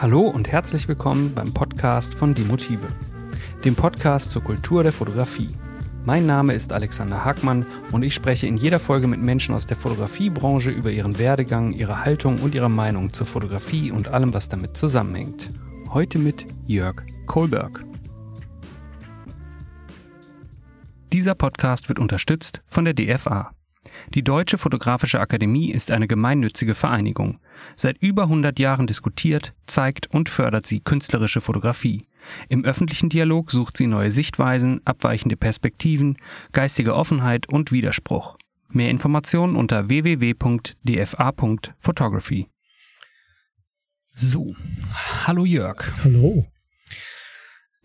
[0.00, 2.88] Hallo und herzlich willkommen beim Podcast von Die Motive,
[3.66, 5.50] dem Podcast zur Kultur der Fotografie.
[6.06, 9.76] Mein Name ist Alexander Hagmann und ich spreche in jeder Folge mit Menschen aus der
[9.76, 14.74] Fotografiebranche über ihren Werdegang, ihre Haltung und ihre Meinung zur Fotografie und allem, was damit
[14.74, 15.50] zusammenhängt.
[15.90, 17.84] Heute mit Jörg Kohlberg.
[21.12, 23.50] Dieser Podcast wird unterstützt von der DFA.
[24.14, 27.38] Die Deutsche Fotografische Akademie ist eine gemeinnützige Vereinigung.
[27.76, 32.06] Seit über 100 Jahren diskutiert, zeigt und fördert sie künstlerische Fotografie.
[32.48, 36.18] Im öffentlichen Dialog sucht sie neue Sichtweisen, abweichende Perspektiven,
[36.52, 38.36] geistige Offenheit und Widerspruch.
[38.68, 42.48] Mehr Informationen unter www.dfa.photography.
[44.12, 44.54] So,
[45.26, 45.92] hallo Jörg.
[46.04, 46.46] Hallo.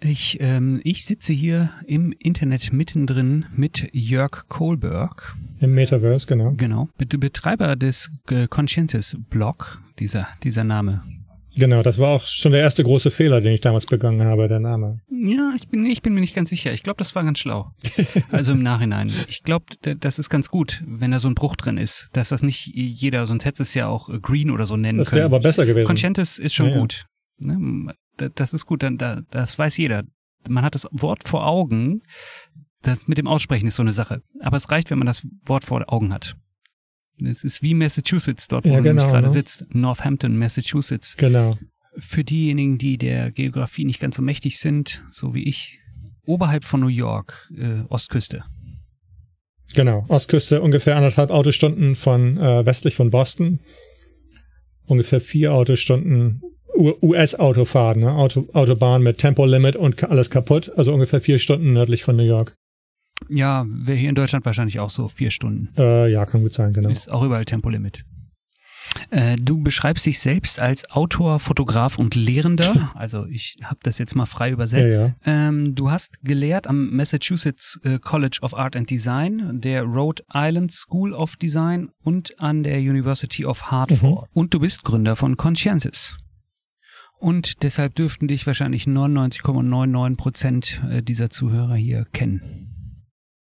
[0.01, 5.35] Ich, ähm, ich sitze hier im Internet mittendrin mit Jörg Kohlberg.
[5.59, 6.53] Im Metaverse, genau.
[6.57, 6.89] Genau.
[6.97, 11.03] Betreiber des äh, Conscientis Blog, dieser, dieser Name.
[11.57, 14.59] Genau, das war auch schon der erste große Fehler, den ich damals begangen habe, der
[14.59, 14.99] Name.
[15.09, 16.73] Ja, ich bin, ich bin mir nicht ganz sicher.
[16.73, 17.71] Ich glaube, das war ganz schlau.
[18.31, 19.09] Also im Nachhinein.
[19.29, 22.43] Ich glaube, das ist ganz gut, wenn da so ein Bruch drin ist, dass das
[22.43, 25.21] nicht jeder, sonst hätte es ja auch Green oder so nennen das können.
[25.21, 25.87] Das wäre aber besser gewesen.
[25.87, 27.05] Conscientis ist schon ja, gut.
[27.37, 27.93] Ne?
[28.17, 28.97] Das ist gut, dann,
[29.29, 30.03] das weiß jeder.
[30.47, 32.03] Man hat das Wort vor Augen.
[32.81, 34.21] Das mit dem Aussprechen ist so eine Sache.
[34.41, 36.35] Aber es reicht, wenn man das Wort vor Augen hat.
[37.23, 39.33] Es ist wie Massachusetts, dort wo ja, genau, gerade ne?
[39.33, 39.65] sitzt.
[39.73, 41.15] Northampton, Massachusetts.
[41.17, 41.57] Genau.
[41.97, 45.79] Für diejenigen, die der Geografie nicht ganz so mächtig sind, so wie ich,
[46.25, 48.43] oberhalb von New York, äh, Ostküste.
[49.73, 53.59] Genau, Ostküste, ungefähr anderthalb Autostunden von äh, westlich von Boston.
[54.85, 56.41] Ungefähr vier Autostunden
[56.75, 58.11] US-Autofahrt, ne?
[58.11, 60.71] Auto, Autobahn mit Tempolimit und alles kaputt.
[60.75, 62.55] Also ungefähr vier Stunden nördlich von New York.
[63.29, 65.69] Ja, wäre hier in Deutschland wahrscheinlich auch so vier Stunden.
[65.77, 66.89] Äh, ja, kann gut sein, genau.
[66.89, 68.03] Ist auch überall Tempolimit.
[69.09, 72.91] Äh, du beschreibst dich selbst als Autor, Fotograf und Lehrender.
[72.95, 74.97] Also ich habe das jetzt mal frei übersetzt.
[74.97, 75.49] Ja, ja.
[75.49, 80.71] Ähm, du hast gelehrt am Massachusetts äh, College of Art and Design, der Rhode Island
[80.71, 84.21] School of Design und an der University of Hartford.
[84.21, 84.27] Mhm.
[84.33, 86.17] Und du bist Gründer von Consciences.
[87.19, 92.71] Und deshalb dürften dich wahrscheinlich 99,99 Prozent äh, dieser Zuhörer hier kennen.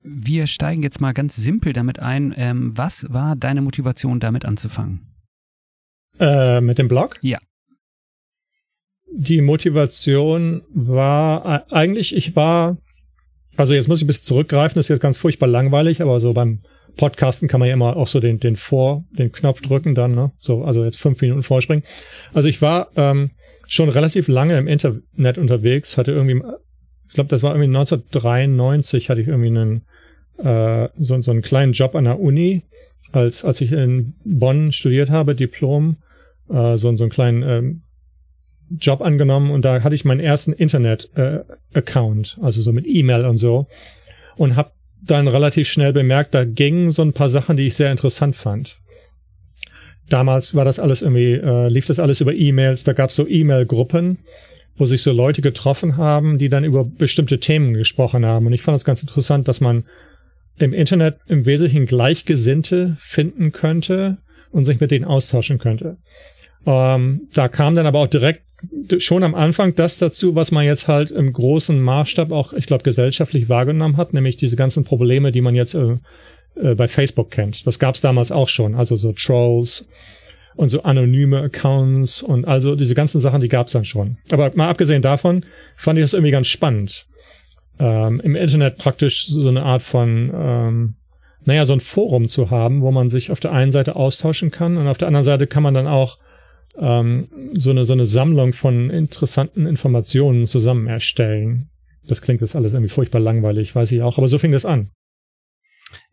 [0.02, 2.34] Wir steigen jetzt mal ganz simpel damit ein.
[2.36, 5.14] Ähm, was war deine Motivation, damit anzufangen?
[6.20, 7.18] Äh, mit dem Blog?
[7.22, 7.38] Ja.
[9.12, 12.76] Die Motivation war äh, eigentlich, ich war,
[13.56, 16.32] also jetzt muss ich ein bisschen zurückgreifen, das ist jetzt ganz furchtbar langweilig, aber so
[16.32, 16.62] beim
[16.96, 20.32] Podcasten kann man ja immer auch so den, den Vor, den Knopf drücken dann, ne?
[20.38, 21.84] So, also jetzt fünf Minuten vorspringen.
[22.32, 23.30] Also ich war ähm,
[23.66, 26.40] schon relativ lange im Internet unterwegs, hatte irgendwie,
[27.08, 29.82] ich glaube, das war irgendwie 1993, hatte ich irgendwie einen
[30.38, 32.62] äh, so, so einen kleinen Job an der Uni,
[33.12, 35.96] als, als ich in Bonn studiert habe, Diplom,
[36.48, 37.82] äh, so, so einen kleinen ähm,
[38.70, 43.36] Job angenommen und da hatte ich meinen ersten Internet-Account, äh, also so mit E-Mail und
[43.36, 43.66] so
[44.36, 44.70] und habe
[45.06, 48.78] dann relativ schnell bemerkt, da gingen so ein paar Sachen, die ich sehr interessant fand.
[50.08, 53.26] Damals war das alles irgendwie, äh, lief das alles über E-Mails, da gab es so
[53.26, 54.18] E-Mail-Gruppen,
[54.76, 58.46] wo sich so Leute getroffen haben, die dann über bestimmte Themen gesprochen haben.
[58.46, 59.84] Und ich fand es ganz interessant, dass man
[60.58, 64.18] im Internet im Wesentlichen Gleichgesinnte finden könnte
[64.50, 65.96] und sich mit denen austauschen könnte.
[66.66, 68.42] Ähm, da kam dann aber auch direkt
[68.98, 72.84] schon am Anfang das dazu, was man jetzt halt im großen Maßstab auch, ich glaube,
[72.84, 75.96] gesellschaftlich wahrgenommen hat, nämlich diese ganzen Probleme, die man jetzt äh,
[76.56, 77.66] äh, bei Facebook kennt.
[77.66, 79.86] Das gab es damals auch schon, also so Trolls
[80.56, 84.18] und so anonyme Accounts und also diese ganzen Sachen, die gab es dann schon.
[84.30, 85.44] Aber mal abgesehen davon
[85.74, 87.06] fand ich das irgendwie ganz spannend
[87.78, 90.94] ähm, im Internet praktisch so eine Art von, ähm,
[91.44, 94.76] naja, so ein Forum zu haben, wo man sich auf der einen Seite austauschen kann
[94.76, 96.18] und auf der anderen Seite kann man dann auch
[96.78, 101.70] ähm, so, eine, so eine Sammlung von interessanten Informationen zusammen erstellen.
[102.06, 104.90] Das klingt jetzt alles irgendwie furchtbar langweilig, weiß ich auch, aber so fing das an.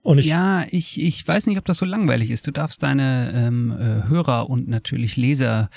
[0.03, 2.48] Und ich, ja, ich, ich weiß nicht, ob das so langweilig ist.
[2.48, 5.69] Du darfst deine ähm, äh, Hörer und natürlich Leser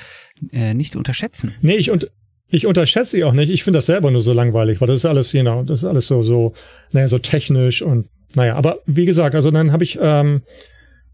[0.50, 1.52] äh, nicht unterschätzen.
[1.60, 2.10] Nee, ich, und,
[2.48, 3.50] ich unterschätze sie auch nicht.
[3.50, 6.06] Ich finde das selber nur so langweilig, weil das ist alles, genau, das ist alles
[6.06, 6.54] so, so,
[6.92, 10.42] naja, so technisch und naja, aber wie gesagt, also dann habe ich, ähm,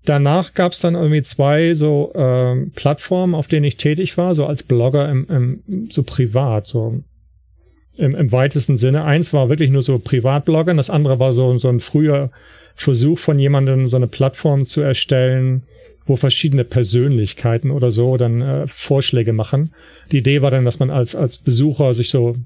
[0.05, 4.47] danach gab es dann irgendwie zwei so ähm, Plattformen, auf denen ich tätig war, so
[4.47, 7.03] als Blogger im, im so privat, so
[7.97, 9.05] im, im weitesten Sinne.
[9.05, 12.31] Eins war wirklich nur so Privatblogger, das andere war so, so ein früher
[12.75, 15.65] Versuch von jemandem, so eine Plattform zu erstellen,
[16.07, 19.75] wo verschiedene Persönlichkeiten oder so dann äh, Vorschläge machen.
[20.13, 22.37] Die Idee war dann, dass man als, als Besucher sich so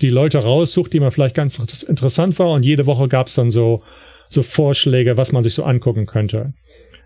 [0.00, 3.50] die Leute raussucht, die man vielleicht ganz interessant war und jede Woche gab es dann
[3.50, 3.82] so,
[4.28, 6.52] so Vorschläge, was man sich so angucken könnte.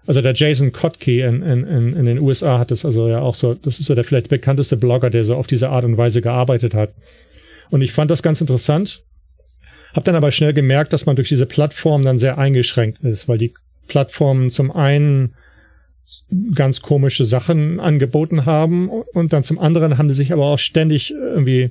[0.06, 3.54] Also der Jason Kotke in, in, in, den USA hat das also ja auch so,
[3.54, 6.74] das ist so der vielleicht bekannteste Blogger, der so auf diese Art und Weise gearbeitet
[6.74, 6.94] hat.
[7.70, 9.04] Und ich fand das ganz interessant,
[9.94, 13.38] hab dann aber schnell gemerkt, dass man durch diese Plattform dann sehr eingeschränkt ist, weil
[13.38, 13.52] die
[13.88, 15.34] Plattformen zum einen
[16.54, 21.12] ganz komische Sachen angeboten haben und dann zum anderen haben die sich aber auch ständig
[21.12, 21.70] irgendwie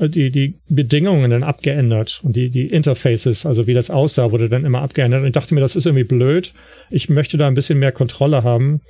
[0.00, 4.64] die, die Bedingungen dann abgeändert und die, die Interfaces, also wie das aussah, wurde dann
[4.64, 5.22] immer abgeändert.
[5.22, 6.52] Und ich dachte mir, das ist irgendwie blöd.
[6.90, 8.82] Ich möchte da ein bisschen mehr Kontrolle haben,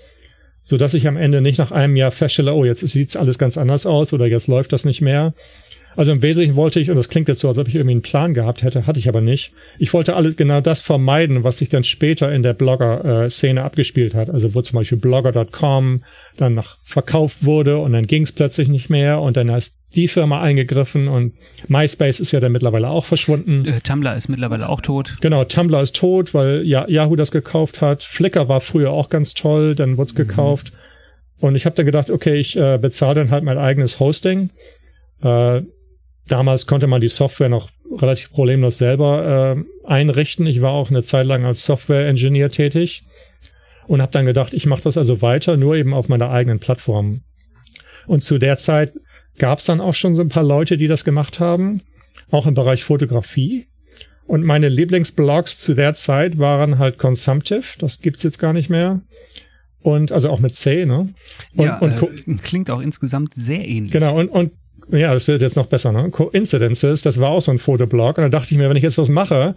[0.62, 3.56] so dass ich am Ende nicht nach einem Jahr feststelle, oh, jetzt sieht's alles ganz
[3.56, 5.32] anders aus oder jetzt läuft das nicht mehr.
[5.96, 8.02] Also im Wesentlichen wollte ich, und das klingt jetzt so, als ob ich irgendwie einen
[8.02, 9.52] Plan gehabt hätte, hatte ich aber nicht.
[9.78, 14.30] Ich wollte alles genau das vermeiden, was sich dann später in der Blogger-Szene abgespielt hat.
[14.30, 16.04] Also wo zum Beispiel Blogger.com
[16.36, 20.08] dann nach verkauft wurde und dann ging es plötzlich nicht mehr und dann ist die
[20.08, 21.32] Firma eingegriffen und
[21.68, 23.64] MySpace ist ja dann mittlerweile auch verschwunden.
[23.64, 25.16] Äh, Tumblr ist mittlerweile auch tot.
[25.22, 28.04] Genau, Tumblr ist tot, weil ja, Yahoo das gekauft hat.
[28.04, 30.28] Flickr war früher auch ganz toll, dann wurde es mhm.
[30.28, 30.72] gekauft.
[31.40, 34.50] Und ich habe dann gedacht, okay, ich äh, bezahle dann halt mein eigenes Hosting.
[35.22, 35.62] Äh,
[36.28, 40.46] Damals konnte man die Software noch relativ problemlos selber äh, einrichten.
[40.46, 43.04] Ich war auch eine Zeit lang als Software-Engineer tätig
[43.86, 47.20] und habe dann gedacht, ich mache das also weiter, nur eben auf meiner eigenen Plattform.
[48.06, 48.92] Und zu der Zeit
[49.38, 51.82] gab es dann auch schon so ein paar Leute, die das gemacht haben,
[52.30, 53.66] auch im Bereich Fotografie.
[54.26, 59.02] Und meine Lieblingsblogs zu der Zeit waren halt Consumptive, das gibt's jetzt gar nicht mehr.
[59.80, 61.10] Und also auch mit C, ne?
[61.54, 63.92] Und, ja, und äh, klingt auch insgesamt sehr ähnlich.
[63.92, 64.50] Genau, und, und
[64.90, 66.10] ja, das wird jetzt noch besser, ne?
[66.10, 68.18] Coincidences, das war auch so ein Fotoblog.
[68.18, 69.54] Und da dachte ich mir, wenn ich jetzt was mache,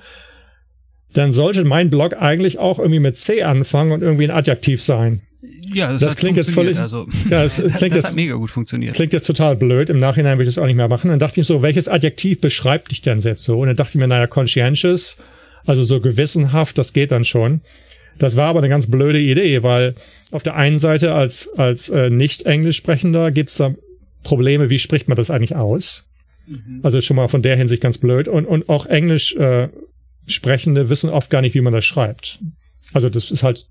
[1.14, 5.22] dann sollte mein Blog eigentlich auch irgendwie mit C anfangen und irgendwie ein Adjektiv sein.
[5.74, 6.80] Ja, das, das klingt jetzt völlig.
[6.80, 8.96] Also, ja, das, das, klingt das jetzt, hat mega gut funktioniert.
[8.96, 9.90] Klingt jetzt total blöd.
[9.90, 11.10] Im Nachhinein will ich das auch nicht mehr machen.
[11.10, 13.60] Dann dachte ich so, welches Adjektiv beschreibt dich denn jetzt so?
[13.60, 15.18] Und dann dachte ich mir, naja, conscientious,
[15.66, 17.62] also so gewissenhaft, das geht dann schon.
[18.18, 19.96] Das war aber eine ganz blöde Idee, weil
[20.32, 23.74] auf der einen Seite als als äh, nicht Englisch sprechender gibt's da
[24.24, 26.08] Probleme, wie spricht man das eigentlich aus?
[26.48, 26.80] Mhm.
[26.84, 28.28] Also schon mal von der Hinsicht ganz blöd.
[28.28, 29.70] Und, und auch Englisch äh,
[30.28, 32.40] Sprechende wissen oft gar nicht, wie man das schreibt.
[32.94, 33.66] Also das ist halt,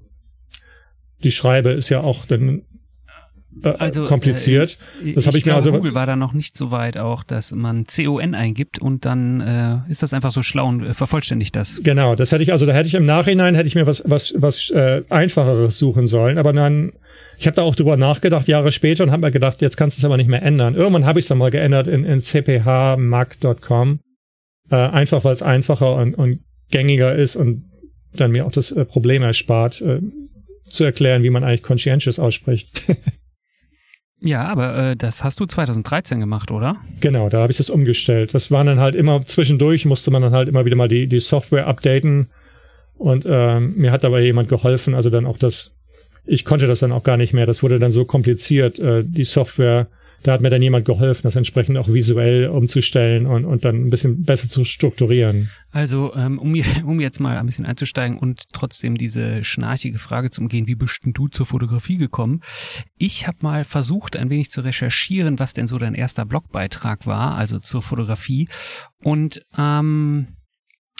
[1.22, 2.62] die Schreibe ist ja auch dann
[3.62, 4.78] äh, also, kompliziert.
[5.04, 7.22] Äh, das habe ich, ich mir also Google war da noch nicht so weit auch,
[7.24, 11.56] dass man CON eingibt und dann äh, ist das einfach so schlau und äh, vervollständigt
[11.56, 11.80] das.
[11.82, 14.34] Genau, das hätte ich also da hätte ich im Nachhinein hätte ich mir was was
[14.36, 16.92] was äh, einfacheres suchen sollen, aber dann
[17.38, 20.00] ich habe da auch drüber nachgedacht Jahre später und habe mir gedacht, jetzt kannst du
[20.00, 20.74] es aber nicht mehr ändern.
[20.74, 24.00] Irgendwann habe ich es dann mal geändert in, in cphmac.com,
[24.70, 26.40] äh, einfach weil es einfacher und, und
[26.70, 27.64] gängiger ist und
[28.14, 30.00] dann mir auch das äh, Problem erspart, äh,
[30.68, 32.82] zu erklären, wie man eigentlich conscientious ausspricht.
[34.20, 36.76] Ja, aber äh, das hast du 2013 gemacht, oder?
[37.00, 38.34] Genau, da habe ich das umgestellt.
[38.34, 41.20] Das waren dann halt immer zwischendurch, musste man dann halt immer wieder mal die, die
[41.20, 42.28] Software updaten.
[42.96, 45.77] Und ähm, mir hat dabei jemand geholfen, also dann auch das,
[46.28, 47.46] ich konnte das dann auch gar nicht mehr.
[47.46, 49.88] Das wurde dann so kompliziert, äh, die Software
[50.22, 53.90] da hat mir dann jemand geholfen, das entsprechend auch visuell umzustellen und, und dann ein
[53.90, 55.50] bisschen besser zu strukturieren.
[55.70, 56.54] Also, ähm, um,
[56.84, 61.04] um jetzt mal ein bisschen einzusteigen und trotzdem diese schnarchige Frage zu umgehen, wie bist
[61.04, 62.40] denn du zur Fotografie gekommen?
[62.96, 67.36] Ich habe mal versucht, ein wenig zu recherchieren, was denn so dein erster Blogbeitrag war,
[67.36, 68.48] also zur Fotografie.
[69.02, 70.28] Und ähm,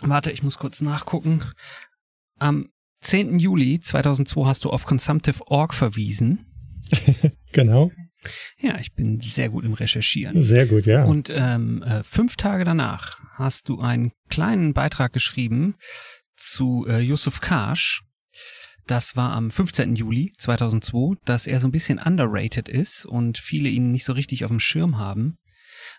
[0.03, 1.43] warte, ich muss kurz nachgucken.
[2.39, 2.69] Am
[3.01, 3.39] 10.
[3.39, 6.47] Juli 2002 hast du auf Consumptive.org verwiesen.
[7.53, 7.91] genau.
[8.59, 10.43] Ja, ich bin sehr gut im Recherchieren.
[10.43, 11.05] Sehr gut, ja.
[11.05, 15.77] Und ähm, äh, fünf Tage danach hast du einen kleinen Beitrag geschrieben
[16.37, 18.03] zu äh, Yusuf Kash.
[18.87, 19.97] Das war am 15.
[19.97, 24.45] Juli 2002, dass er so ein bisschen underrated ist und viele ihn nicht so richtig
[24.45, 25.39] auf dem Schirm haben.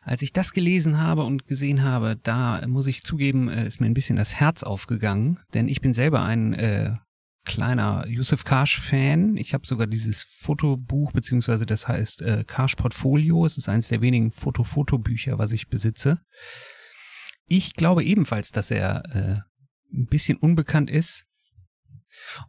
[0.01, 3.87] Als ich das gelesen habe und gesehen habe, da muss ich zugeben, äh, ist mir
[3.87, 6.95] ein bisschen das Herz aufgegangen, denn ich bin selber ein äh,
[7.45, 9.37] kleiner Yusuf Karsh-Fan.
[9.37, 13.45] Ich habe sogar dieses Fotobuch, beziehungsweise das heißt äh, Karsh Portfolio.
[13.45, 16.19] Es ist eines der wenigen Foto-Fotobücher, was ich besitze.
[17.47, 21.28] Ich glaube ebenfalls, dass er äh, ein bisschen unbekannt ist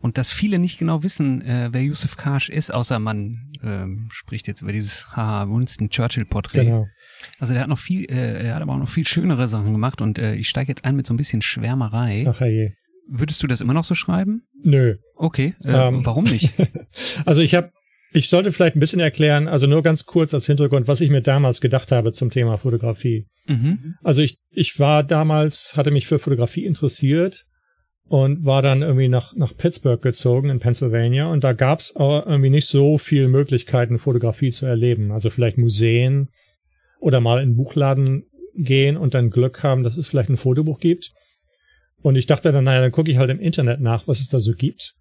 [0.01, 4.47] und dass viele nicht genau wissen, äh, wer Yusuf Karsh ist, außer man äh, spricht
[4.47, 6.65] jetzt über dieses Haha Winston Churchill Porträt.
[6.65, 6.87] Genau.
[7.39, 10.01] Also der hat noch viel, äh, er hat aber auch noch viel schönere Sachen gemacht
[10.01, 12.25] und äh, ich steige jetzt ein mit so ein bisschen Schwärmerei.
[12.27, 12.73] Ach je.
[13.09, 14.43] Würdest du das immer noch so schreiben?
[14.63, 14.97] Nö.
[15.17, 16.53] Okay, äh, ähm, warum nicht?
[17.27, 17.73] also ich habe,
[18.13, 21.21] ich sollte vielleicht ein bisschen erklären, also nur ganz kurz als Hintergrund, was ich mir
[21.21, 23.27] damals gedacht habe zum Thema Fotografie.
[23.47, 23.97] Mhm.
[24.03, 27.47] Also ich, ich war damals, hatte mich für Fotografie interessiert
[28.11, 32.51] und war dann irgendwie nach, nach Pittsburgh gezogen in Pennsylvania und da gab's auch irgendwie
[32.51, 35.13] nicht so viele Möglichkeiten, Fotografie zu erleben.
[35.13, 36.29] Also vielleicht Museen
[36.99, 38.25] oder mal in Buchladen
[38.57, 41.13] gehen und dann Glück haben, dass es vielleicht ein Fotobuch gibt.
[42.03, 44.41] Und ich dachte dann, naja, dann gucke ich halt im Internet nach, was es da
[44.41, 44.95] so gibt.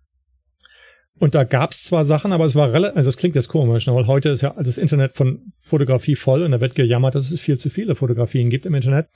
[1.18, 3.96] Und da gab's zwar Sachen, aber es war relativ, also das klingt jetzt komisch, ne,
[3.96, 7.42] weil heute ist ja das Internet von Fotografie voll und da wird gejammert, dass es
[7.42, 9.08] viel zu viele Fotografien gibt im Internet.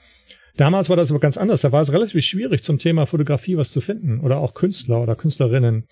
[0.56, 1.62] Damals war das aber ganz anders.
[1.62, 5.16] Da war es relativ schwierig zum Thema Fotografie was zu finden oder auch Künstler oder
[5.16, 5.86] Künstlerinnen.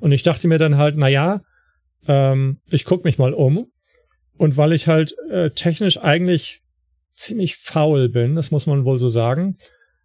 [0.00, 1.40] Und ich dachte mir dann halt, na ja,
[2.06, 3.66] ähm, ich guck mich mal um.
[4.36, 6.60] Und weil ich halt äh, technisch eigentlich
[7.12, 9.56] ziemlich faul bin, das muss man wohl so sagen,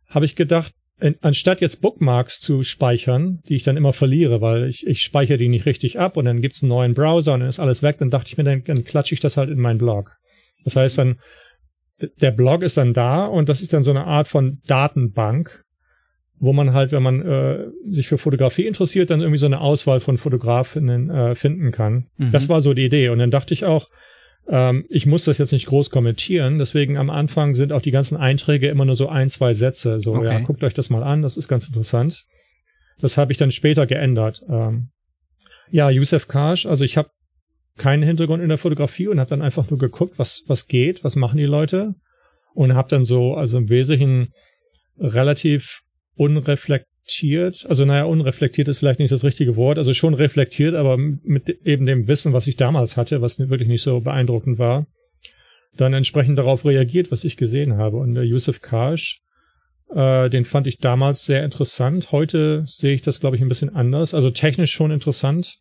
[0.08, 4.68] habe ich gedacht, in, anstatt jetzt Bookmarks zu speichern, die ich dann immer verliere, weil
[4.68, 7.50] ich, ich speichere die nicht richtig ab und dann gibt's einen neuen Browser und dann
[7.50, 9.78] ist alles weg, dann dachte ich mir, dann, dann klatsche ich das halt in meinen
[9.78, 10.16] Blog.
[10.64, 11.20] Das heißt dann,
[12.22, 15.64] der Blog ist dann da und das ist dann so eine Art von Datenbank,
[16.40, 20.00] wo man halt, wenn man äh, sich für Fotografie interessiert, dann irgendwie so eine Auswahl
[20.00, 22.08] von Fotografinnen äh, finden kann.
[22.18, 22.32] Mhm.
[22.32, 23.10] Das war so die Idee.
[23.10, 23.88] Und dann dachte ich auch,
[24.48, 28.18] ähm, ich muss das jetzt nicht groß kommentieren, deswegen am Anfang sind auch die ganzen
[28.18, 30.00] Einträge immer nur so ein, zwei Sätze.
[30.00, 30.26] So, okay.
[30.26, 32.26] ja, guckt euch das mal an, das ist ganz interessant.
[33.00, 34.44] Das habe ich dann später geändert.
[34.50, 34.90] Ähm,
[35.70, 37.10] ja, Yusef Kash, also ich habe
[37.78, 41.16] keinen Hintergrund in der Fotografie und habe dann einfach nur geguckt, was was geht, was
[41.16, 41.96] machen die Leute
[42.54, 44.34] und habe dann so also im Wesentlichen
[45.00, 45.82] relativ
[46.16, 51.50] unreflektiert, also naja, unreflektiert ist vielleicht nicht das richtige Wort, also schon reflektiert, aber mit
[51.66, 54.86] eben dem Wissen, was ich damals hatte, was wirklich nicht so beeindruckend war,
[55.76, 57.98] dann entsprechend darauf reagiert, was ich gesehen habe.
[57.98, 59.22] Und der Yusuf Kash,
[59.90, 62.12] äh, den fand ich damals sehr interessant.
[62.12, 64.14] Heute sehe ich das, glaube ich, ein bisschen anders.
[64.14, 65.58] Also technisch schon interessant,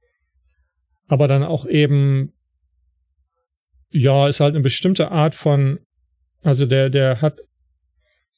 [1.12, 2.32] aber dann auch eben,
[3.90, 5.78] ja, ist halt eine bestimmte Art von,
[6.42, 7.40] also der, der hat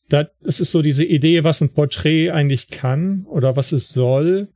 [0.08, 4.48] das ist so diese Idee, was ein Porträt eigentlich kann oder was es soll,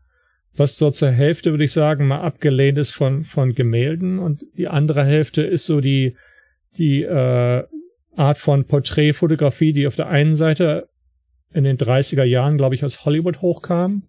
[0.52, 4.66] was so zur Hälfte, würde ich sagen, mal abgelehnt ist von, von Gemälden und die
[4.66, 6.16] andere Hälfte ist so die,
[6.76, 7.62] die äh,
[8.16, 10.88] Art von Porträtfotografie, die auf der einen Seite
[11.52, 14.08] in den 30er Jahren, glaube ich, aus Hollywood hochkam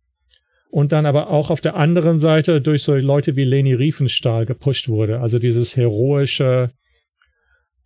[0.69, 4.87] und dann aber auch auf der anderen Seite durch so Leute wie Leni Riefenstahl gepusht
[4.87, 5.19] wurde.
[5.19, 6.71] Also dieses heroische,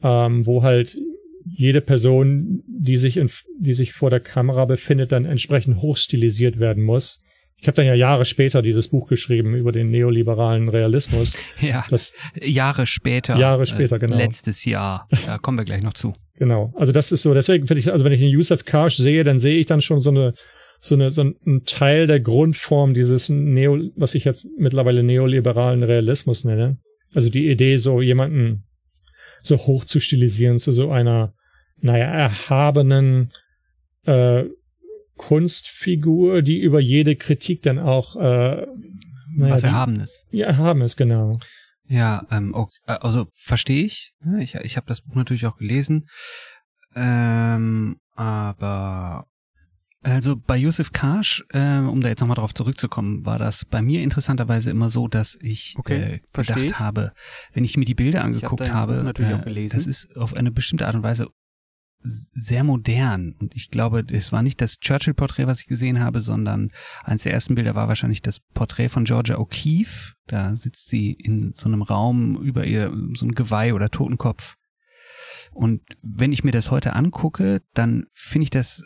[0.03, 0.97] ähm, wo halt
[1.45, 6.83] jede Person, die sich in, die sich vor der Kamera befindet, dann entsprechend hochstilisiert werden
[6.83, 7.21] muss.
[7.59, 11.37] Ich habe dann ja Jahre später dieses Buch geschrieben über den neoliberalen Realismus.
[11.61, 12.11] Ja, das,
[12.41, 13.37] Jahre später.
[13.37, 14.17] Jahre später, genau.
[14.17, 15.07] Letztes Jahr.
[15.25, 16.13] Da kommen wir gleich noch zu.
[16.35, 16.73] Genau.
[16.75, 19.39] Also das ist so, deswegen finde ich, also wenn ich den Yusuf Karsh sehe, dann
[19.39, 20.33] sehe ich dann schon so eine,
[20.85, 26.43] so eine, so ein Teil der Grundform dieses Neo, was ich jetzt mittlerweile neoliberalen Realismus
[26.43, 26.77] nenne.
[27.13, 28.65] Also die Idee, so jemanden
[29.39, 31.33] so hoch zu stilisieren zu so einer,
[31.77, 33.31] naja, erhabenen
[34.05, 34.43] äh,
[35.15, 38.67] Kunstfigur, die über jede Kritik dann auch äh,
[39.37, 40.25] naja, was Erhabenes.
[40.31, 41.39] Ja, Erhabenes, genau.
[41.87, 44.13] Ja, ähm, okay, also verstehe ich.
[44.39, 46.09] Ich, ich habe das Buch natürlich auch gelesen.
[46.93, 49.27] Ähm, aber
[50.03, 54.03] also bei Yusuf Kash, äh, um da jetzt nochmal drauf zurückzukommen, war das bei mir
[54.03, 56.79] interessanterweise immer so, dass ich okay, äh, gedacht ich.
[56.79, 57.13] habe,
[57.53, 59.77] wenn ich mir die Bilder angeguckt hab habe, natürlich äh, auch gelesen.
[59.77, 61.29] das ist auf eine bestimmte Art und Weise
[62.05, 63.33] sehr modern.
[63.39, 66.71] Und ich glaube, es war nicht das Churchill-Porträt, was ich gesehen habe, sondern
[67.03, 70.13] eines der ersten Bilder war wahrscheinlich das Porträt von Georgia O'Keeffe.
[70.27, 74.55] Da sitzt sie in so einem Raum über ihr, so ein Geweih oder Totenkopf.
[75.53, 78.83] Und wenn ich mir das heute angucke, dann finde ich das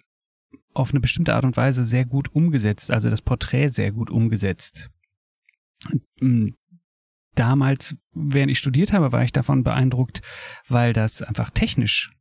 [0.77, 4.89] auf eine bestimmte Art und Weise sehr gut umgesetzt, also das Porträt sehr gut umgesetzt.
[6.19, 6.49] Mm,
[7.35, 10.21] damals, während ich studiert habe, war ich davon beeindruckt,
[10.67, 12.11] weil das einfach technisch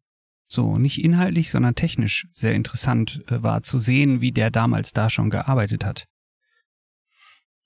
[0.49, 5.11] so nicht inhaltlich, sondern technisch sehr interessant äh, war zu sehen, wie der damals da
[5.11, 6.07] schon gearbeitet hat.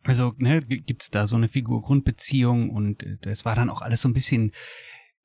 [0.02, 4.09] Also ne, gibt's da so eine Figur-Grundbeziehung und äh, das war dann auch alles so
[4.09, 4.52] ein bisschen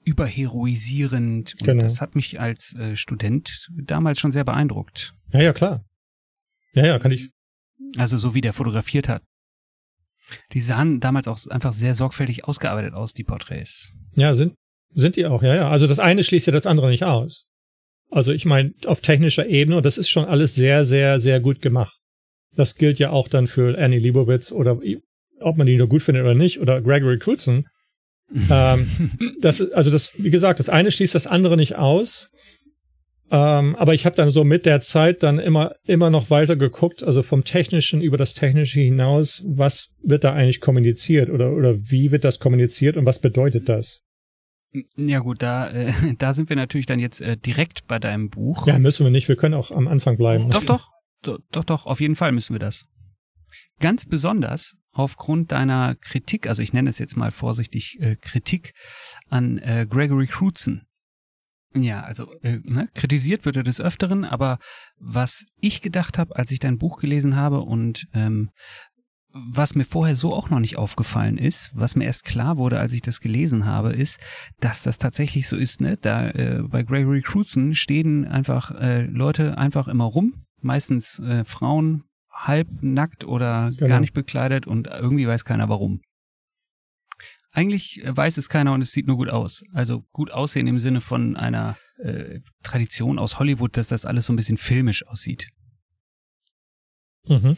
[0.05, 1.55] überheroisierend.
[1.59, 1.83] Und genau.
[1.83, 5.13] das hat mich als äh, Student damals schon sehr beeindruckt.
[5.33, 5.83] Ja, ja, klar.
[6.73, 7.29] Ja, ja, kann ich.
[7.97, 9.23] Also so wie der fotografiert hat.
[10.53, 13.93] Die sahen damals auch einfach sehr sorgfältig ausgearbeitet aus, die Porträts.
[14.13, 14.55] Ja, sind,
[14.91, 15.69] sind die auch, ja, ja.
[15.69, 17.49] Also das eine schließt ja das andere nicht aus.
[18.09, 21.61] Also ich meine, auf technischer Ebene, und das ist schon alles sehr, sehr, sehr gut
[21.61, 21.95] gemacht.
[22.55, 24.79] Das gilt ja auch dann für Annie Leibovitz oder
[25.41, 27.67] ob man die nur gut findet oder nicht, oder Gregory Crutzen
[28.49, 28.89] ähm,
[29.41, 32.31] das, also das, wie gesagt, das eine schließt das andere nicht aus.
[33.31, 37.01] Ähm, aber ich habe dann so mit der Zeit dann immer immer noch weiter geguckt,
[37.03, 42.11] also vom Technischen über das Technische hinaus, was wird da eigentlich kommuniziert oder oder wie
[42.11, 44.03] wird das kommuniziert und was bedeutet das?
[44.95, 48.67] Ja gut, da äh, da sind wir natürlich dann jetzt äh, direkt bei deinem Buch.
[48.67, 49.27] Ja, müssen wir nicht.
[49.27, 50.51] Wir können auch am Anfang bleiben.
[50.51, 50.89] Doch, doch,
[51.23, 51.85] doch, doch, doch.
[51.87, 52.85] Auf jeden Fall müssen wir das.
[53.79, 58.73] Ganz besonders aufgrund deiner Kritik, also ich nenne es jetzt mal vorsichtig äh, Kritik
[59.29, 60.87] an äh, Gregory Crutzen.
[61.75, 64.57] Ja, also äh, ne, kritisiert wird er des Öfteren, aber
[64.97, 68.51] was ich gedacht habe, als ich dein Buch gelesen habe und ähm,
[69.33, 72.93] was mir vorher so auch noch nicht aufgefallen ist, was mir erst klar wurde, als
[72.93, 74.17] ich das gelesen habe, ist,
[74.61, 75.81] dass das tatsächlich so ist.
[75.81, 75.97] Ne?
[75.97, 82.05] Da äh, bei Gregory Crutzen stehen einfach äh, Leute einfach immer rum, meistens äh, Frauen
[82.35, 83.87] halb nackt oder genau.
[83.87, 86.01] gar nicht bekleidet und irgendwie weiß keiner warum.
[87.51, 89.63] Eigentlich weiß es keiner und es sieht nur gut aus.
[89.71, 94.33] Also gut aussehen im Sinne von einer äh, Tradition aus Hollywood, dass das alles so
[94.33, 95.47] ein bisschen filmisch aussieht.
[97.27, 97.55] Mhm.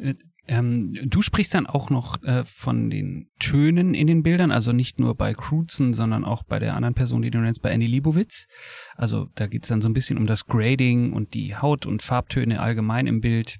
[0.00, 0.14] Äh,
[0.46, 4.98] ähm, du sprichst dann auch noch äh, von den Tönen in den Bildern, also nicht
[4.98, 8.46] nur bei Crutzen, sondern auch bei der anderen Person, die du nennst, bei Andy Liebowitz.
[8.94, 12.02] Also da geht es dann so ein bisschen um das Grading und die Haut- und
[12.02, 13.56] Farbtöne allgemein im Bild.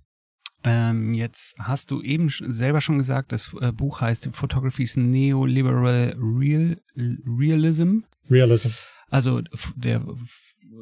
[0.67, 6.81] Ähm, jetzt hast du eben selber schon gesagt, das äh, Buch heißt Photography's Neoliberal Real,
[6.97, 7.99] Realism.
[8.31, 8.71] Realism.
[9.11, 9.43] Also
[9.77, 10.05] der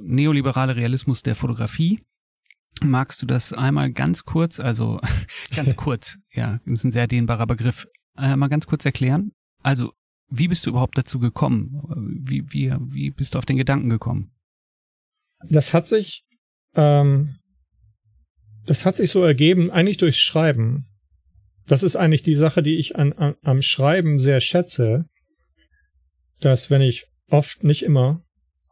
[0.00, 2.00] neoliberale Realismus der Fotografie.
[2.80, 5.00] Magst du das einmal ganz kurz, also
[5.54, 7.86] ganz kurz, ja, das ist ein sehr dehnbarer Begriff,
[8.16, 9.32] äh, mal ganz kurz erklären?
[9.62, 9.92] Also,
[10.28, 11.82] wie bist du überhaupt dazu gekommen?
[12.22, 14.32] Wie, wie, wie bist du auf den Gedanken gekommen?
[15.50, 16.24] Das hat sich,
[16.74, 17.36] ähm,
[18.66, 20.86] das hat sich so ergeben, eigentlich durchs Schreiben.
[21.66, 25.06] Das ist eigentlich die Sache, die ich an, an, am Schreiben sehr schätze,
[26.40, 28.22] dass wenn ich oft, nicht immer,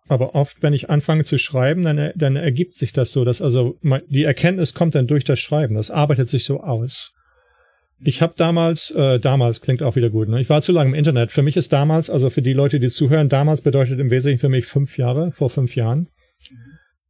[0.08, 3.78] aber oft, wenn ich anfange zu schreiben, dann, dann ergibt sich das so, dass also
[4.08, 5.76] die Erkenntnis kommt dann durch das Schreiben.
[5.76, 7.14] Das arbeitet sich so aus.
[8.02, 10.40] Ich habe damals, äh, damals klingt auch wieder gut, ne?
[10.40, 11.30] ich war zu lange im Internet.
[11.30, 14.48] Für mich ist damals, also für die Leute, die zuhören, damals bedeutet im Wesentlichen für
[14.48, 16.08] mich fünf Jahre, vor fünf Jahren.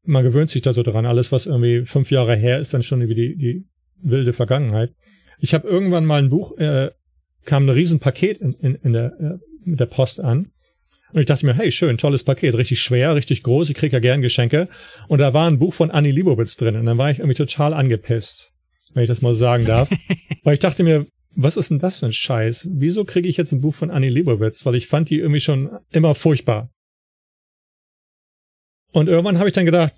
[0.04, 1.06] Man gewöhnt sich da so dran.
[1.06, 3.64] Alles, was irgendwie fünf Jahre her ist, dann schon irgendwie die, die
[4.02, 4.92] wilde Vergangenheit.
[5.38, 6.90] Ich habe irgendwann mal ein Buch, äh,
[7.44, 10.50] kam ein Riesenpaket in, in, in der, äh, mit der Post an
[11.12, 13.98] und ich dachte mir, hey, schön, tolles Paket, richtig schwer, richtig groß, ich krieg ja
[13.98, 14.68] gern Geschenke.
[15.08, 16.76] Und da war ein Buch von Annie Liebowitz drin.
[16.76, 18.52] Und dann war ich irgendwie total angepisst,
[18.94, 19.90] wenn ich das mal sagen darf.
[20.44, 22.68] Weil ich dachte mir, was ist denn das für ein Scheiß?
[22.72, 24.64] Wieso kriege ich jetzt ein Buch von Annie Liebowitz?
[24.66, 26.70] Weil ich fand die irgendwie schon immer furchtbar.
[28.92, 29.94] Und irgendwann habe ich dann gedacht,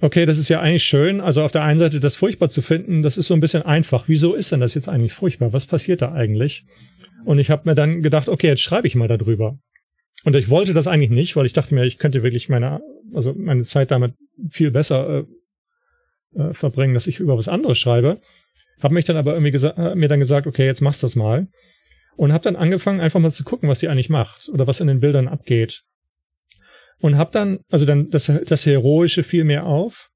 [0.00, 1.20] okay, das ist ja eigentlich schön.
[1.20, 4.04] Also auf der einen Seite das furchtbar zu finden, das ist so ein bisschen einfach.
[4.06, 5.52] Wieso ist denn das jetzt eigentlich furchtbar?
[5.52, 6.64] Was passiert da eigentlich?
[7.24, 9.58] Und ich habe mir dann gedacht, okay, jetzt schreibe ich mal darüber.
[10.24, 12.80] Und ich wollte das eigentlich nicht, weil ich dachte mir, ich könnte wirklich meine,
[13.14, 14.14] also meine Zeit damit
[14.50, 15.24] viel besser
[16.34, 18.20] äh, äh, verbringen, dass ich über was anderes schreibe.
[18.82, 21.48] Habe mich dann aber irgendwie äh, mir dann gesagt, okay, jetzt machst das mal.
[22.16, 24.88] Und habe dann angefangen, einfach mal zu gucken, was sie eigentlich macht oder was in
[24.88, 25.84] den Bildern abgeht.
[27.00, 30.08] Und habe dann, also dann das, das Heroische fiel mir auf.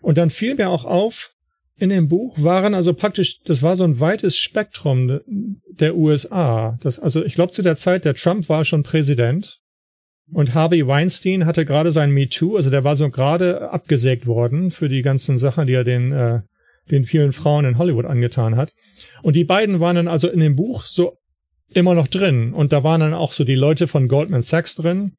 [0.00, 1.30] Und dann fiel mir auch auf,
[1.76, 6.78] in dem Buch waren also praktisch, das war so ein weites Spektrum der USA.
[6.82, 9.58] Das, also ich glaube zu der Zeit, der Trump war schon Präsident
[10.32, 14.70] und Harvey Weinstein hatte gerade sein Me Too, also der war so gerade abgesägt worden
[14.70, 16.40] für die ganzen Sachen, die er den, äh,
[16.90, 18.72] den vielen Frauen in Hollywood angetan hat.
[19.22, 21.18] Und die beiden waren dann also in dem Buch so
[21.74, 22.54] immer noch drin.
[22.54, 25.12] Und da waren dann auch so die Leute von Goldman Sachs drin,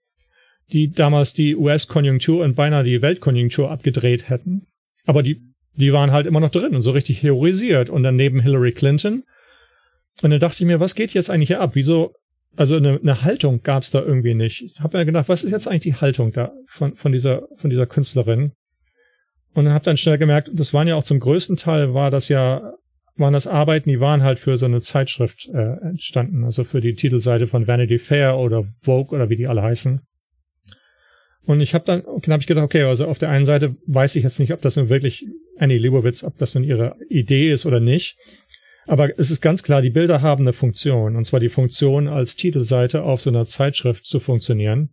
[0.72, 4.68] die damals die US-Konjunktur und beinahe die Weltkonjunktur abgedreht hätten.
[5.06, 7.90] Aber die die waren halt immer noch drin und so richtig heroisiert.
[7.90, 9.24] Und dann neben Hillary Clinton.
[10.22, 11.72] Und dann dachte ich mir, was geht jetzt eigentlich hier ab?
[11.74, 12.14] Wieso?
[12.56, 14.62] Also eine, eine Haltung gab es da irgendwie nicht.
[14.62, 17.72] Ich habe mir gedacht, was ist jetzt eigentlich die Haltung da von, von, dieser, von
[17.72, 18.52] dieser Künstlerin?
[19.56, 22.28] Und dann habe dann schnell gemerkt, das waren ja auch zum größten Teil, war das
[22.30, 22.74] ja,
[23.16, 26.44] waren das Arbeiten, die waren halt für so eine Zeitschrift äh, entstanden.
[26.44, 30.02] Also für die Titelseite von Vanity Fair oder Vogue oder wie die alle heißen.
[31.46, 34.16] Und ich habe dann, dann habe ich gedacht, okay, also auf der einen Seite weiß
[34.16, 35.26] ich jetzt nicht, ob das nun wirklich
[35.58, 38.16] Annie Leibovitz, ob das nun ihre Idee ist oder nicht.
[38.86, 42.36] Aber es ist ganz klar, die Bilder haben eine Funktion, und zwar die Funktion, als
[42.36, 44.90] Titelseite auf so einer Zeitschrift zu funktionieren.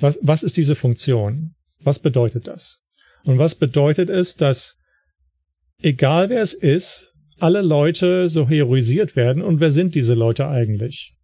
[0.00, 1.54] Was, was ist diese Funktion?
[1.80, 2.82] Was bedeutet das?
[3.24, 4.76] Und was bedeutet es, dass
[5.80, 11.14] egal wer es ist, alle Leute so heroisiert werden und wer sind diese Leute eigentlich?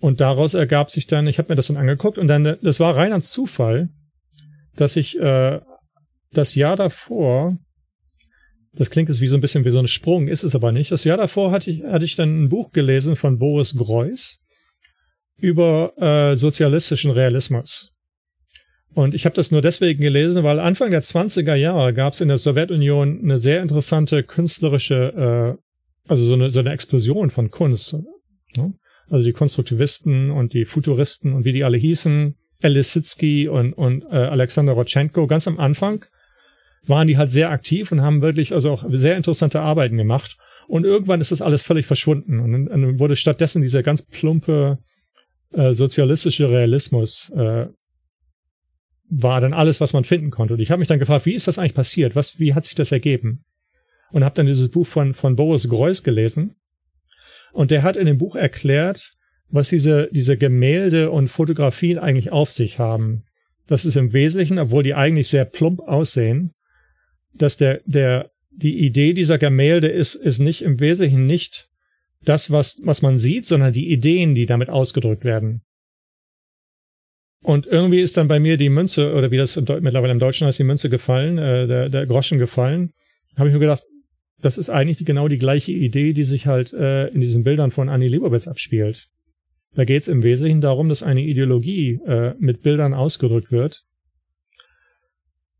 [0.00, 2.96] Und daraus ergab sich dann, ich habe mir das dann angeguckt und dann, das war
[2.96, 3.88] reiner Zufall,
[4.76, 5.60] dass ich äh,
[6.32, 7.56] das Jahr davor,
[8.72, 10.90] das klingt jetzt wie so ein bisschen wie so ein Sprung, ist es aber nicht.
[10.90, 14.38] Das Jahr davor hatte ich, hatte ich dann ein Buch gelesen von Boris Greuß
[15.38, 17.94] über äh, sozialistischen Realismus.
[18.94, 22.28] Und ich habe das nur deswegen gelesen, weil Anfang der 20er Jahre gab es in
[22.28, 27.96] der Sowjetunion eine sehr interessante künstlerische, äh, also so eine, so eine Explosion von Kunst.
[28.54, 28.74] Ne?
[29.10, 34.16] Also die Konstruktivisten und die Futuristen und wie die alle hießen, Elisitsky und, und äh,
[34.16, 36.04] Alexander Rodchenko, ganz am Anfang
[36.86, 40.36] waren die halt sehr aktiv und haben wirklich also auch sehr interessante Arbeiten gemacht.
[40.68, 44.78] Und irgendwann ist das alles völlig verschwunden und dann wurde stattdessen dieser ganz plumpe
[45.52, 47.66] äh, sozialistische Realismus äh,
[49.10, 50.54] war dann alles, was man finden konnte.
[50.54, 52.16] Und ich habe mich dann gefragt, wie ist das eigentlich passiert?
[52.16, 53.44] Was, wie hat sich das ergeben?
[54.14, 56.54] und habe dann dieses Buch von, von Boris Greuß gelesen.
[57.54, 59.12] Und der hat in dem Buch erklärt,
[59.48, 63.22] was diese, diese Gemälde und Fotografien eigentlich auf sich haben.
[63.68, 66.52] Das ist im Wesentlichen, obwohl die eigentlich sehr plump aussehen,
[67.32, 71.68] dass der, der, die Idee dieser Gemälde ist, ist nicht im Wesentlichen nicht
[72.24, 75.62] das, was, was man sieht, sondern die Ideen, die damit ausgedrückt werden.
[77.40, 80.58] Und irgendwie ist dann bei mir die Münze, oder wie das mittlerweile im Deutschen heißt,
[80.58, 82.92] die Münze gefallen, äh, der, der Groschen gefallen.
[83.36, 83.84] Habe ich mir gedacht,
[84.44, 87.88] das ist eigentlich genau die gleiche Idee, die sich halt äh, in diesen Bildern von
[87.88, 89.08] Annie Leibovitz abspielt.
[89.74, 93.82] Da geht es im Wesentlichen darum, dass eine Ideologie äh, mit Bildern ausgedrückt wird.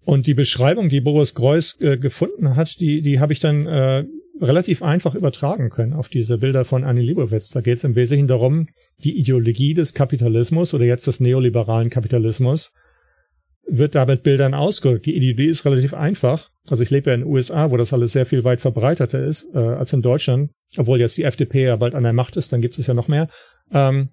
[0.05, 4.05] Und die Beschreibung, die Boris Greuß äh, gefunden hat, die, die habe ich dann äh,
[4.40, 7.49] relativ einfach übertragen können auf diese Bilder von Annie Leibovitz.
[7.49, 8.68] Da geht es im Wesentlichen darum,
[8.99, 12.75] die Ideologie des Kapitalismus oder jetzt des neoliberalen Kapitalismus
[13.66, 15.07] wird da mit Bildern ausgedrückt.
[15.07, 16.51] Die Ideologie ist relativ einfach.
[16.70, 19.46] Also ich lebe ja in den USA, wo das alles sehr viel weit verbreiteter ist
[19.55, 20.50] äh, als in Deutschland.
[20.77, 23.09] Obwohl jetzt die FDP ja bald an der Macht ist, dann gibt es ja noch
[23.09, 23.29] mehr.
[23.70, 24.11] Ähm,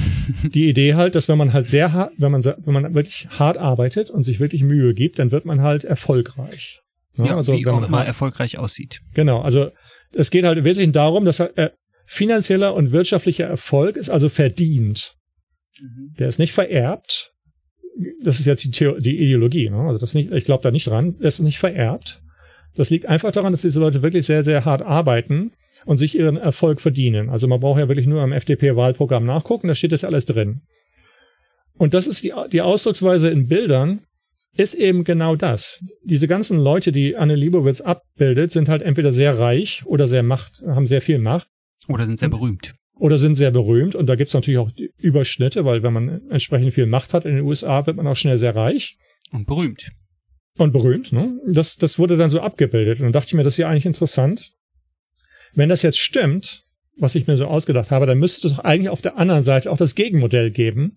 [0.44, 3.56] die Idee halt, dass wenn man halt sehr hart, wenn man, wenn man wirklich hart
[3.56, 6.80] arbeitet und sich wirklich Mühe gibt, dann wird man halt erfolgreich.
[7.16, 9.00] Ja, ja also wie auch immer erfolgreich aussieht.
[9.14, 9.70] Genau, also
[10.12, 11.70] es geht halt wesentlich darum, dass äh,
[12.04, 15.14] finanzieller und wirtschaftlicher Erfolg ist also verdient.
[15.80, 16.14] Mhm.
[16.18, 17.33] Der ist nicht vererbt.
[18.22, 19.70] Das ist jetzt die, Theor die Ideologie.
[19.70, 19.78] Ne?
[19.78, 21.16] Also das nicht, ich glaube da nicht dran.
[21.20, 22.22] Das ist nicht vererbt.
[22.76, 25.52] Das liegt einfach daran, dass diese Leute wirklich sehr, sehr hart arbeiten
[25.84, 27.28] und sich ihren Erfolg verdienen.
[27.28, 30.62] Also man braucht ja wirklich nur am FDP-Wahlprogramm nachgucken, da steht das alles drin.
[31.76, 34.00] Und das ist die, die Ausdrucksweise in Bildern,
[34.56, 35.84] ist eben genau das.
[36.04, 40.62] Diese ganzen Leute, die Anne Liebowitz abbildet, sind halt entweder sehr reich oder sehr Macht,
[40.66, 41.48] haben sehr viel Macht.
[41.88, 42.74] Oder sind sehr berühmt.
[42.94, 43.96] Oder sind sehr berühmt.
[43.96, 44.70] Und da gibt's natürlich auch
[45.04, 48.38] Überschnitte, weil wenn man entsprechend viel Macht hat in den USA, wird man auch schnell
[48.38, 48.96] sehr reich.
[49.30, 49.90] Und berühmt.
[50.56, 51.38] Und berühmt, ne?
[51.46, 53.00] Das, das wurde dann so abgebildet.
[53.00, 54.52] Und dann dachte ich mir, das ist ja eigentlich interessant.
[55.52, 56.62] Wenn das jetzt stimmt,
[56.96, 59.70] was ich mir so ausgedacht habe, dann müsste es doch eigentlich auf der anderen Seite
[59.70, 60.96] auch das Gegenmodell geben.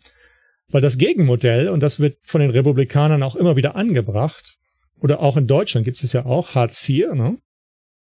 [0.69, 4.57] Weil das Gegenmodell, und das wird von den Republikanern auch immer wieder angebracht,
[4.99, 7.37] oder auch in Deutschland gibt es ja auch Hartz IV, ne?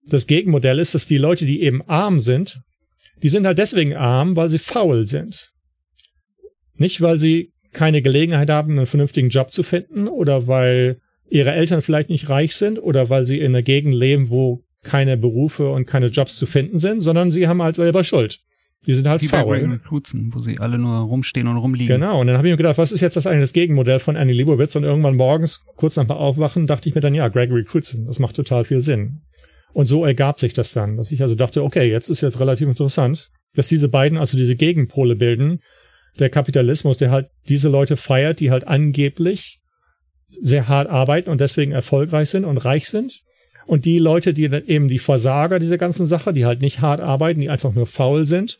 [0.03, 2.61] Das Gegenmodell ist, dass die Leute, die eben arm sind,
[3.21, 5.51] die sind halt deswegen arm, weil sie faul sind.
[6.75, 11.81] Nicht, weil sie keine Gelegenheit haben, einen vernünftigen Job zu finden oder weil ihre Eltern
[11.81, 15.86] vielleicht nicht reich sind oder weil sie in einer Gegend leben, wo keine Berufe und
[15.86, 18.39] keine Jobs zu finden sind, sondern sie haben halt selber Schuld.
[18.88, 19.60] Die sind halt Wie faul.
[19.60, 21.99] Bei Recruitsen, wo sie alle nur rumstehen und rumliegen.
[21.99, 24.17] Genau, und dann habe ich mir gedacht, was ist jetzt das eigentlich das Gegenmodell von
[24.17, 24.75] Annie Leibovitz?
[24.75, 28.17] Und irgendwann morgens, kurz nach dem Aufwachen, dachte ich mir dann, ja, Gregory Crutzen, das
[28.17, 29.21] macht total viel Sinn.
[29.73, 32.67] Und so ergab sich das dann, dass ich also dachte, okay, jetzt ist jetzt relativ
[32.67, 35.60] interessant, dass diese beiden also diese Gegenpole bilden.
[36.21, 39.60] Der Kapitalismus, der halt diese Leute feiert, die halt angeblich
[40.29, 43.21] sehr hart arbeiten und deswegen erfolgreich sind und reich sind.
[43.65, 47.01] Und die Leute, die dann eben die Versager dieser ganzen Sache, die halt nicht hart
[47.01, 48.60] arbeiten, die einfach nur faul sind,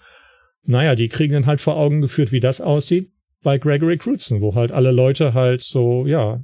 [0.64, 3.12] naja, die kriegen dann halt vor Augen geführt, wie das aussieht
[3.44, 6.44] bei Gregory Crutzen, wo halt alle Leute halt so, ja,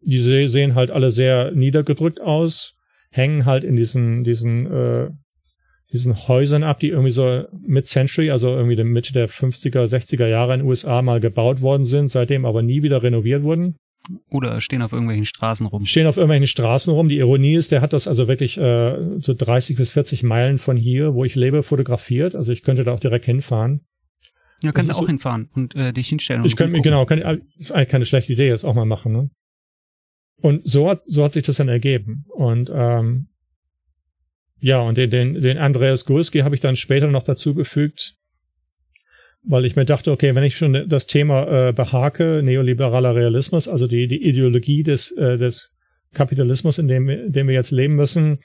[0.00, 2.74] die sehen halt alle sehr niedergedrückt aus,
[3.10, 5.10] hängen halt in diesen, diesen, äh,
[5.92, 10.60] diesen Häusern ab, die irgendwie so mid-century, also irgendwie Mitte der 50er, 60er Jahre in
[10.60, 13.76] den USA mal gebaut worden sind, seitdem aber nie wieder renoviert wurden.
[14.30, 15.84] Oder stehen auf irgendwelchen Straßen rum.
[15.84, 17.08] Stehen auf irgendwelchen Straßen rum.
[17.08, 20.76] Die Ironie ist, der hat das also wirklich äh, so 30 bis 40 Meilen von
[20.76, 22.34] hier, wo ich lebe, fotografiert.
[22.34, 23.80] Also ich könnte da auch direkt hinfahren.
[24.62, 26.44] Ja, kannst du auch so, hinfahren und äh, dich hinstellen.
[26.44, 29.12] ich könnte mir, genau, kann, ist eigentlich keine schlechte Idee, das auch mal machen.
[29.12, 29.30] Ne?
[30.40, 32.24] Und so hat, so hat sich das dann ergeben.
[32.28, 33.27] Und ähm,
[34.60, 38.14] ja, und den, den, den Andreas Gurski habe ich dann später noch dazu gefügt,
[39.42, 43.86] weil ich mir dachte, okay, wenn ich schon das Thema äh, behake, neoliberaler Realismus, also
[43.86, 45.76] die, die Ideologie des, äh, des
[46.12, 48.38] Kapitalismus, in dem, in dem wir jetzt leben müssen,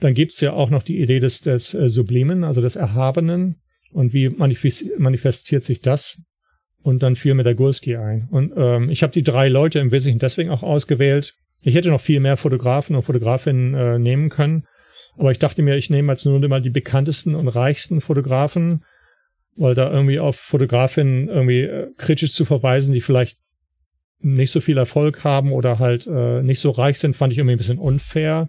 [0.00, 3.56] dann gibt's ja auch noch die Idee des, des äh, Sublimen, also des Erhabenen.
[3.92, 6.20] Und wie manifestiert sich das?
[6.82, 8.28] Und dann fiel mir der Gurski ein.
[8.30, 11.34] Und ähm, ich habe die drei Leute im Wesentlichen deswegen auch ausgewählt.
[11.62, 14.66] Ich hätte noch viel mehr Fotografen und Fotografinnen äh, nehmen können.
[15.16, 18.84] Aber ich dachte mir, ich nehme jetzt nur mal die bekanntesten und reichsten Fotografen,
[19.56, 23.38] weil da irgendwie auf Fotografinnen irgendwie äh, kritisch zu verweisen, die vielleicht
[24.18, 27.54] nicht so viel Erfolg haben oder halt äh, nicht so reich sind, fand ich irgendwie
[27.54, 28.46] ein bisschen unfair.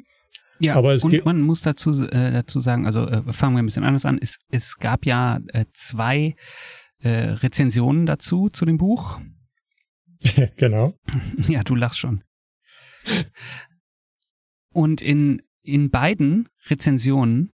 [0.60, 3.66] Ja, aber es und man muss dazu, äh, dazu sagen, also äh, fangen wir ein
[3.66, 4.18] bisschen anders an.
[4.22, 6.36] Es, es gab ja äh, zwei
[7.02, 9.20] äh, Rezensionen dazu, zu dem Buch.
[10.58, 10.94] genau.
[11.48, 12.24] Ja, du lachst schon.
[14.72, 17.52] Und in, in beiden Rezensionen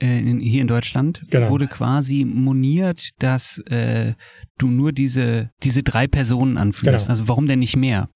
[0.00, 1.48] äh, in, hier in Deutschland genau.
[1.50, 4.14] wurde quasi moniert, dass äh,
[4.58, 7.06] du nur diese diese drei Personen anführst.
[7.06, 7.10] Genau.
[7.10, 8.08] Also warum denn nicht mehr?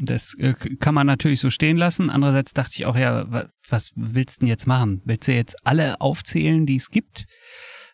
[0.00, 2.10] Das äh, kann man natürlich so stehen lassen.
[2.10, 5.02] Andererseits dachte ich auch, ja, was willst du denn jetzt machen?
[5.04, 7.26] Willst du jetzt alle aufzählen, die es gibt?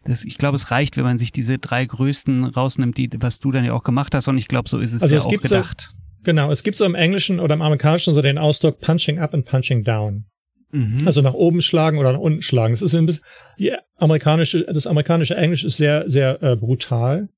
[0.04, 3.50] Das, ich glaube, es reicht, wenn man sich diese drei größten rausnimmt, die, was du
[3.50, 4.28] dann ja auch gemacht hast.
[4.28, 5.92] Und ich glaube, so ist es also ja es auch gedacht.
[5.92, 9.34] So, genau, es gibt so im Englischen oder im Amerikanischen so den Ausdruck Punching up
[9.34, 10.26] and Punching down.
[10.72, 11.06] Mhm.
[11.06, 12.74] Also nach oben schlagen oder nach unten schlagen.
[12.74, 13.24] Das ist ein bisschen,
[13.58, 17.28] die amerikanische, das amerikanische Englisch ist sehr, sehr äh, brutal.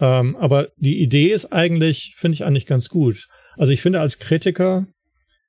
[0.00, 3.28] Ähm, aber die Idee ist eigentlich, finde ich eigentlich ganz gut.
[3.56, 4.86] Also ich finde als Kritiker,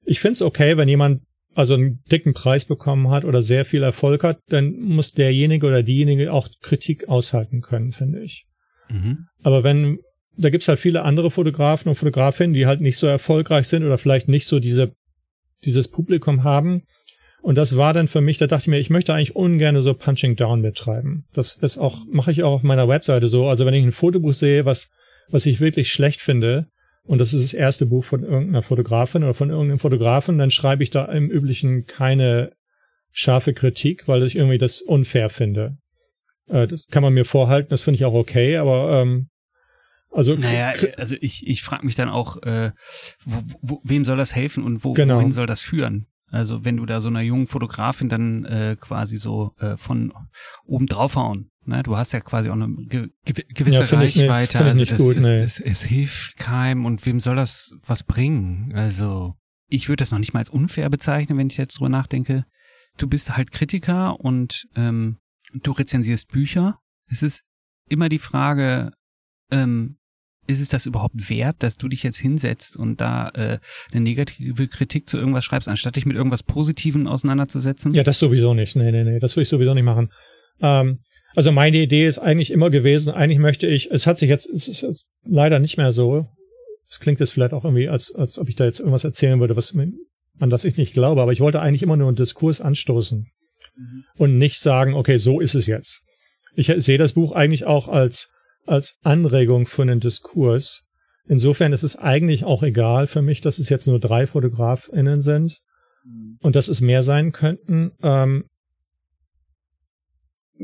[0.06, 1.22] ich finde es okay, wenn jemand
[1.56, 5.84] also einen dicken Preis bekommen hat oder sehr viel Erfolg hat, dann muss derjenige oder
[5.84, 8.46] diejenige auch Kritik aushalten können, finde ich.
[8.90, 9.28] Mhm.
[9.44, 10.00] Aber wenn,
[10.38, 13.98] da gibt's halt viele andere Fotografen und Fotografinnen, die halt nicht so erfolgreich sind oder
[13.98, 14.92] vielleicht nicht so diese,
[15.64, 16.84] dieses Publikum haben.
[17.42, 19.94] Und das war dann für mich, da dachte ich mir, ich möchte eigentlich ungern so
[19.94, 21.26] Punching Down betreiben.
[21.34, 23.48] Das ist auch, mache ich auch auf meiner Webseite so.
[23.48, 24.90] Also wenn ich ein Fotobuch sehe, was,
[25.30, 26.68] was ich wirklich schlecht finde,
[27.06, 30.84] und das ist das erste Buch von irgendeiner Fotografin oder von irgendeinem Fotografen, dann schreibe
[30.84, 32.54] ich da im Üblichen keine
[33.12, 35.78] scharfe Kritik, weil ich irgendwie das unfair finde.
[36.48, 39.28] Äh, das kann man mir vorhalten, das finde ich auch okay, aber ähm,
[40.14, 42.72] also naja, also ich, ich frage mich dann auch, äh,
[43.26, 45.18] wo, wo, wem soll das helfen und wo, genau.
[45.18, 46.08] wohin soll das führen?
[46.28, 50.14] Also wenn du da so einer jungen Fotografin dann äh, quasi so äh, von
[50.66, 54.70] oben draufhauen Ne, du hast ja quasi auch eine ge gewisse ja, Reichweite.
[54.70, 55.38] Ich nicht, also das, gut, das, nee.
[55.38, 58.74] das, es hilft keinem und wem soll das was bringen?
[58.76, 59.36] Also
[59.70, 62.46] ich würde das noch nicht mal als unfair bezeichnen, wenn ich jetzt drüber nachdenke.
[62.98, 65.20] Du bist halt Kritiker und ähm,
[65.54, 66.80] du rezensierst Bücher.
[67.10, 67.44] Es ist
[67.88, 68.92] immer die Frage,
[69.50, 69.98] ähm,
[70.48, 73.60] ist es das überhaupt wert, dass du dich jetzt hinsetzt und da äh,
[73.92, 77.94] eine negative Kritik zu irgendwas schreibst, anstatt dich mit irgendwas Positivem auseinanderzusetzen?
[77.94, 78.76] Ja, das sowieso nicht.
[78.76, 80.12] Nee, nee, nee, das will ich sowieso nicht machen.
[80.62, 81.00] Ähm,
[81.36, 84.68] also meine Idee ist eigentlich immer gewesen, eigentlich möchte ich, es hat sich jetzt, es
[84.68, 86.28] ist jetzt leider nicht mehr so.
[86.90, 89.56] Es klingt jetzt vielleicht auch irgendwie, als, als ob ich da jetzt irgendwas erzählen würde,
[89.56, 93.28] was, an das ich nicht glaube, aber ich wollte eigentlich immer nur einen Diskurs anstoßen
[93.76, 94.04] mhm.
[94.18, 96.06] und nicht sagen, okay, so ist es jetzt.
[96.56, 98.30] Ich sehe das Buch eigentlich auch als,
[98.66, 100.84] als Anregung für einen Diskurs.
[101.26, 105.60] Insofern ist es eigentlich auch egal für mich, dass es jetzt nur drei FotografInnen sind
[106.06, 106.38] mhm.
[106.42, 107.92] und dass es mehr sein könnten.
[108.02, 108.46] Ähm,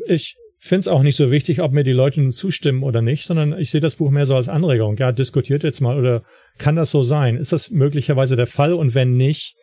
[0.08, 3.26] ich finde es auch nicht so wichtig, ob mir die Leute nun zustimmen oder nicht,
[3.26, 4.98] sondern ich sehe das Buch mehr so als Anregung.
[4.98, 6.24] Ja, diskutiert jetzt mal oder
[6.58, 7.38] kann das so sein?
[7.38, 8.74] Ist das möglicherweise der Fall?
[8.74, 9.56] Und wenn nicht,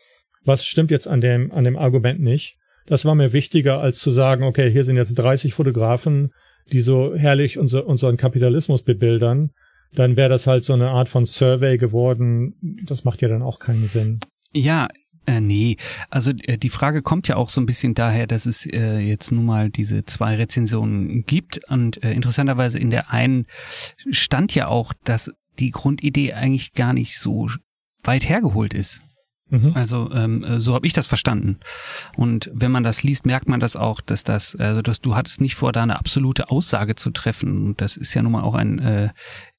[0.44, 2.56] was stimmt jetzt an dem, an dem Argument nicht?
[2.86, 6.30] Das war mir wichtiger, als zu sagen, okay, hier sind jetzt 30 Fotografen,
[6.72, 9.50] die so herrlich unser, unseren Kapitalismus bebildern.
[9.94, 12.54] Dann wäre das halt so eine Art von Survey geworden.
[12.84, 14.18] Das macht ja dann auch keinen Sinn.
[14.52, 14.88] Ja,
[15.26, 15.76] äh, nee,
[16.08, 19.32] also äh, die Frage kommt ja auch so ein bisschen daher, dass es äh, jetzt
[19.32, 23.46] nun mal diese zwei Rezensionen gibt und äh, interessanterweise in der einen
[24.10, 27.48] stand ja auch, dass die Grundidee eigentlich gar nicht so
[28.04, 29.02] weit hergeholt ist.
[29.48, 29.72] Mhm.
[29.74, 31.60] Also ähm, äh, so habe ich das verstanden.
[32.16, 35.40] Und wenn man das liest, merkt man das auch, dass das, also dass du hattest
[35.40, 37.66] nicht vor, da eine absolute Aussage zu treffen.
[37.66, 39.10] Und das ist ja nun mal auch ein äh,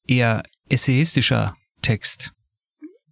[0.06, 2.34] eher essayistischer Text,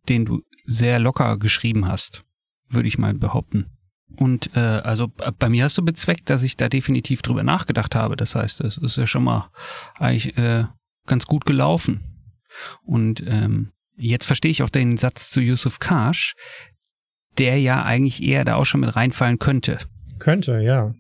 [0.10, 2.26] den du sehr locker geschrieben hast
[2.70, 3.68] würde ich mal behaupten.
[4.18, 5.08] Und äh, also
[5.40, 8.16] bei mir hast du bezweckt, dass ich da definitiv drüber nachgedacht habe.
[8.16, 9.50] Das heißt, es ist ja schon mal
[9.96, 10.66] eigentlich äh,
[11.06, 12.02] ganz gut gelaufen.
[12.84, 16.36] Und ähm, jetzt verstehe ich auch den Satz zu Yusuf Kash,
[17.38, 19.80] der ja eigentlich eher da auch schon mit reinfallen könnte.
[20.20, 20.94] Könnte, ja.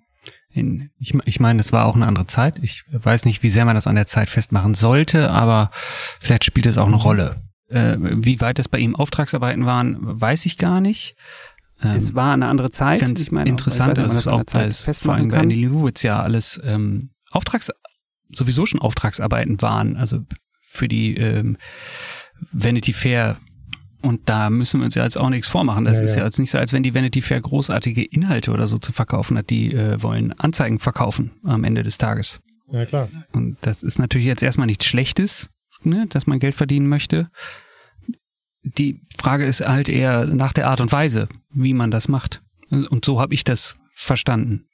[0.49, 2.60] In, ich, ich meine, es war auch eine andere Zeit.
[2.62, 5.69] Ich weiß nicht, wie sehr man das an der Zeit festmachen sollte, aber
[6.19, 7.41] vielleicht spielt es auch eine Rolle.
[7.67, 11.15] Äh, wie weit es bei ihm Auftragsarbeiten waren, weiß ich gar nicht.
[11.84, 13.01] Ähm, es war eine andere Zeit.
[13.01, 16.60] Ganz ich meine, interessant, also es auch bei, vor allem bei Andy Leibovitz ja alles
[16.63, 17.71] ähm, Auftrags,
[18.31, 20.21] sowieso schon Auftragsarbeiten waren, also
[20.62, 21.58] für die ähm,
[22.52, 23.38] Vanity Fair
[24.02, 25.86] und da müssen wir uns ja jetzt auch nichts vormachen.
[25.86, 26.26] Das ja, ist ja.
[26.26, 29.50] jetzt nicht so, als wenn die Vanity Fair großartige Inhalte oder so zu verkaufen hat.
[29.50, 32.39] Die äh, wollen Anzeigen verkaufen am Ende des Tages.
[32.71, 33.10] Ja, klar.
[33.32, 35.50] Und das ist natürlich jetzt erstmal nichts Schlechtes,
[35.84, 37.30] ne, dass man Geld verdienen möchte
[38.65, 42.41] die Frage ist halt eher nach der Art und Weise, wie man das macht.
[42.69, 44.67] Und so habe ich das verstanden.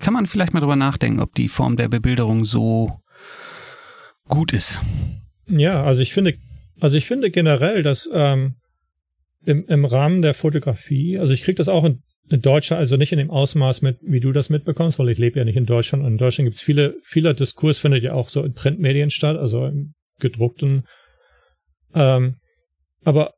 [0.00, 3.00] Kann man vielleicht mal drüber nachdenken, ob die Form der Bebilderung so
[4.28, 4.80] gut ist.
[5.48, 6.34] Ja, also ich finde,
[6.80, 8.56] also ich finde generell, dass ähm,
[9.44, 13.12] im, im Rahmen der Fotografie, also ich kriege das auch in, in Deutschland, also nicht
[13.12, 16.04] in dem Ausmaß mit, wie du das mitbekommst, weil ich lebe ja nicht in Deutschland.
[16.04, 19.36] Und in Deutschland gibt es viele, vieler Diskurs findet ja auch so in Printmedien statt,
[19.36, 20.82] also im gedruckten.
[21.94, 22.36] Ähm,
[23.04, 23.34] aber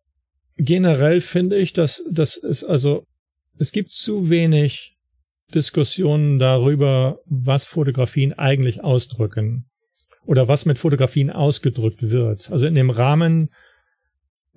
[0.56, 3.04] generell finde ich, dass das ist also
[3.58, 4.96] es gibt zu wenig
[5.54, 9.69] Diskussionen darüber, was Fotografien eigentlich ausdrücken
[10.30, 12.50] oder was mit Fotografien ausgedrückt wird.
[12.52, 13.50] Also in dem Rahmen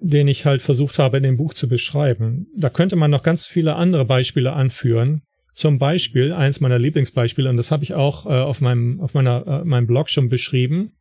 [0.03, 2.47] den ich halt versucht habe, in dem Buch zu beschreiben.
[2.57, 5.21] Da könnte man noch ganz viele andere Beispiele anführen.
[5.55, 9.47] Zum Beispiel, eins meiner Lieblingsbeispiele, und das habe ich auch äh, auf meinem, auf meiner,
[9.47, 10.91] äh, meinem Blog schon beschrieben,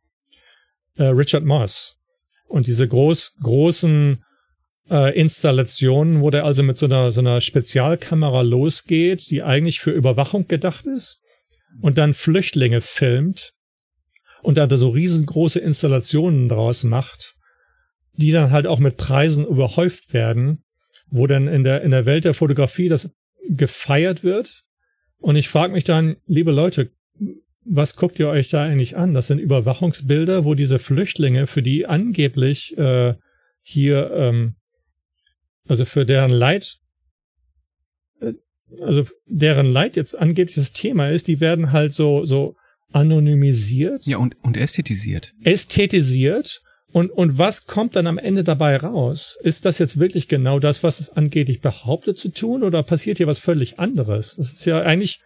[0.95, 1.99] äh, Richard Moss.
[2.47, 4.23] Und diese groß, großen
[4.89, 9.91] äh, Installationen, wo der also mit so einer, so einer Spezialkamera losgeht, die eigentlich für
[9.91, 11.19] Überwachung gedacht ist,
[11.81, 13.52] und dann Flüchtlinge filmt
[14.43, 17.35] und da so riesengroße Installationen draus macht,
[18.13, 20.63] die dann halt auch mit Preisen überhäuft werden,
[21.07, 23.11] wo dann in der, in der Welt der Fotografie das
[23.49, 24.63] gefeiert wird.
[25.19, 26.91] Und ich frage mich dann, liebe Leute,
[27.65, 29.13] was guckt ihr euch da eigentlich an?
[29.13, 33.15] Das sind Überwachungsbilder, wo diese Flüchtlinge, für die angeblich äh,
[33.61, 34.55] hier, ähm,
[35.65, 36.79] also für deren Leid,
[38.19, 38.33] äh,
[38.81, 42.57] also deren Leid jetzt angeblich das Thema ist, die werden halt so so
[42.93, 44.05] anonymisiert.
[44.05, 45.33] Ja und und ästhetisiert.
[45.43, 46.61] Ästhetisiert
[46.93, 49.39] und, und was kommt dann am Ende dabei raus?
[49.41, 53.25] Ist das jetzt wirklich genau das, was es angeblich behauptet zu tun, oder passiert hier
[53.25, 54.35] was völlig anderes?
[54.35, 55.19] Das ist ja eigentlich,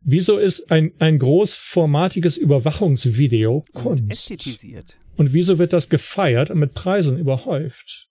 [0.00, 4.30] wieso ist ein, ein großformatiges Überwachungsvideo Kunst?
[4.32, 8.08] Und, und wieso wird das gefeiert und mit Preisen überhäuft?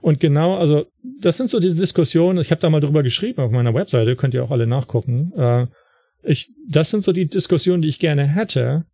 [0.00, 0.86] Und genau, also
[1.20, 4.34] das sind so diese Diskussionen, ich habe da mal drüber geschrieben auf meiner Webseite, könnt
[4.34, 5.32] ihr auch alle nachgucken.
[5.36, 5.66] Äh,
[6.24, 8.86] ich, das sind so die Diskussionen, die ich gerne hätte,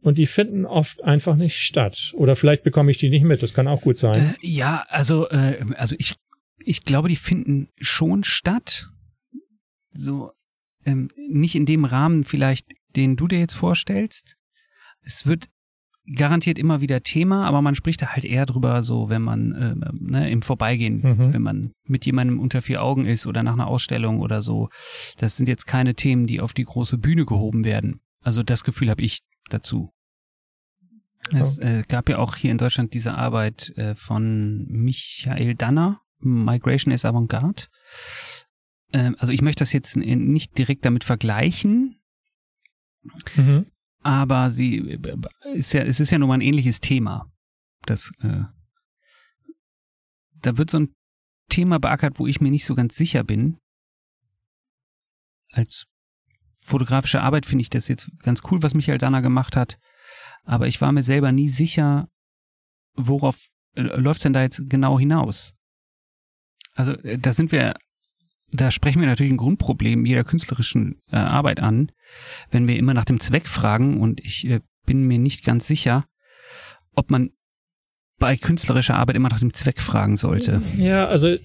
[0.00, 2.12] und die finden oft einfach nicht statt.
[2.14, 4.36] Oder vielleicht bekomme ich die nicht mit, das kann auch gut sein.
[4.40, 6.14] Äh, ja, also, äh, also ich,
[6.58, 8.90] ich glaube, die finden schon statt.
[9.92, 10.32] So,
[10.84, 14.36] ähm, nicht in dem Rahmen vielleicht, den du dir jetzt vorstellst.
[15.02, 15.48] Es wird
[16.14, 19.74] garantiert immer wieder Thema, aber man spricht da halt eher drüber, so wenn man äh,
[19.92, 21.32] ne, im Vorbeigehen, mhm.
[21.32, 24.68] wenn man mit jemandem unter vier Augen ist oder nach einer Ausstellung oder so.
[25.18, 28.00] Das sind jetzt keine Themen, die auf die große Bühne gehoben werden.
[28.22, 29.92] Also das Gefühl habe ich dazu.
[31.32, 36.92] Es äh, gab ja auch hier in Deutschland diese Arbeit äh, von Michael Danner, Migration
[36.92, 37.64] is Avantgarde.
[38.92, 42.00] Ähm, also ich möchte das jetzt nicht direkt damit vergleichen,
[43.36, 43.66] mhm.
[44.02, 44.98] Aber sie
[45.54, 47.30] ist ja, es ist ja nun mal ein ähnliches Thema.
[47.82, 48.44] Das, äh,
[50.40, 50.94] da wird so ein
[51.48, 53.58] Thema beackert, wo ich mir nicht so ganz sicher bin.
[55.52, 55.86] Als
[56.56, 59.78] fotografische Arbeit finde ich das jetzt ganz cool, was Michael Danner gemacht hat.
[60.44, 62.08] Aber ich war mir selber nie sicher,
[62.94, 65.54] worauf äh, läuft's denn da jetzt genau hinaus?
[66.74, 67.74] Also äh, da sind wir,
[68.52, 71.92] da sprechen wir natürlich ein Grundproblem jeder künstlerischen äh, Arbeit an,
[72.50, 76.06] wenn wir immer nach dem Zweck fragen und ich äh, bin mir nicht ganz sicher,
[76.94, 77.30] ob man
[78.18, 80.62] bei künstlerischer Arbeit immer nach dem Zweck fragen sollte.
[80.76, 81.36] Ja, also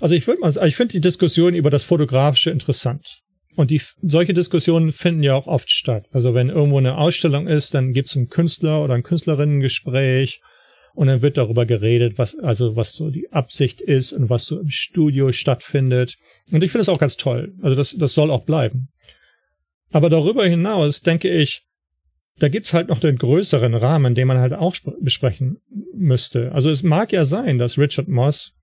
[0.00, 3.20] also ich würde mal, ich finde die Diskussion über das Fotografische interessant.
[3.56, 6.06] Und die, solche Diskussionen finden ja auch oft statt.
[6.10, 10.40] Also wenn irgendwo eine Ausstellung ist, dann gibt es einen Künstler oder ein Künstlerinnengespräch
[10.94, 14.60] und dann wird darüber geredet, was, also was so die Absicht ist und was so
[14.60, 16.16] im Studio stattfindet.
[16.52, 17.54] Und ich finde das auch ganz toll.
[17.62, 18.88] Also das, das soll auch bleiben.
[19.90, 21.62] Aber darüber hinaus denke ich,
[22.38, 25.58] da gibt's halt noch den größeren Rahmen, den man halt auch besprechen
[25.94, 26.52] müsste.
[26.52, 28.54] Also es mag ja sein, dass Richard Moss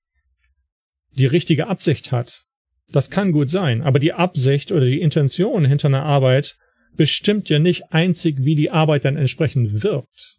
[1.14, 2.46] die richtige Absicht hat
[2.92, 6.58] das kann gut sein, aber die Absicht oder die Intention hinter einer Arbeit
[6.96, 10.38] bestimmt ja nicht einzig, wie die Arbeit dann entsprechend wirkt.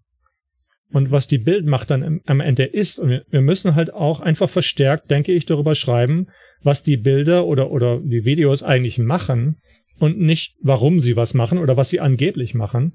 [0.93, 2.99] Und was die Bildmacht dann am Ende ist.
[2.99, 6.27] Und wir müssen halt auch einfach verstärkt, denke ich, darüber schreiben,
[6.63, 9.57] was die Bilder oder, oder die Videos eigentlich machen
[9.99, 12.95] und nicht, warum sie was machen oder was sie angeblich machen.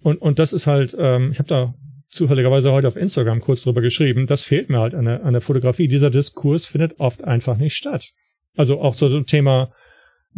[0.00, 1.74] Und, und das ist halt, ähm, ich habe da
[2.08, 5.42] zufälligerweise heute auf Instagram kurz drüber geschrieben, das fehlt mir halt an der, an der
[5.42, 5.88] Fotografie.
[5.88, 8.12] Dieser Diskurs findet oft einfach nicht statt.
[8.56, 9.72] Also auch so ein Thema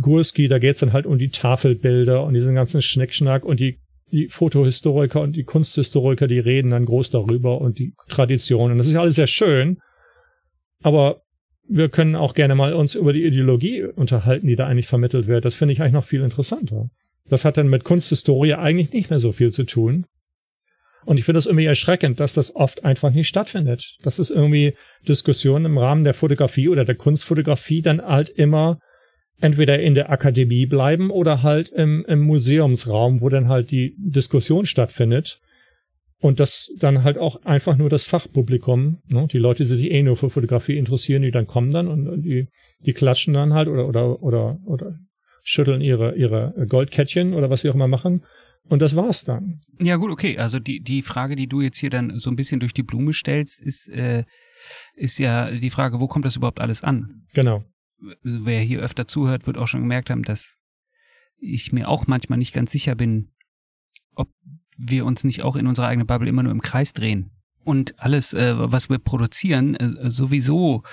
[0.01, 3.79] Gurski, da geht's dann halt um die Tafelbilder und diesen ganzen Schnickschnack und die,
[4.13, 8.79] die Fotohistoriker und die Kunsthistoriker, die reden dann groß darüber und die Traditionen.
[8.79, 9.79] Das ist ja alles sehr schön,
[10.83, 11.23] aber
[11.69, 15.45] wir können auch gerne mal uns über die Ideologie unterhalten, die da eigentlich vermittelt wird.
[15.45, 16.89] Das finde ich eigentlich noch viel interessanter.
[17.29, 20.07] Das hat dann mit Kunsthistorie eigentlich nicht mehr so viel zu tun.
[21.05, 23.97] Und ich finde das irgendwie erschreckend, dass das oft einfach nicht stattfindet.
[24.03, 24.75] Dass es irgendwie
[25.09, 28.79] Diskussionen im Rahmen der Fotografie oder der Kunstfotografie dann halt immer
[29.41, 34.67] entweder in der Akademie bleiben oder halt im, im Museumsraum, wo dann halt die Diskussion
[34.67, 35.41] stattfindet.
[36.19, 40.03] Und das dann halt auch einfach nur das Fachpublikum, ne, die Leute, die sich eh
[40.03, 42.49] nur für Fotografie interessieren, die dann kommen dann und die,
[42.81, 44.99] die klatschen dann halt oder, oder, oder, oder
[45.43, 48.25] schütteln ihre, ihre Goldkettchen oder was sie auch immer machen.
[48.69, 49.61] Und das war's dann.
[49.79, 50.39] Ja gut, okay.
[50.39, 53.13] Also die, die Frage, die du jetzt hier dann so ein bisschen durch die Blume
[53.13, 54.25] stellst, ist, äh,
[54.95, 57.27] ist ja die Frage, wo kommt das überhaupt alles an?
[57.35, 57.63] Genau.
[58.23, 60.59] Wer hier öfter zuhört, wird auch schon gemerkt haben, dass
[61.39, 63.33] ich mir auch manchmal nicht ganz sicher bin,
[64.15, 64.29] ob
[64.77, 67.31] wir uns nicht auch in unserer eigenen Bubble immer nur im Kreis drehen.
[67.67, 70.85] und alles, äh, was wir produzieren, äh, sowieso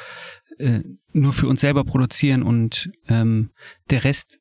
[0.57, 0.81] äh,
[1.13, 3.51] nur für uns selber produzieren und ähm,
[3.91, 4.39] der Rest,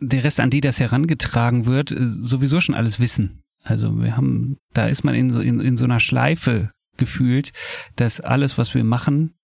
[0.00, 3.44] der Rest, an die das herangetragen wird, äh, sowieso schon alles wissen.
[3.62, 7.52] Also wir haben, da ist man in so, in, in so einer Schleife gefühlt,
[7.94, 9.34] dass alles, was wir machen,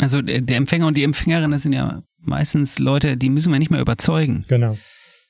[0.00, 3.58] also der, der Empfänger und die Empfängerin, das sind ja meistens Leute, die müssen wir
[3.58, 4.44] nicht mehr überzeugen.
[4.48, 4.76] Genau.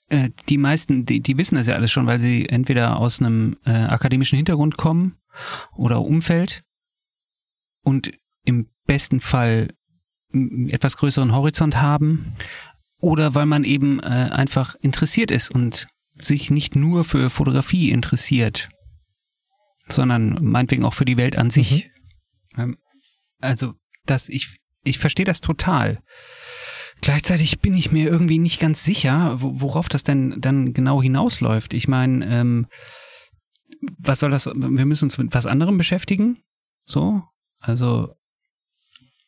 [0.08, 3.56] Äh, die meisten, die, die wissen das ja alles schon, weil sie entweder aus einem
[3.64, 5.16] äh, akademischen Hintergrund kommen
[5.76, 6.62] oder Umfeld
[7.82, 8.12] und
[8.44, 9.74] im besten Fall
[10.32, 12.34] einen etwas größeren Horizont haben
[13.00, 18.68] oder weil man eben äh, einfach interessiert ist und sich nicht nur für Fotografie interessiert,
[19.88, 21.90] sondern meinetwegen auch für die Welt an sich.
[22.54, 22.60] Mhm.
[22.60, 22.78] Ähm,
[23.40, 23.74] also,
[24.10, 26.02] das, ich, ich verstehe das total.
[27.00, 31.72] Gleichzeitig bin ich mir irgendwie nicht ganz sicher, worauf das denn dann genau hinausläuft.
[31.74, 32.66] Ich meine, ähm,
[33.98, 34.46] was soll das?
[34.46, 36.42] Wir müssen uns mit was anderem beschäftigen.
[36.84, 37.22] So,
[37.60, 38.14] also,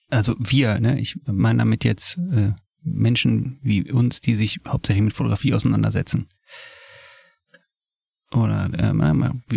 [0.09, 0.99] also wir, ne?
[0.99, 2.53] Ich meine damit jetzt äh,
[2.83, 6.29] Menschen wie uns, die sich hauptsächlich mit Fotografie auseinandersetzen.
[8.33, 8.93] Oder äh,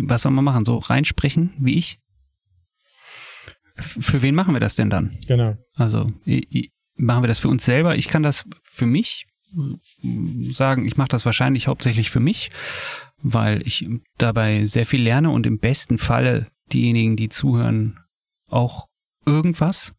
[0.08, 0.66] was soll man machen?
[0.66, 2.00] So reinsprechen wie ich?
[3.76, 5.18] Für wen machen wir das denn dann?
[5.28, 5.56] Genau.
[5.74, 6.12] Also
[6.96, 7.96] machen wir das für uns selber.
[7.96, 9.26] Ich kann das für mich
[10.52, 12.50] sagen, ich mache das wahrscheinlich hauptsächlich für mich,
[13.22, 18.00] weil ich dabei sehr viel lerne und im besten Falle diejenigen, die zuhören,
[18.50, 18.88] auch
[19.26, 19.94] irgendwas.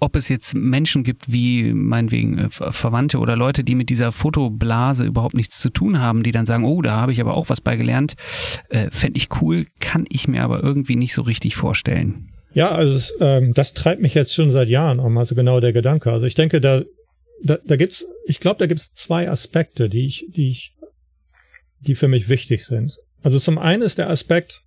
[0.00, 5.04] Ob es jetzt Menschen gibt wie meinetwegen äh, Verwandte oder Leute, die mit dieser Fotoblase
[5.04, 7.60] überhaupt nichts zu tun haben, die dann sagen, oh, da habe ich aber auch was
[7.60, 8.14] bei gelernt,
[8.68, 12.30] äh, fände ich cool, kann ich mir aber irgendwie nicht so richtig vorstellen.
[12.54, 15.72] Ja, also es, ähm, das treibt mich jetzt schon seit Jahren um, also genau der
[15.72, 16.10] Gedanke.
[16.12, 16.82] Also ich denke, da,
[17.42, 20.72] da, da gibt's, ich glaube, da gibt's zwei Aspekte, die ich, die ich,
[21.80, 22.96] die für mich wichtig sind.
[23.22, 24.63] Also zum einen ist der Aspekt,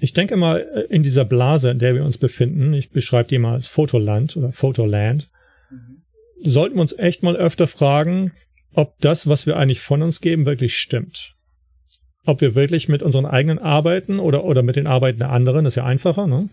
[0.00, 3.38] ich denke mal, äh, in dieser Blase, in der wir uns befinden, ich beschreibe die
[3.38, 5.28] mal als Fotoland oder Fotoland,
[5.70, 6.02] mhm.
[6.42, 8.32] sollten wir uns echt mal öfter fragen,
[8.74, 11.34] ob das, was wir eigentlich von uns geben, wirklich stimmt.
[12.24, 15.72] Ob wir wirklich mit unseren eigenen Arbeiten oder, oder mit den Arbeiten der anderen, das
[15.72, 16.48] ist ja einfacher, ne?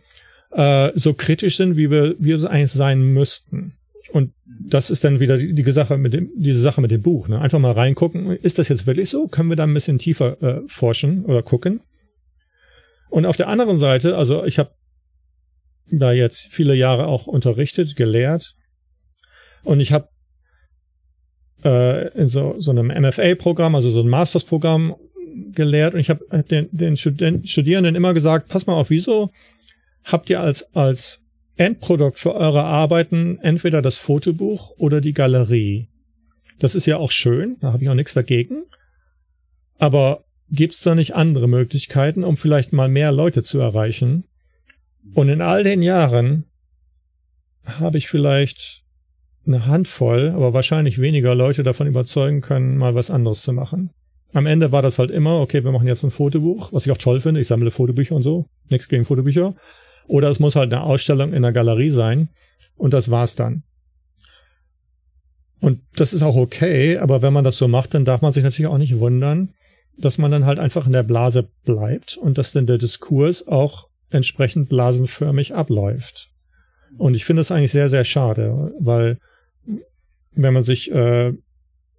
[0.52, 3.74] äh, so kritisch sind, wie wir, wie wir es eigentlich sein müssten.
[4.12, 7.28] Und das ist dann wieder die, die Sache mit dem, diese Sache mit dem Buch.
[7.28, 7.40] Ne?
[7.40, 9.28] Einfach mal reingucken, ist das jetzt wirklich so?
[9.28, 11.82] Können wir da ein bisschen tiefer äh, forschen oder gucken?
[13.10, 14.72] Und auf der anderen Seite, also ich habe
[15.90, 18.56] da jetzt viele Jahre auch unterrichtet, gelehrt.
[19.64, 20.10] Und ich habe
[21.64, 24.96] äh, in so, so einem MFA-Programm, also so ein Masters-Programm
[25.54, 25.94] gelehrt.
[25.94, 29.30] Und ich habe den, den Studierenden immer gesagt, pass mal auf, wieso
[30.04, 31.26] habt ihr als, als
[31.58, 35.90] Endprodukt für eure Arbeiten entweder das Fotobuch oder die Galerie.
[36.60, 38.64] Das ist ja auch schön, da habe ich auch nichts dagegen.
[39.78, 44.26] Aber gibt's da nicht andere Möglichkeiten, um vielleicht mal mehr Leute zu erreichen?
[45.14, 46.46] Und in all den Jahren
[47.66, 48.84] habe ich vielleicht
[49.46, 53.92] eine Handvoll, aber wahrscheinlich weniger Leute davon überzeugen können, mal was anderes zu machen.
[54.34, 56.98] Am Ende war das halt immer, okay, wir machen jetzt ein Fotobuch, was ich auch
[56.98, 57.40] toll finde.
[57.40, 58.46] Ich sammle Fotobücher und so.
[58.70, 59.56] Nichts gegen Fotobücher.
[60.08, 62.30] Oder es muss halt eine Ausstellung in der Galerie sein.
[62.76, 63.64] Und das war's dann.
[65.60, 68.44] Und das ist auch okay, aber wenn man das so macht, dann darf man sich
[68.44, 69.54] natürlich auch nicht wundern,
[69.98, 73.88] dass man dann halt einfach in der Blase bleibt und dass dann der Diskurs auch
[74.10, 76.30] entsprechend blasenförmig abläuft.
[76.98, 79.18] Und ich finde es eigentlich sehr, sehr schade, weil
[80.34, 81.34] wenn man sich äh,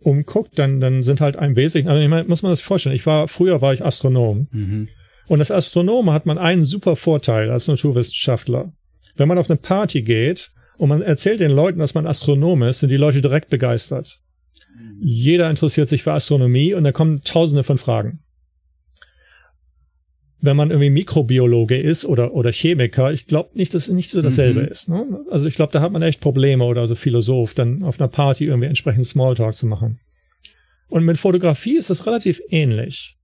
[0.00, 3.06] umguckt, dann, dann sind halt ein Wesentlichen, also ich meine, muss man das vorstellen, ich
[3.06, 4.48] war, früher war ich Astronom.
[4.50, 4.88] Mhm.
[5.28, 8.72] Und als Astronome hat man einen super Vorteil als Naturwissenschaftler.
[9.16, 12.80] Wenn man auf eine Party geht und man erzählt den Leuten, dass man Astronom ist,
[12.80, 14.20] sind die Leute direkt begeistert.
[15.00, 18.20] Jeder interessiert sich für Astronomie und da kommen tausende von Fragen.
[20.40, 24.22] Wenn man irgendwie Mikrobiologe ist oder, oder Chemiker, ich glaube nicht, dass es nicht so
[24.22, 24.68] dasselbe mhm.
[24.68, 24.88] ist.
[24.88, 25.24] Ne?
[25.30, 28.44] Also ich glaube, da hat man echt Probleme oder so Philosoph, dann auf einer Party
[28.44, 29.98] irgendwie entsprechend Smalltalk zu machen.
[30.88, 33.18] Und mit Fotografie ist das relativ ähnlich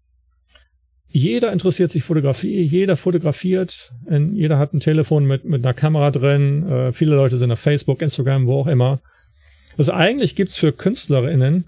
[1.17, 6.69] jeder interessiert sich Fotografie, jeder fotografiert, jeder hat ein Telefon mit, mit einer Kamera drin,
[6.69, 9.01] äh, viele Leute sind auf Facebook, Instagram, wo auch immer.
[9.77, 11.67] Also eigentlich gibt's für KünstlerInnen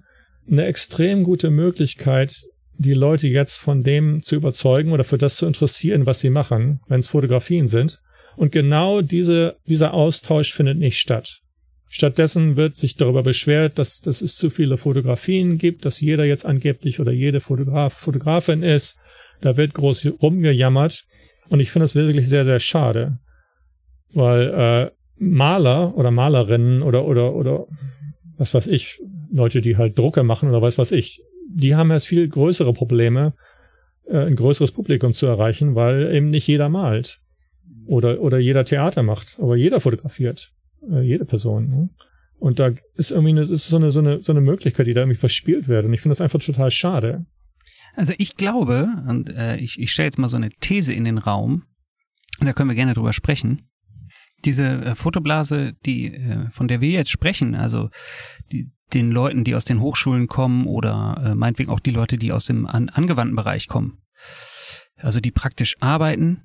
[0.50, 2.42] eine extrem gute Möglichkeit,
[2.78, 6.80] die Leute jetzt von dem zu überzeugen oder für das zu interessieren, was sie machen,
[6.88, 8.00] wenn es Fotografien sind.
[8.36, 11.40] Und genau diese, dieser Austausch findet nicht statt.
[11.88, 16.44] Stattdessen wird sich darüber beschwert, dass, dass es zu viele Fotografien gibt, dass jeder jetzt
[16.44, 18.98] angeblich oder jede Fotograf, Fotografin ist,
[19.40, 21.04] da wird groß rumgejammert
[21.48, 23.18] und ich finde das wirklich sehr, sehr schade.
[24.12, 27.66] Weil äh, Maler oder Malerinnen oder, oder, oder
[28.36, 32.06] was weiß ich, Leute, die halt Drucke machen oder was weiß ich, die haben erst
[32.06, 33.34] viel größere Probleme,
[34.06, 37.20] äh, ein größeres Publikum zu erreichen, weil eben nicht jeder malt
[37.86, 40.52] oder, oder jeder Theater macht, aber jeder fotografiert,
[40.90, 41.68] äh, jede Person.
[41.68, 41.90] Ne?
[42.38, 45.02] Und da ist irgendwie eine, ist so eine, so eine, so eine Möglichkeit, die da
[45.02, 45.86] irgendwie verspielt wird.
[45.86, 47.24] Und ich finde das einfach total schade.
[47.94, 51.18] Also ich glaube, und äh, ich, ich stelle jetzt mal so eine These in den
[51.18, 51.64] Raum,
[52.38, 53.62] und da können wir gerne drüber sprechen.
[54.44, 57.90] Diese äh, Fotoblase, die, äh, von der wir jetzt sprechen, also
[58.52, 62.32] die, den Leuten, die aus den Hochschulen kommen oder äh, meinetwegen auch die Leute, die
[62.32, 63.98] aus dem an, angewandten Bereich kommen,
[64.96, 66.42] also die praktisch arbeiten,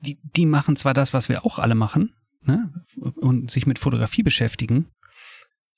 [0.00, 4.22] die, die machen zwar das, was wir auch alle machen, ne, und sich mit Fotografie
[4.22, 4.88] beschäftigen,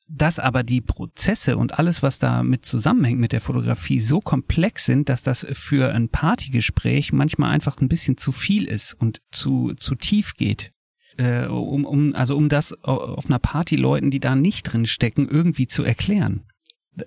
[0.07, 5.09] dass aber die Prozesse und alles, was damit zusammenhängt mit der Fotografie, so komplex sind,
[5.09, 9.95] dass das für ein Partygespräch manchmal einfach ein bisschen zu viel ist und zu, zu
[9.95, 10.71] tief geht.
[11.17, 15.29] Äh, um, um, also um das auf einer Party Leuten, die da nicht drin stecken,
[15.29, 16.45] irgendwie zu erklären.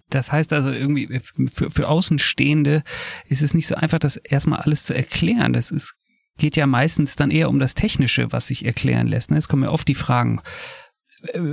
[0.10, 1.22] Das heißt also irgendwie,
[1.54, 2.84] für, für Außenstehende
[3.28, 5.54] ist es nicht so einfach, das erstmal alles zu erklären.
[5.54, 5.95] Das ist,
[6.38, 9.32] geht ja meistens dann eher um das Technische, was sich erklären lässt.
[9.32, 9.38] Ne?
[9.38, 10.41] Es kommen ja oft die Fragen,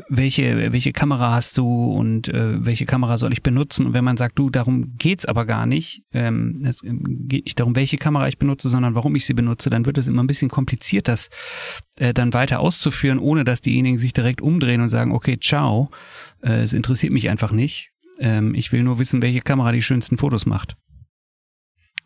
[0.09, 3.87] welche, welche Kamera hast du und äh, welche Kamera soll ich benutzen?
[3.87, 7.75] Und wenn man sagt, du, darum geht's aber gar nicht, ähm, es geht nicht darum,
[7.75, 10.51] welche Kamera ich benutze, sondern warum ich sie benutze, dann wird es immer ein bisschen
[10.51, 11.31] kompliziert, das
[11.99, 15.91] äh, dann weiter auszuführen, ohne dass diejenigen sich direkt umdrehen und sagen, okay, ciao,
[16.43, 17.91] äh, es interessiert mich einfach nicht.
[18.19, 20.77] Ähm, ich will nur wissen, welche Kamera die schönsten Fotos macht.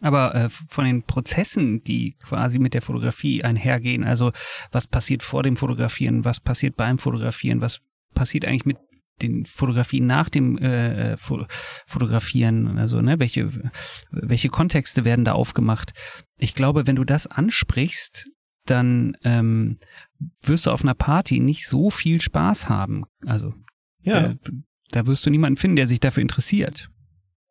[0.01, 4.33] Aber äh, von den Prozessen, die quasi mit der Fotografie einhergehen, also
[4.71, 7.81] was passiert vor dem Fotografieren, was passiert beim Fotografieren, was
[8.15, 8.79] passiert eigentlich mit
[9.23, 13.51] den Fotografien nach dem äh, Fotografieren, also ne, welche
[14.11, 15.93] welche Kontexte werden da aufgemacht?
[16.39, 18.29] Ich glaube, wenn du das ansprichst,
[18.67, 19.79] dann ähm,
[20.43, 23.05] wirst du auf einer Party nicht so viel Spaß haben.
[23.27, 23.55] Also
[24.03, 24.35] ja.
[24.35, 24.35] da,
[24.91, 26.91] da wirst du niemanden finden, der sich dafür interessiert.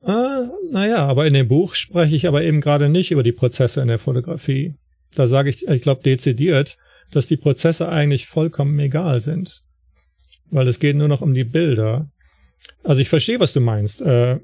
[0.08, 3.82] Ah, naja, aber in dem Buch spreche ich aber eben gerade nicht über die Prozesse
[3.82, 4.76] in der Fotografie.
[5.16, 6.78] Da sage ich, ich glaube, dezidiert,
[7.12, 9.64] dass die Prozesse eigentlich vollkommen egal sind.
[10.50, 12.10] Weil es geht nur noch um die Bilder.
[12.86, 14.02] Also ich verstehe, was du meinst.
[14.02, 14.40] Äh,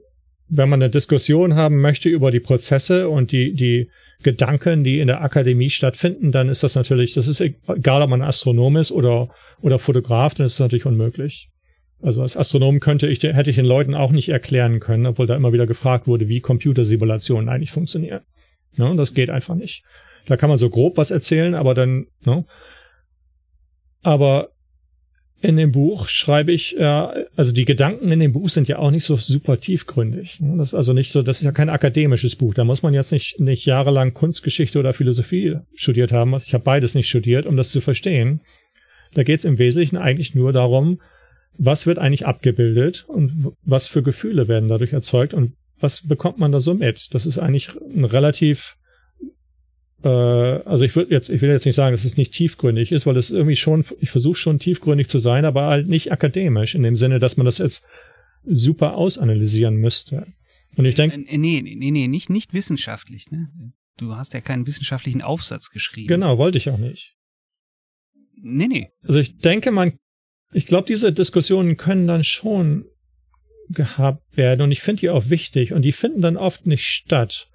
[0.50, 3.90] wenn man eine Diskussion haben möchte über die Prozesse und die, die
[4.22, 8.22] Gedanken, die in der Akademie stattfinden, dann ist das natürlich, das ist egal, ob man
[8.22, 9.30] Astronom ist oder,
[9.62, 11.53] oder Fotograf, dann ist das natürlich unmöglich.
[12.04, 15.36] Also als Astronom könnte ich, hätte ich den Leuten auch nicht erklären können, obwohl da
[15.36, 18.22] immer wieder gefragt wurde, wie Computersimulationen eigentlich funktionieren.
[18.76, 19.84] Ja, das geht einfach nicht.
[20.26, 22.46] Da kann man so grob was erzählen, aber dann, ne?
[24.02, 24.50] Aber
[25.42, 28.92] in dem Buch schreibe ich, ja, also die Gedanken in dem Buch sind ja auch
[28.92, 30.40] nicht so super tiefgründig.
[30.42, 30.58] Ne?
[30.58, 32.54] Das ist also nicht so, das ist ja kein akademisches Buch.
[32.54, 36.34] Da muss man jetzt nicht, nicht jahrelang Kunstgeschichte oder Philosophie studiert haben.
[36.36, 38.42] Ich habe beides nicht studiert, um das zu verstehen.
[39.14, 41.00] Da geht es im Wesentlichen eigentlich nur darum,
[41.58, 46.52] was wird eigentlich abgebildet und was für Gefühle werden dadurch erzeugt und was bekommt man
[46.52, 47.14] da so mit?
[47.14, 48.78] Das ist eigentlich ein relativ
[50.04, 53.06] äh, also ich würde jetzt, ich will jetzt nicht sagen, dass es nicht tiefgründig ist,
[53.06, 56.84] weil es irgendwie schon, ich versuche schon tiefgründig zu sein, aber halt nicht akademisch, in
[56.84, 57.86] dem Sinne, dass man das jetzt
[58.44, 60.28] super ausanalysieren müsste.
[60.76, 61.16] Und ich denke.
[61.16, 63.50] Äh, nee, nee, nee, nicht, nicht wissenschaftlich, ne?
[63.98, 66.08] Du hast ja keinen wissenschaftlichen Aufsatz geschrieben.
[66.08, 67.16] Genau, wollte ich auch nicht.
[68.42, 68.90] Nee, nee.
[69.04, 69.94] Also ich denke, man
[70.54, 72.86] ich glaube, diese Diskussionen können dann schon
[73.70, 77.48] gehabt werden und ich finde die auch wichtig und die finden dann oft nicht statt.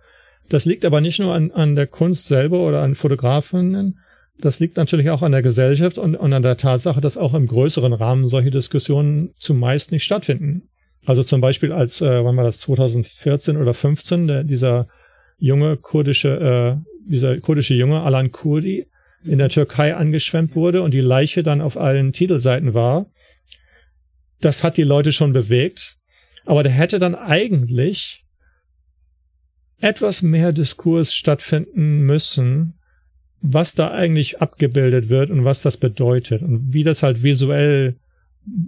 [0.49, 3.99] Das liegt aber nicht nur an, an der Kunst selber oder an Fotografinnen,
[4.41, 7.47] das liegt natürlich auch an der Gesellschaft und, und an der Tatsache, dass auch im
[7.47, 10.69] größeren Rahmen solche Diskussionen zumeist nicht stattfinden.
[11.07, 14.87] Also zum Beispiel als, äh, wann war das, 2014 oder 15, der, dieser
[15.39, 16.29] junge kurdische,
[16.79, 18.87] äh, dieser kurdische Junge, Alan Kurdi,
[19.25, 23.07] in der Türkei angeschwemmt wurde und die Leiche dann auf allen Titelseiten war.
[24.41, 25.97] Das hat die Leute schon bewegt.
[26.45, 28.25] Aber da hätte dann eigentlich
[29.81, 32.75] etwas mehr Diskurs stattfinden müssen,
[33.41, 37.97] was da eigentlich abgebildet wird und was das bedeutet und wie das halt visuell,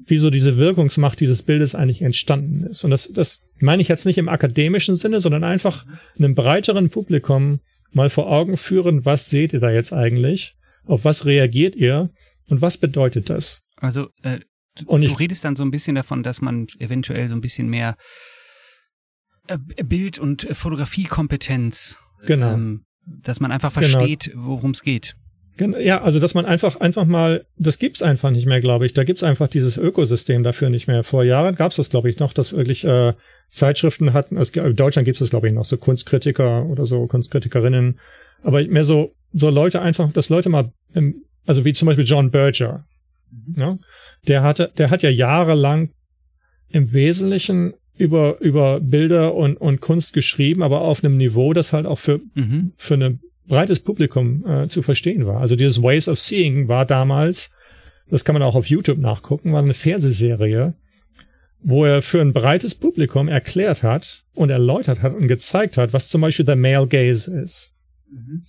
[0.07, 2.85] wie so diese Wirkungsmacht dieses Bildes eigentlich entstanden ist.
[2.85, 5.87] Und das, das meine ich jetzt nicht im akademischen Sinne, sondern einfach
[6.19, 7.61] einem breiteren Publikum
[7.93, 10.57] mal vor Augen führen, was seht ihr da jetzt eigentlich?
[10.85, 12.11] Auf was reagiert ihr?
[12.49, 13.67] Und was bedeutet das?
[13.77, 14.41] Also, äh,
[14.77, 17.41] du, und ich, du redest dann so ein bisschen davon, dass man eventuell so ein
[17.41, 17.97] bisschen mehr
[19.47, 22.55] äh, Bild- und Fotografiekompetenz, genau.
[22.55, 24.47] Ähm, dass man einfach versteht, genau.
[24.47, 25.17] worum es geht.
[25.59, 28.95] Ja, also dass man einfach einfach mal, das gibt's einfach nicht mehr, glaube ich.
[28.95, 31.03] Da gibt's einfach dieses Ökosystem dafür nicht mehr.
[31.03, 33.13] Vor Jahren gab's das, glaube ich, noch, dass wirklich äh,
[33.49, 34.39] Zeitschriften hatten.
[34.39, 37.99] Also in Deutschland gibt's das, glaube ich, noch so Kunstkritiker oder so Kunstkritikerinnen.
[38.43, 40.73] Aber mehr so so Leute einfach, dass Leute mal,
[41.47, 42.85] also wie zum Beispiel John Berger,
[43.57, 43.79] ja,
[44.27, 45.91] der hatte, der hat ja jahrelang
[46.69, 51.87] im Wesentlichen über, über Bilder und, und Kunst geschrieben, aber auf einem Niveau, das halt
[51.87, 52.73] auch für, mhm.
[52.77, 53.21] für ein
[53.51, 55.41] breites Publikum äh, zu verstehen war.
[55.41, 57.51] Also dieses Ways of Seeing war damals,
[58.09, 60.73] das kann man auch auf YouTube nachgucken, war eine Fernsehserie,
[61.63, 66.09] wo er für ein breites Publikum erklärt hat und erläutert hat und gezeigt hat, was
[66.09, 67.75] zum Beispiel der Male Gaze ist.
[68.11, 68.43] Mhm.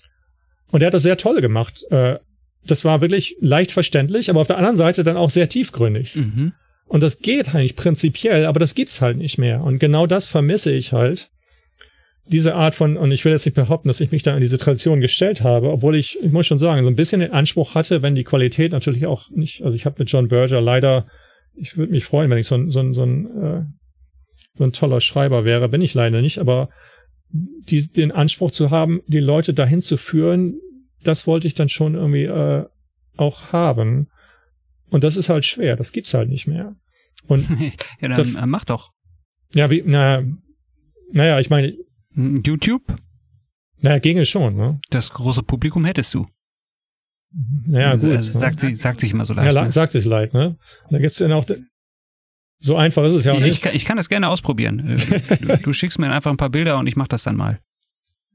[0.72, 1.84] Und er hat das sehr toll gemacht.
[1.90, 2.20] Äh,
[2.66, 6.16] das war wirklich leicht verständlich, aber auf der anderen Seite dann auch sehr tiefgründig.
[6.16, 6.54] Mhm.
[6.86, 9.64] Und das geht eigentlich prinzipiell, aber das gibt's halt nicht mehr.
[9.64, 11.32] Und genau das vermisse ich halt.
[12.28, 14.58] Diese Art von, und ich will jetzt nicht behaupten, dass ich mich da an diese
[14.58, 18.02] Tradition gestellt habe, obwohl ich, ich muss schon sagen, so ein bisschen den Anspruch hatte,
[18.02, 21.08] wenn die Qualität natürlich auch nicht, also ich habe mit John Berger leider
[21.56, 23.64] ich würde mich freuen, wenn ich so ein, so ein, so ein, äh,
[24.54, 25.70] so ein toller Schreiber wäre.
[25.70, 26.70] Bin ich leider nicht, aber
[27.30, 30.60] die, den Anspruch zu haben, die Leute dahin zu führen,
[31.04, 32.66] das wollte ich dann schon irgendwie äh,
[33.18, 34.10] auch haben.
[34.90, 36.76] Und das ist halt schwer, das gibt's halt nicht mehr.
[37.28, 37.48] Und
[38.02, 38.92] ja, dann das, mach doch.
[39.54, 40.24] Ja, wie, na,
[41.12, 41.76] naja, ich meine.
[42.16, 42.84] Hm, YouTube?
[43.80, 44.80] Naja, ginge schon, ne?
[44.90, 46.28] Das große Publikum hättest du.
[47.66, 48.12] Naja, gut.
[48.12, 48.70] Also, sagt, ne?
[48.70, 49.54] sie, sagt sich immer so leicht.
[49.54, 49.72] Ja, ne?
[49.72, 50.58] sagt sich leicht, ne?
[50.90, 51.46] Da gibt's dann auch,
[52.60, 53.62] so einfach ist es ja auch ich, nicht.
[53.64, 54.98] Kann, ich kann das gerne ausprobieren.
[54.98, 57.60] Äh, du, du, schickst mir einfach ein paar Bilder und ich mach das dann mal.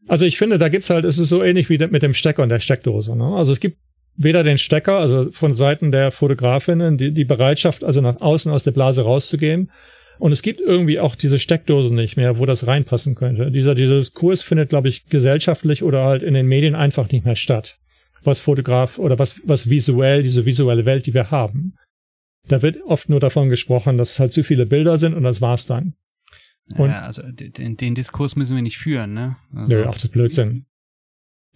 [0.09, 2.49] Also ich finde, da gibt's halt, es ist so ähnlich wie mit dem Stecker und
[2.49, 3.17] der Steckdose.
[3.17, 3.25] Ne?
[3.37, 3.79] Also es gibt
[4.17, 8.65] weder den Stecker, also von Seiten der Fotografinnen, die, die Bereitschaft, also nach außen aus
[8.65, 9.71] der Blase rauszugehen.
[10.19, 13.51] Und es gibt irgendwie auch diese Steckdose nicht mehr, wo das reinpassen könnte.
[13.51, 17.37] Dieser, dieses Kurs findet, glaube ich, gesellschaftlich oder halt in den Medien einfach nicht mehr
[17.37, 17.79] statt
[18.27, 21.75] was Fotograf oder was, was visuell, diese visuelle Welt, die wir haben.
[22.49, 25.41] Da wird oft nur davon gesprochen, dass es halt zu viele Bilder sind und das
[25.41, 25.95] war's dann.
[26.77, 29.37] Und ja, also den, den Diskurs müssen wir nicht führen, ne?
[29.55, 30.67] Also, ja, ach, das ist Blödsinn.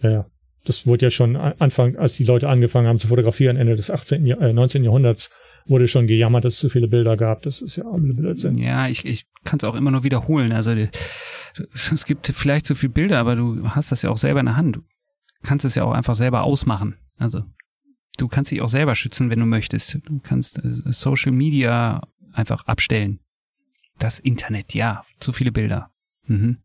[0.01, 0.25] Ja, ja.
[0.63, 4.25] Das wurde ja schon Anfang, als die Leute angefangen haben zu fotografieren, Ende des 18.,
[4.25, 4.83] äh, 19.
[4.83, 5.31] Jahrhunderts,
[5.65, 7.43] wurde schon gejammert, dass es zu viele Bilder gab.
[7.43, 8.57] Das ist ja Blödsinn.
[8.57, 10.51] Ja, ich, ich kann es auch immer nur wiederholen.
[10.51, 10.89] Also die,
[11.73, 14.57] es gibt vielleicht zu viele Bilder, aber du hast das ja auch selber in der
[14.57, 14.77] Hand.
[14.77, 14.81] Du
[15.43, 16.95] kannst es ja auch einfach selber ausmachen.
[17.17, 17.43] Also
[18.17, 19.97] du kannst dich auch selber schützen, wenn du möchtest.
[20.05, 22.01] Du kannst äh, Social Media
[22.33, 23.19] einfach abstellen.
[23.99, 25.91] Das Internet, ja, zu viele Bilder.
[26.25, 26.57] Mhm.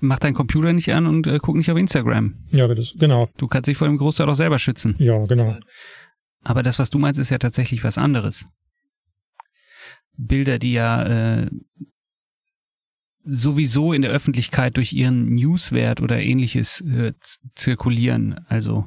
[0.00, 2.34] Mach deinen Computer nicht an und äh, guck nicht auf Instagram.
[2.50, 3.28] Ja, das, genau.
[3.36, 4.94] Du kannst dich vor dem Großteil auch selber schützen.
[4.98, 5.56] Ja, genau.
[6.42, 8.46] Aber das, was du meinst, ist ja tatsächlich was anderes.
[10.16, 11.04] Bilder, die ja
[11.42, 11.50] äh,
[13.24, 17.12] sowieso in der Öffentlichkeit durch ihren Newswert oder ähnliches äh,
[17.54, 18.86] zirkulieren, also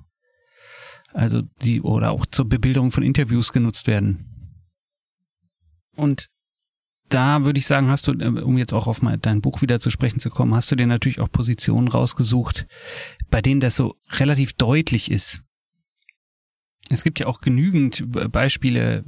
[1.13, 4.25] also die oder auch zur Bebilderung von Interviews genutzt werden.
[5.95, 6.29] Und
[7.09, 9.79] da würde ich sagen, hast du, äh, um jetzt auch auf mein, dein Buch wieder
[9.79, 12.65] zu sprechen zu kommen, hast du dir natürlich auch Positionen rausgesucht,
[13.29, 15.42] bei denen das so relativ deutlich ist.
[16.93, 19.03] Es gibt ja auch genügend Beispiele,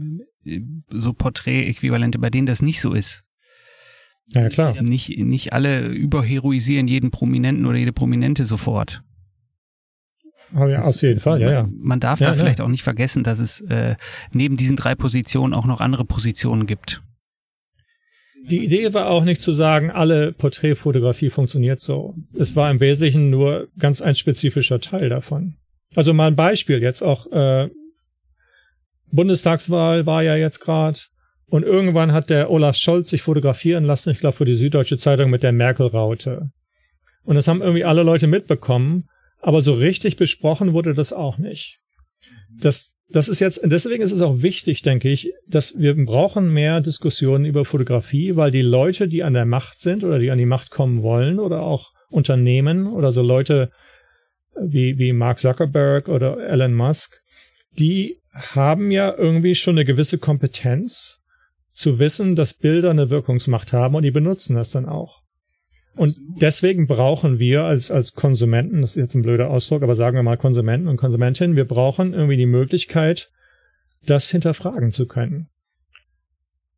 [0.46, 3.24] äh, so Porträt-Äquivalente, bei denen das nicht so ist.
[4.28, 4.82] Ja, klar.
[4.82, 9.04] Nicht, nicht alle überheroisieren jeden Prominenten oder jede Prominente sofort.
[10.54, 11.70] Aber ja, auf jeden Fall, ja, ja.
[11.78, 12.40] Man darf ja, da ja.
[12.40, 13.96] vielleicht auch nicht vergessen, dass es äh,
[14.32, 17.02] neben diesen drei Positionen auch noch andere Positionen gibt.
[18.50, 22.16] Die Idee war auch nicht zu sagen, alle Porträtfotografie funktioniert so.
[22.38, 25.56] Es war im Wesentlichen nur ganz ein spezifischer Teil davon.
[25.96, 27.32] Also mal ein Beispiel jetzt auch.
[27.32, 27.70] Äh,
[29.12, 31.00] Bundestagswahl war ja jetzt gerade.
[31.48, 35.30] Und irgendwann hat der Olaf Scholz sich fotografieren lassen, ich glaube für die Süddeutsche Zeitung
[35.30, 36.50] mit der Merkel-Raute.
[37.24, 39.06] Und das haben irgendwie alle Leute mitbekommen,
[39.42, 41.80] aber so richtig besprochen wurde das auch nicht.
[42.60, 46.82] Das, das ist jetzt, deswegen ist es auch wichtig, denke ich, dass wir brauchen mehr
[46.82, 50.46] Diskussionen über Fotografie, weil die Leute, die an der Macht sind oder die an die
[50.46, 53.70] Macht kommen wollen oder auch Unternehmen oder so Leute
[54.62, 57.22] wie, wie Mark Zuckerberg oder Elon Musk,
[57.78, 61.24] die haben ja irgendwie schon eine gewisse Kompetenz
[61.72, 65.22] zu wissen, dass Bilder eine Wirkungsmacht haben und die benutzen das dann auch.
[65.96, 70.18] Und deswegen brauchen wir als, als Konsumenten, das ist jetzt ein blöder Ausdruck, aber sagen
[70.18, 73.32] wir mal Konsumenten und Konsumentinnen, wir brauchen irgendwie die Möglichkeit,
[74.06, 75.48] das hinterfragen zu können.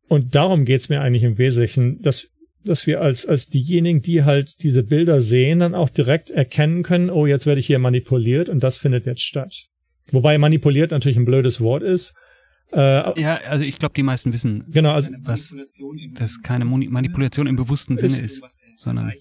[0.08, 2.28] Und darum geht's mir eigentlich im Wesentlichen, dass,
[2.68, 7.10] dass wir als, als diejenigen, die halt diese Bilder sehen, dann auch direkt erkennen können,
[7.10, 9.66] oh, jetzt werde ich hier manipuliert und das findet jetzt statt.
[10.10, 12.14] Wobei manipuliert natürlich ein blödes Wort ist,
[12.72, 15.54] äh, ja, also ich glaube, die meisten wissen, genau, also, was,
[16.14, 18.44] dass keine Manipulation im bewussten Sinne ist,
[18.76, 19.12] sondern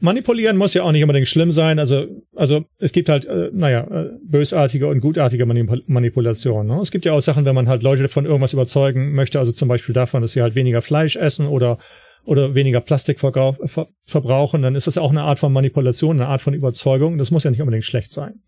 [0.00, 1.78] Manipulieren muss ja auch nicht unbedingt schlimm sein.
[1.78, 6.66] Also, also es gibt halt, äh, naja, äh, bösartige und gutartige Manipul Manipulation.
[6.66, 6.78] Ne?
[6.80, 9.68] Es gibt ja auch Sachen, wenn man halt Leute von irgendwas überzeugen möchte, also zum
[9.68, 11.78] Beispiel davon, dass sie halt weniger Fleisch essen oder
[12.24, 13.56] oder weniger Plastik ver
[14.02, 17.16] verbrauchen, dann ist das auch eine Art von Manipulation, eine Art von Überzeugung.
[17.16, 18.42] Das muss ja nicht unbedingt schlecht sein.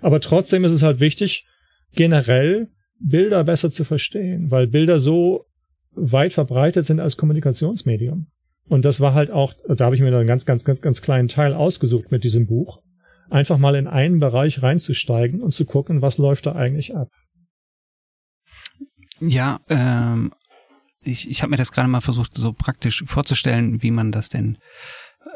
[0.00, 1.46] Aber trotzdem ist es halt wichtig,
[1.94, 2.68] generell
[2.98, 5.44] Bilder besser zu verstehen, weil Bilder so
[5.94, 8.28] weit verbreitet sind als Kommunikationsmedium.
[8.68, 11.28] Und das war halt auch, da habe ich mir einen ganz, ganz, ganz, ganz kleinen
[11.28, 12.78] Teil ausgesucht mit diesem Buch,
[13.28, 17.08] einfach mal in einen Bereich reinzusteigen und zu gucken, was läuft da eigentlich ab.
[19.20, 20.32] Ja, ähm,
[21.02, 24.58] ich, ich habe mir das gerade mal versucht, so praktisch vorzustellen, wie man das denn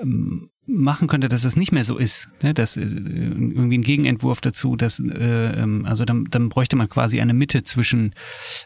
[0.01, 2.29] ähm, machen könnte, dass es nicht mehr so ist.
[2.43, 2.55] Ne?
[2.55, 7.21] Dass äh, irgendwie ein Gegenentwurf dazu, dass äh, ähm, also dann, dann bräuchte man quasi
[7.21, 8.15] eine Mitte zwischen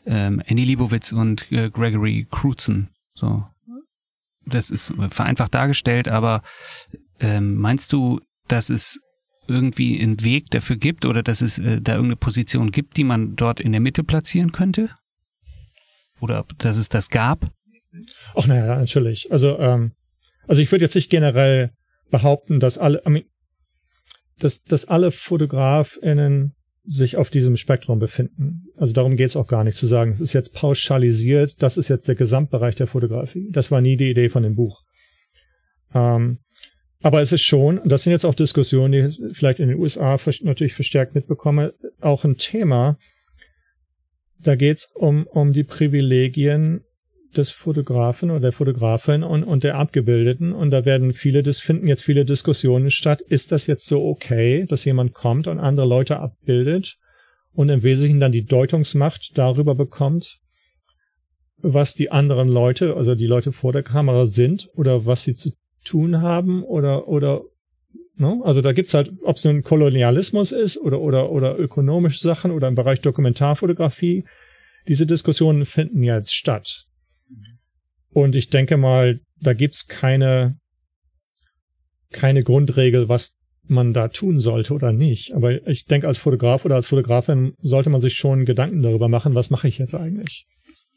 [0.06, 2.88] ähm, Annie Leibovitz und äh, Gregory Crutzen.
[3.14, 3.44] So,
[4.46, 6.42] das ist vereinfacht dargestellt, aber
[7.20, 8.98] ähm, meinst du, dass es
[9.46, 13.36] irgendwie einen Weg dafür gibt oder dass es äh, da irgendeine Position gibt, die man
[13.36, 14.90] dort in der Mitte platzieren könnte?
[16.20, 17.50] Oder dass es das gab?
[18.34, 19.32] Ach naja, natürlich.
[19.32, 19.92] Also, ähm,
[20.46, 21.72] also ich würde jetzt nicht generell
[22.10, 23.24] behaupten, dass alle, I mean,
[24.38, 26.54] dass, dass alle FotografInnen
[26.84, 28.64] sich auf diesem Spektrum befinden.
[28.76, 31.88] Also darum geht es auch gar nicht zu sagen, es ist jetzt pauschalisiert, das ist
[31.88, 33.48] jetzt der Gesamtbereich der Fotografie.
[33.50, 34.82] Das war nie die Idee von dem Buch.
[35.94, 36.38] Ähm,
[37.02, 40.18] aber es ist schon, das sind jetzt auch Diskussionen, die ich vielleicht in den USA
[40.42, 42.96] natürlich verstärkt mitbekomme, auch ein Thema.
[44.38, 46.82] Da geht es um, um die Privilegien
[47.36, 50.52] des Fotografen oder der Fotografin und, und der Abgebildeten.
[50.52, 53.20] Und da werden viele, das finden jetzt viele Diskussionen statt.
[53.20, 56.96] Ist das jetzt so okay, dass jemand kommt und andere Leute abbildet
[57.52, 60.38] und im Wesentlichen dann die Deutungsmacht darüber bekommt,
[61.58, 65.50] was die anderen Leute, also die Leute vor der Kamera sind oder was sie zu
[65.84, 67.42] tun haben oder, oder,
[68.16, 68.40] ne?
[68.44, 72.68] Also da gibt's halt, ob es nun Kolonialismus ist oder, oder, oder ökonomische Sachen oder
[72.68, 74.24] im Bereich Dokumentarfotografie.
[74.88, 76.86] Diese Diskussionen finden jetzt statt.
[78.12, 80.56] Und ich denke mal, da gibt's keine,
[82.10, 85.32] keine Grundregel, was man da tun sollte oder nicht.
[85.32, 89.34] Aber ich denke, als Fotograf oder als Fotografin sollte man sich schon Gedanken darüber machen,
[89.34, 90.46] was mache ich jetzt eigentlich.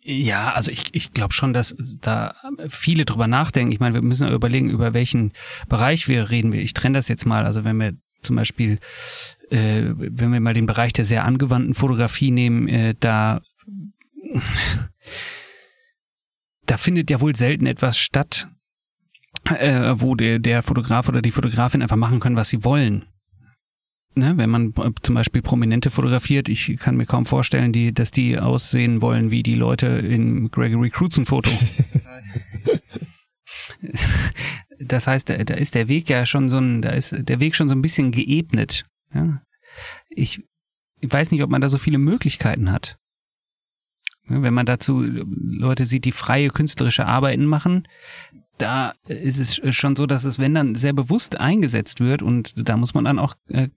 [0.05, 2.35] Ja, also ich, ich glaube schon, dass da
[2.67, 3.71] viele drüber nachdenken.
[3.71, 5.31] Ich meine, wir müssen überlegen, über welchen
[5.69, 6.51] Bereich wir reden.
[6.51, 7.45] Ich trenne das jetzt mal.
[7.45, 8.79] Also wenn wir zum Beispiel,
[9.49, 13.41] äh, wenn wir mal den Bereich der sehr angewandten Fotografie nehmen, äh, da
[16.65, 18.47] da findet ja wohl selten etwas statt,
[19.45, 23.05] äh, wo der, der Fotograf oder die Fotografin einfach machen können, was sie wollen.
[24.15, 28.37] Ne, wenn man zum Beispiel Prominente fotografiert, ich kann mir kaum vorstellen, die, dass die
[28.37, 31.49] aussehen wollen wie die Leute in Gregory Crutzen Foto.
[34.79, 37.55] das heißt, da, da ist der Weg ja schon so ein, da ist der Weg
[37.55, 38.85] schon so ein bisschen geebnet.
[39.15, 39.41] Ja?
[40.09, 40.43] Ich,
[40.99, 42.99] ich weiß nicht, ob man da so viele Möglichkeiten hat.
[44.27, 47.87] Wenn man dazu Leute sieht, die freie künstlerische Arbeiten machen,
[48.57, 52.77] da ist es schon so, dass es, wenn dann sehr bewusst eingesetzt wird und da
[52.77, 53.67] muss man dann auch äh,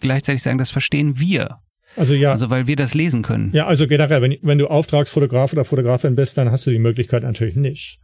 [0.00, 1.60] gleichzeitig sagen, das verstehen wir.
[1.96, 2.32] Also ja.
[2.32, 3.52] Also weil wir das lesen können.
[3.52, 7.22] Ja, also generell, wenn, wenn du Auftragsfotograf oder Fotografin bist, dann hast du die Möglichkeit
[7.22, 8.00] natürlich nicht,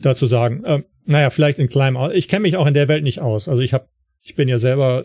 [0.00, 3.02] da zu sagen, äh, naja, vielleicht in kleinem, ich kenne mich auch in der Welt
[3.02, 3.48] nicht aus.
[3.48, 3.88] Also ich habe,
[4.22, 5.04] ich bin ja selber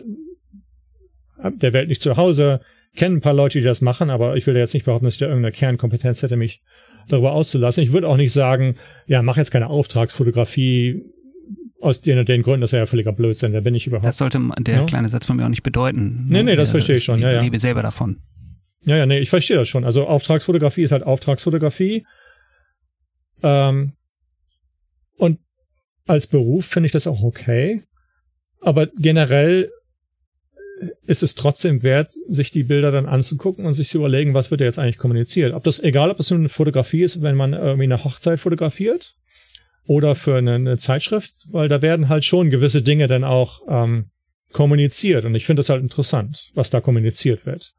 [1.42, 2.60] der Welt nicht zu Hause,
[2.98, 5.20] kenne ein paar Leute, die das machen, aber ich will jetzt nicht behaupten, dass ich
[5.20, 6.62] da irgendeine Kernkompetenz hätte, mich
[7.08, 7.82] darüber auszulassen.
[7.82, 8.74] Ich würde auch nicht sagen,
[9.06, 11.04] ja, mach jetzt keine Auftragsfotografie
[11.80, 14.04] aus den und den Gründen, das wäre ja völliger Blödsinn, da bin ich überhaupt.
[14.04, 14.84] Das sollte der ja?
[14.84, 16.26] kleine Satz von mir auch nicht bedeuten.
[16.28, 17.38] Nee, nee, das verstehe ich schon, ja, ja.
[17.38, 18.18] Ich lebe selber davon.
[18.84, 19.84] Ja, ja, nee, ich verstehe das schon.
[19.84, 22.04] Also Auftragsfotografie ist halt Auftragsfotografie.
[23.42, 23.92] Ähm,
[25.16, 25.38] und
[26.06, 27.82] als Beruf finde ich das auch okay.
[28.60, 29.70] Aber generell
[31.06, 34.60] ist es trotzdem wert, sich die Bilder dann anzugucken und sich zu überlegen, was wird
[34.60, 35.54] jetzt eigentlich kommuniziert.
[35.54, 39.14] Ob das, egal ob das nun eine Fotografie ist, wenn man irgendwie eine Hochzeit fotografiert
[39.86, 44.10] oder für eine, eine Zeitschrift, weil da werden halt schon gewisse Dinge dann auch ähm,
[44.52, 45.24] kommuniziert.
[45.24, 47.74] Und ich finde das halt interessant, was da kommuniziert wird.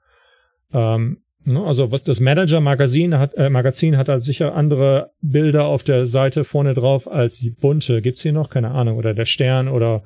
[0.74, 5.84] Ähm, ne, also was das Manager-Magazin hat, äh, Magazin hat halt sicher andere Bilder auf
[5.84, 8.02] der Seite vorne drauf als die bunte.
[8.02, 8.50] Gibt's hier noch?
[8.50, 8.98] Keine Ahnung.
[8.98, 10.04] Oder der Stern oder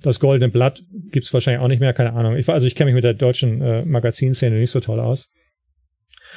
[0.00, 2.36] das Goldene Blatt gibt's wahrscheinlich auch nicht mehr, keine Ahnung.
[2.36, 5.28] Ich, also ich kenne mich mit der deutschen äh, Magazinszene nicht so toll aus.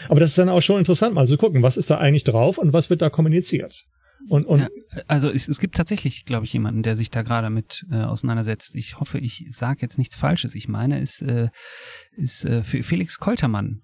[0.07, 2.57] Aber das ist dann auch schon interessant, mal zu gucken, was ist da eigentlich drauf
[2.57, 3.83] und was wird da kommuniziert.
[4.27, 4.67] Und, und ja,
[5.07, 8.75] also es, es gibt tatsächlich, glaube ich, jemanden, der sich da gerade mit äh, auseinandersetzt.
[8.75, 10.55] Ich hoffe, ich sage jetzt nichts Falsches.
[10.55, 11.49] Ich meine, ist, äh,
[12.11, 13.81] ist äh, Felix Koltermann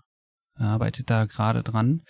[0.57, 2.01] arbeitet da gerade dran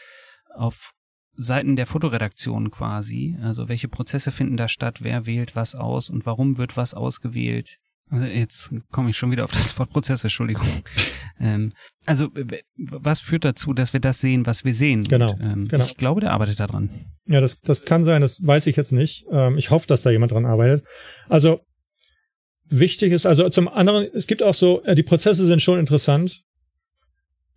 [0.53, 0.91] auf
[1.37, 3.37] Seiten der Fotoredaktion quasi.
[3.41, 7.77] Also welche Prozesse finden da statt, wer wählt was aus und warum wird was ausgewählt.
[8.09, 10.67] Also jetzt komme ich schon wieder auf das Wort Prozess, Entschuldigung.
[11.39, 11.73] ähm,
[12.05, 12.29] also
[12.77, 15.05] was führt dazu, dass wir das sehen, was wir sehen?
[15.05, 15.85] Genau, und, ähm, genau.
[15.85, 16.89] Ich glaube, der arbeitet da dran.
[17.25, 19.25] Ja, das, das kann sein, das weiß ich jetzt nicht.
[19.31, 20.85] Ähm, ich hoffe, dass da jemand dran arbeitet.
[21.29, 21.61] Also
[22.65, 26.44] wichtig ist, also zum anderen, es gibt auch so, äh, die Prozesse sind schon interessant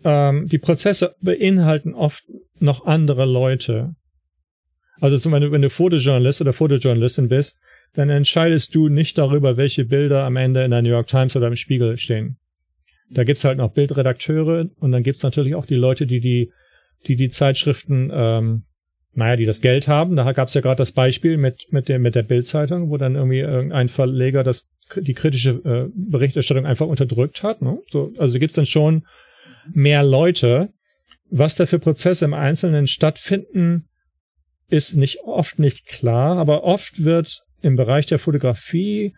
[0.04, 2.24] ähm, die Prozesse beinhalten oft
[2.60, 3.94] noch andere Leute.
[5.00, 7.60] Also wenn du, wenn du Fotojournalist oder Fotojournalistin bist,
[7.94, 11.46] dann entscheidest du nicht darüber, welche Bilder am Ende in der New York Times oder
[11.48, 12.36] im Spiegel stehen.
[13.10, 16.52] Da gibt's halt noch Bildredakteure und dann gibt's natürlich auch die Leute, die die,
[17.06, 18.64] die, die Zeitschriften, ähm,
[19.14, 20.16] naja, die das Geld haben.
[20.16, 23.40] Da gab's ja gerade das Beispiel mit, mit der, mit der Bildzeitung, wo dann irgendwie
[23.40, 27.62] irgendein Verleger das, die kritische äh, Berichterstattung einfach unterdrückt hat.
[27.62, 27.78] Ne?
[27.88, 29.04] So, also gibt's dann schon
[29.72, 30.70] mehr Leute.
[31.30, 33.88] Was da für Prozesse im Einzelnen stattfinden,
[34.68, 39.14] ist nicht oft nicht klar, aber oft wird im Bereich der Fotografie,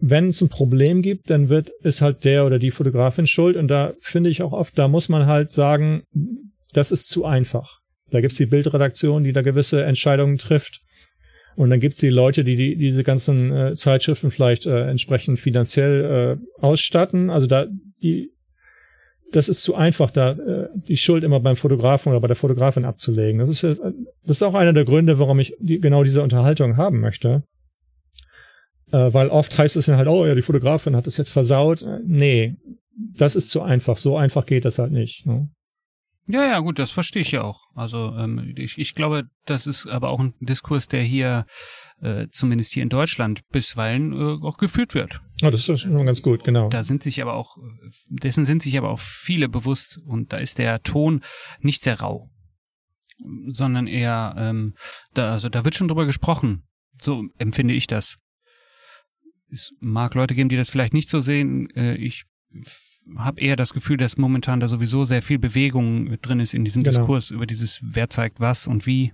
[0.00, 3.68] wenn es ein Problem gibt, dann wird ist halt der oder die Fotografin schuld und
[3.68, 6.02] da finde ich auch oft, da muss man halt sagen,
[6.72, 7.78] das ist zu einfach.
[8.10, 10.80] Da gibt's die Bildredaktion, die da gewisse Entscheidungen trifft.
[11.56, 16.38] Und dann gibt's die Leute, die, die diese ganzen äh, Zeitschriften vielleicht äh, entsprechend finanziell
[16.38, 17.30] äh, ausstatten.
[17.30, 17.66] Also da
[18.02, 18.30] die
[19.32, 22.84] das ist zu einfach, da äh, die Schuld immer beim Fotografen oder bei der Fotografin
[22.84, 23.40] abzulegen.
[23.40, 27.00] Das ist, das ist auch einer der Gründe, warum ich die, genau diese Unterhaltung haben
[27.00, 27.42] möchte.
[28.90, 31.82] Äh, weil oft heißt es dann halt, oh ja, die Fotografin hat das jetzt versaut.
[31.82, 32.56] Äh, nee,
[32.96, 33.98] das ist zu einfach.
[33.98, 35.26] So einfach geht das halt nicht.
[35.26, 35.50] Ne?
[36.26, 37.60] Ja, ja, gut, das verstehe ich ja auch.
[37.74, 41.46] Also ähm, ich, ich glaube, das ist aber auch ein Diskurs, der hier
[42.00, 45.20] äh, zumindest hier in Deutschland bisweilen äh, auch geführt wird.
[45.42, 46.68] Oh, das ist schon ganz gut, genau.
[46.68, 47.56] Da sind sich aber auch,
[48.08, 51.22] dessen sind sich aber auch viele bewusst und da ist der Ton
[51.60, 52.28] nicht sehr rau,
[53.48, 54.74] sondern eher, ähm,
[55.14, 56.64] da, also da wird schon drüber gesprochen.
[57.00, 58.16] So empfinde ich das.
[59.50, 61.70] Es mag Leute geben, die das vielleicht nicht so sehen.
[61.70, 62.24] Äh, ich
[63.16, 66.82] habe eher das Gefühl, dass momentan da sowieso sehr viel Bewegung drin ist in diesem
[66.82, 66.98] genau.
[66.98, 69.12] Diskurs über dieses, wer zeigt was und wie.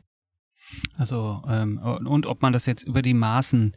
[0.97, 3.77] Also, ähm, und ob man das jetzt über die Maßen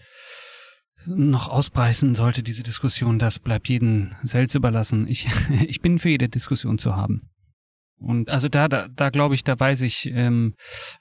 [1.07, 5.07] noch auspreisen sollte, diese Diskussion, das bleibt jedem selbst überlassen.
[5.07, 5.27] Ich,
[5.67, 7.29] ich bin für jede Diskussion zu haben.
[7.99, 10.53] Und also da, da, da glaube ich, da weiß ich ähm,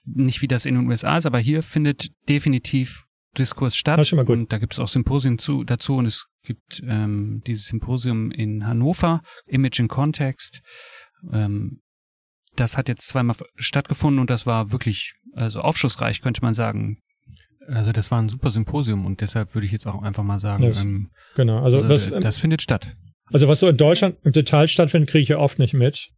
[0.05, 3.05] nicht, wie das in den USA ist, aber hier findet definitiv
[3.37, 3.99] Diskurs statt.
[3.99, 4.39] Das schon mal gut.
[4.39, 8.67] Und da gibt es auch Symposien zu, dazu und es gibt ähm, dieses Symposium in
[8.67, 10.61] Hannover, Image in Context.
[11.33, 11.81] Ähm,
[12.55, 16.99] das hat jetzt zweimal stattgefunden und das war wirklich also aufschlussreich, könnte man sagen.
[17.69, 20.65] Also das war ein super Symposium und deshalb würde ich jetzt auch einfach mal sagen,
[20.65, 22.97] das, ähm, genau, also, also das, das findet statt.
[23.33, 26.09] Also was so in Deutschland im Detail stattfindet, kriege ich ja oft nicht mit.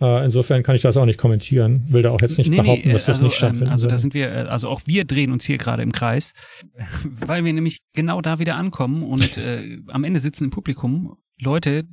[0.00, 1.84] Uh, insofern kann ich das auch nicht kommentieren.
[1.88, 3.72] Will da auch jetzt nicht nee, behaupten, dass also, das nicht ähm, stattfindet.
[3.72, 6.34] Also da sind wir, äh, also auch wir drehen uns hier gerade im Kreis,
[7.26, 11.84] weil wir nämlich genau da wieder ankommen und äh, am Ende sitzen im Publikum Leute,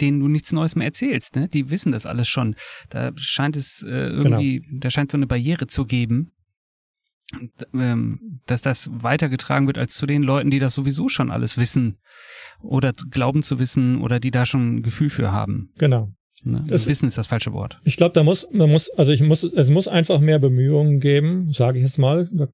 [0.00, 1.48] denen du nichts Neues mehr erzählst, ne?
[1.48, 2.54] Die wissen das alles schon.
[2.88, 4.80] Da scheint es äh, irgendwie, genau.
[4.80, 6.35] da scheint so eine Barriere zu geben, ähm,
[8.46, 11.98] dass das weitergetragen wird als zu den Leuten, die das sowieso schon alles wissen
[12.62, 15.70] oder glauben zu wissen oder die da schon ein Gefühl für haben.
[15.78, 16.12] Genau.
[16.44, 16.64] Ne?
[16.68, 17.80] Das Wissen ist das falsche Wort.
[17.84, 21.52] Ich glaube, da muss, man muss, also ich muss, es muss einfach mehr Bemühungen geben,
[21.52, 22.28] sage ich jetzt mal.
[22.32, 22.48] Da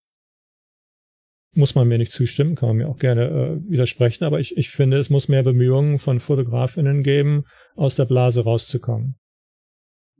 [1.54, 4.70] muss man mir nicht zustimmen, kann man mir auch gerne äh, widersprechen, aber ich, ich
[4.70, 7.44] finde, es muss mehr Bemühungen von Fotografinnen geben,
[7.76, 9.16] aus der Blase rauszukommen.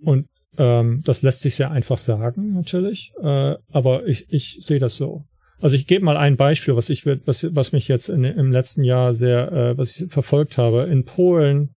[0.03, 0.27] Und
[0.59, 5.25] ähm, das lässt sich sehr einfach sagen, natürlich, äh, aber ich, ich sehe das so.
[5.61, 8.83] Also ich gebe mal ein Beispiel, was ich was, was mich jetzt in, im letzten
[8.83, 10.83] Jahr sehr, äh, was ich verfolgt habe.
[10.91, 11.75] In Polen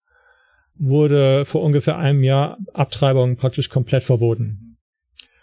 [0.74, 4.76] wurde vor ungefähr einem Jahr Abtreibung praktisch komplett verboten.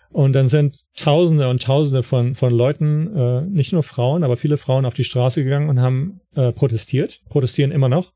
[0.09, 4.57] Und dann sind Tausende und Tausende von, von Leuten, äh, nicht nur Frauen, aber viele
[4.57, 8.13] Frauen auf die Straße gegangen und haben äh, protestiert, protestieren immer noch.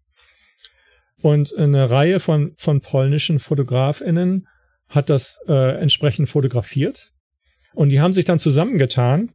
[1.22, 4.48] Und eine Reihe von, von polnischen FotografInnen
[4.90, 7.12] hat das äh, entsprechend fotografiert.
[7.74, 9.32] Und die haben sich dann zusammengetan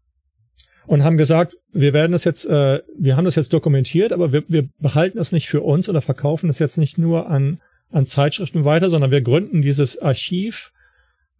[0.86, 4.44] und haben gesagt, wir werden das jetzt, äh, wir haben das jetzt dokumentiert, aber wir,
[4.48, 7.61] wir behalten das nicht für uns oder verkaufen es jetzt nicht nur an
[7.92, 10.72] an Zeitschriften weiter, sondern wir gründen dieses Archiv,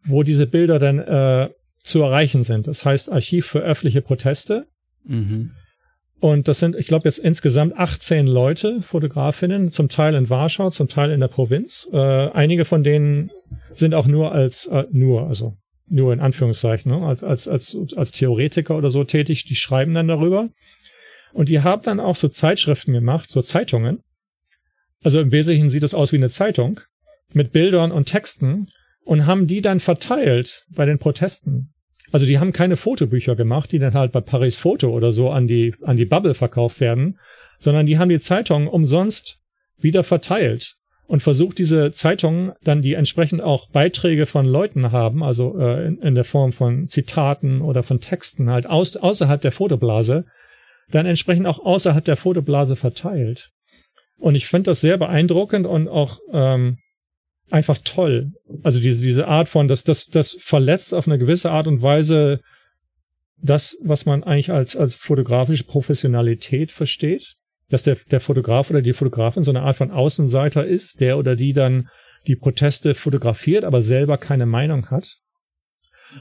[0.04, 2.66] wo diese Bilder dann äh, zu erreichen sind.
[2.66, 4.66] Das heißt Archiv für öffentliche Proteste.
[5.04, 5.52] Mhm.
[6.22, 10.86] Und das sind, ich glaube, jetzt insgesamt 18 Leute, Fotografinnen, zum Teil in Warschau, zum
[10.86, 11.88] Teil in der Provinz.
[11.92, 13.28] Äh, einige von denen
[13.72, 15.56] sind auch nur als, äh, nur, also
[15.88, 20.06] nur in Anführungszeichen, ne, als, als, als, als Theoretiker oder so tätig, die schreiben dann
[20.06, 20.48] darüber.
[21.32, 23.98] Und die haben dann auch so Zeitschriften gemacht, so Zeitungen,
[25.02, 26.78] also im Wesentlichen sieht es aus wie eine Zeitung
[27.32, 28.68] mit Bildern und Texten
[29.04, 31.71] und haben die dann verteilt bei den Protesten.
[32.12, 35.48] Also die haben keine Fotobücher gemacht, die dann halt bei Paris Foto oder so an
[35.48, 37.18] die, an die Bubble verkauft werden,
[37.58, 39.38] sondern die haben die Zeitungen umsonst
[39.78, 45.58] wieder verteilt und versucht diese Zeitungen dann, die entsprechend auch Beiträge von Leuten haben, also
[45.58, 50.24] äh, in, in, der Form von Zitaten oder von Texten halt aus, außerhalb der Fotoblase,
[50.90, 53.50] dann entsprechend auch außerhalb der Fotoblase verteilt.
[54.18, 56.78] Und ich finde das sehr beeindruckend und auch ähm,
[57.51, 58.32] einfach toll.
[58.62, 62.40] Also diese, diese Art von, das, das, das verletzt auf eine gewisse Art und Weise
[63.43, 67.34] das, was man eigentlich als, als fotografische Professionalität versteht,
[67.68, 71.34] dass der, der Fotograf oder die Fotografin so eine Art von Außenseiter ist, der oder
[71.34, 71.88] die dann
[72.26, 75.16] die Proteste fotografiert, aber selber keine Meinung hat.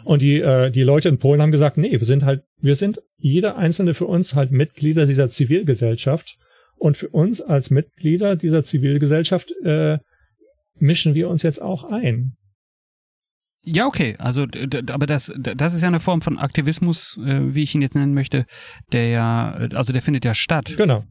[0.03, 3.01] Und die, äh, die Leute in Polen haben gesagt, nee, wir sind halt, wir sind
[3.17, 6.37] jeder einzelne für uns halt Mitglieder dieser Zivilgesellschaft.
[6.77, 9.99] Und für uns als Mitglieder dieser Zivilgesellschaft äh,
[10.75, 12.35] mischen wir uns jetzt auch ein.
[13.63, 14.15] Ja, okay.
[14.17, 14.47] Also,
[14.87, 18.13] aber das, das ist ja eine Form von Aktivismus, äh, wie ich ihn jetzt nennen
[18.13, 18.45] möchte,
[18.91, 20.73] der ja, also der findet ja statt.
[20.77, 21.03] Genau.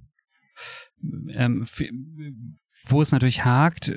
[1.30, 1.64] Ähm,
[2.86, 3.96] wo es natürlich hakt, äh,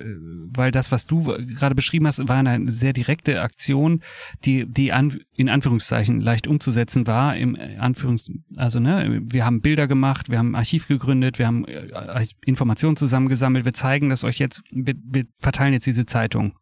[0.55, 4.01] weil das, was du gerade beschrieben hast, war eine sehr direkte Aktion,
[4.45, 7.35] die, die an, in Anführungszeichen leicht umzusetzen war.
[7.35, 11.65] Im äh, Anführungs, also ne, wir haben Bilder gemacht, wir haben Archiv gegründet, wir haben
[11.65, 16.53] äh, Informationen zusammengesammelt, wir zeigen das euch jetzt, wir, wir verteilen jetzt diese Zeitung.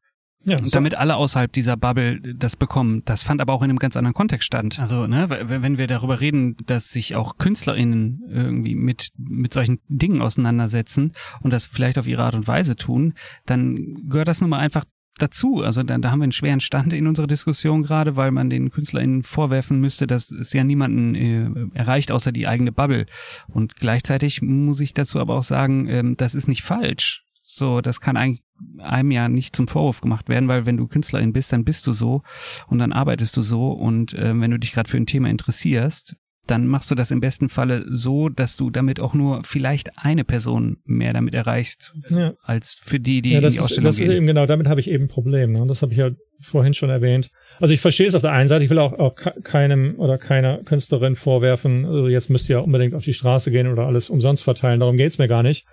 [0.43, 0.71] Ja, so.
[0.71, 3.03] damit alle außerhalb dieser Bubble das bekommen.
[3.05, 4.79] Das fand aber auch in einem ganz anderen Kontext stand.
[4.79, 10.21] Also, ne, wenn wir darüber reden, dass sich auch KünstlerInnen irgendwie mit, mit solchen Dingen
[10.21, 13.13] auseinandersetzen und das vielleicht auf ihre Art und Weise tun,
[13.45, 14.85] dann gehört das nun mal einfach
[15.17, 15.61] dazu.
[15.61, 18.71] Also da, da haben wir einen schweren Stand in unserer Diskussion gerade, weil man den
[18.71, 23.05] KünstlerInnen vorwerfen müsste, dass es ja niemanden äh, erreicht, außer die eigene Bubble.
[23.47, 27.25] Und gleichzeitig muss ich dazu aber auch sagen, ähm, das ist nicht falsch.
[27.41, 28.41] So, das kann eigentlich
[28.80, 31.93] einem ja nicht zum Vorwurf gemacht werden, weil wenn du Künstlerin bist, dann bist du
[31.93, 32.24] so
[32.68, 36.16] und dann arbeitest du so und äh, wenn du dich gerade für ein Thema interessierst,
[36.47, 40.24] dann machst du das im besten Falle so, dass du damit auch nur vielleicht eine
[40.24, 42.34] Person mehr damit erreichst, ja.
[42.43, 44.12] als für die, die ja, das in die Ausstellung ist, das gehen.
[44.12, 45.51] Ist eben genau, damit habe ich eben ein Problem.
[45.51, 45.66] Ne?
[45.68, 46.09] Das habe ich ja
[46.41, 47.30] vorhin schon erwähnt.
[47.59, 50.64] Also ich verstehe es auf der einen Seite, ich will auch, auch keinem oder keiner
[50.64, 54.43] Künstlerin vorwerfen, also jetzt müsst ihr ja unbedingt auf die Straße gehen oder alles umsonst
[54.43, 55.66] verteilen, darum geht's mir gar nicht.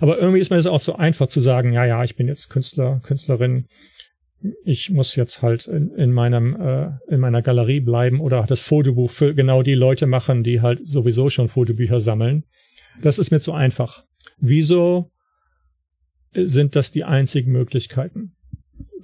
[0.00, 2.48] Aber irgendwie ist mir das auch so einfach zu sagen, ja, ja, ich bin jetzt
[2.50, 3.66] Künstler, Künstlerin.
[4.64, 9.10] Ich muss jetzt halt in, in meinem äh, in meiner Galerie bleiben oder das Fotobuch
[9.10, 12.44] für genau die Leute machen, die halt sowieso schon Fotobücher sammeln.
[13.02, 14.04] Das ist mir zu einfach.
[14.38, 15.10] Wieso
[16.34, 18.36] sind das die einzigen Möglichkeiten?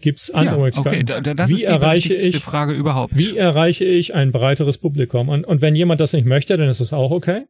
[0.00, 1.12] Gibt es andere ja, Möglichkeiten?
[1.12, 3.16] Okay, das wie ist die erreiche ich, Frage überhaupt.
[3.16, 5.28] Wie erreiche ich ein breiteres Publikum?
[5.28, 7.44] Und, und wenn jemand das nicht möchte, dann ist es auch okay.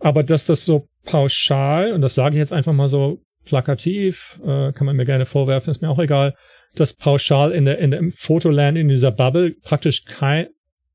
[0.00, 4.72] Aber dass das so pauschal, und das sage ich jetzt einfach mal so plakativ, äh,
[4.72, 6.34] kann man mir gerne vorwerfen, ist mir auch egal,
[6.74, 10.46] dass pauschal in der, in der im Fotoland in dieser Bubble praktisch kein,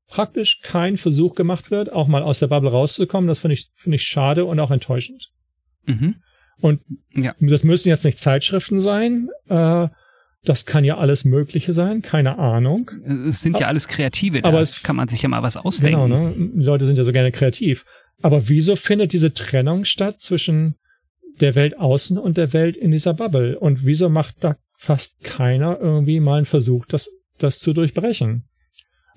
[0.08, 3.28] praktisch kein Versuch gemacht wird, auch mal aus der Bubble rauszukommen.
[3.28, 5.28] Das finde ich, finde ich schade und auch enttäuschend.
[5.84, 6.16] Mhm.
[6.60, 6.80] Und
[7.14, 7.34] ja.
[7.38, 9.28] das müssen jetzt nicht Zeitschriften sein.
[9.48, 9.88] Äh,
[10.44, 12.90] das kann ja alles Mögliche sein, keine Ahnung.
[13.28, 16.08] Es sind ja alles Kreative, da aber es, kann man sich ja mal was ausdenken.
[16.08, 16.34] Genau, ne?
[16.36, 17.84] Die Leute sind ja so gerne kreativ.
[18.22, 20.74] Aber wieso findet diese Trennung statt zwischen
[21.40, 23.58] der Welt außen und der Welt in dieser Bubble?
[23.58, 28.48] Und wieso macht da fast keiner irgendwie mal einen Versuch, das, das zu durchbrechen?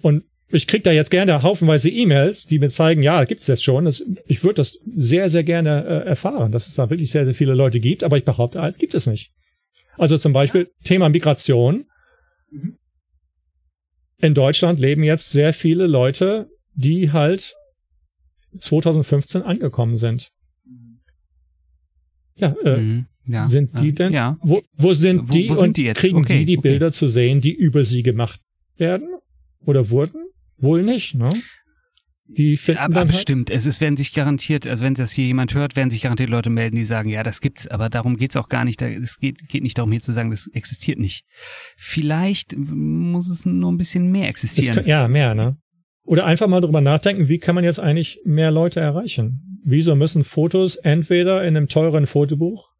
[0.01, 0.23] Und
[0.53, 3.85] ich krieg da jetzt gerne haufenweise E-Mails, die mir zeigen, ja, gibt's jetzt schon.
[3.85, 7.33] Das, ich würde das sehr, sehr gerne äh, erfahren, dass es da wirklich sehr, sehr
[7.33, 9.31] viele Leute gibt, aber ich behaupte, es gibt es nicht.
[9.97, 11.85] Also zum Beispiel Thema Migration.
[12.51, 12.77] Mhm.
[14.19, 17.55] In Deutschland leben jetzt sehr viele Leute, die halt
[18.57, 20.29] 2015 angekommen sind.
[22.35, 24.13] Ja, äh, mhm, ja sind die denn?
[24.13, 24.37] Ja.
[24.41, 25.99] Wo, wo sind wo, die wo sind und die jetzt?
[25.99, 26.69] kriegen okay, die die okay.
[26.69, 28.39] Bilder zu sehen, die über sie gemacht
[28.77, 29.09] werden
[29.65, 30.23] oder wurden?
[30.57, 31.33] Wohl nicht, ne?
[32.37, 35.11] Die finden aber, dann aber halt stimmt, es ist, werden sich garantiert, also wenn das
[35.11, 38.15] hier jemand hört, werden sich garantiert Leute melden, die sagen, ja, das gibt's, aber darum
[38.15, 38.81] geht's auch gar nicht.
[38.81, 41.25] Es geht, geht nicht darum, hier zu sagen, das existiert nicht.
[41.75, 44.75] Vielleicht muss es nur ein bisschen mehr existieren.
[44.75, 45.57] Kann, ja, mehr, ne?
[46.03, 49.59] Oder einfach mal drüber nachdenken, wie kann man jetzt eigentlich mehr Leute erreichen?
[49.63, 52.71] Wieso müssen Fotos entweder in einem teuren Fotobuch,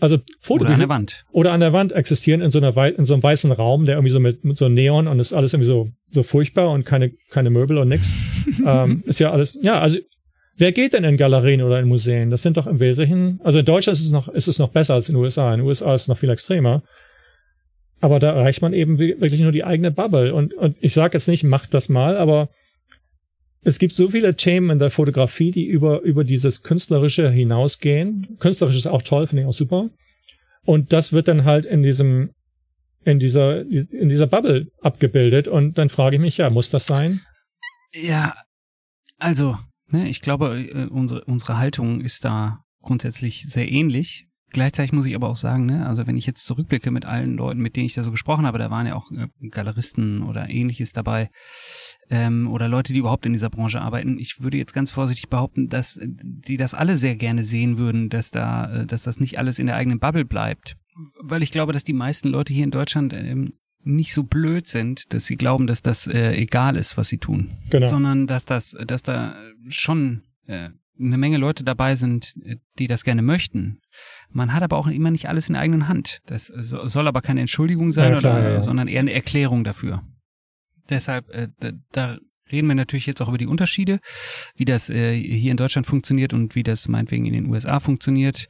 [0.00, 3.04] also Fotobuch oder an der Wand oder an der Wand existieren in so einer in
[3.04, 5.68] so einem weißen Raum, der irgendwie so mit, mit so Neon und ist alles irgendwie
[5.68, 8.14] so so furchtbar und keine keine Möbel und nix.
[8.66, 9.98] ähm, ist ja alles ja also
[10.56, 12.28] Wer geht denn in Galerien oder in Museen?
[12.30, 14.92] Das sind doch im Wesentlichen, also in Deutschland ist es noch, ist es noch besser
[14.92, 15.54] als in den USA.
[15.54, 16.82] In den USA ist es noch viel extremer.
[18.00, 20.34] Aber da erreicht man eben wirklich nur die eigene Bubble.
[20.34, 22.48] Und, und ich sage jetzt nicht, macht das mal, aber
[23.62, 28.36] es gibt so viele Themen in der Fotografie, die über, über dieses Künstlerische hinausgehen.
[28.38, 29.90] Künstlerisch ist auch toll, finde ich auch super.
[30.64, 32.30] Und das wird dann halt in diesem,
[33.04, 35.46] in dieser, in dieser Bubble abgebildet.
[35.46, 37.20] Und dann frage ich mich, ja, muss das sein?
[37.92, 38.34] Ja,
[39.18, 44.26] also, ne, ich glaube, äh, unsere, unsere Haltung ist da grundsätzlich sehr ähnlich.
[44.52, 47.60] Gleichzeitig muss ich aber auch sagen, ne, also wenn ich jetzt zurückblicke mit allen Leuten,
[47.60, 50.92] mit denen ich da so gesprochen habe, da waren ja auch äh, Galeristen oder ähnliches
[50.92, 51.30] dabei
[52.10, 54.18] ähm, oder Leute, die überhaupt in dieser Branche arbeiten.
[54.18, 58.08] Ich würde jetzt ganz vorsichtig behaupten, dass äh, die das alle sehr gerne sehen würden,
[58.08, 60.76] dass da, äh, dass das nicht alles in der eigenen Bubble bleibt,
[61.22, 65.14] weil ich glaube, dass die meisten Leute hier in Deutschland ähm, nicht so blöd sind,
[65.14, 67.88] dass sie glauben, dass das äh, egal ist, was sie tun, genau.
[67.88, 69.36] sondern dass das, dass da
[69.68, 72.34] schon äh, eine Menge Leute dabei sind,
[72.78, 73.80] die das gerne möchten.
[74.32, 76.20] Man hat aber auch immer nicht alles in der eigenen Hand.
[76.26, 78.62] Das soll aber keine Entschuldigung sein, ja, klar, oder, ja.
[78.62, 80.02] sondern eher eine Erklärung dafür.
[80.88, 82.18] Deshalb, äh, da, da
[82.50, 84.00] reden wir natürlich jetzt auch über die Unterschiede,
[84.56, 88.46] wie das äh, hier in Deutschland funktioniert und wie das meinetwegen in den USA funktioniert.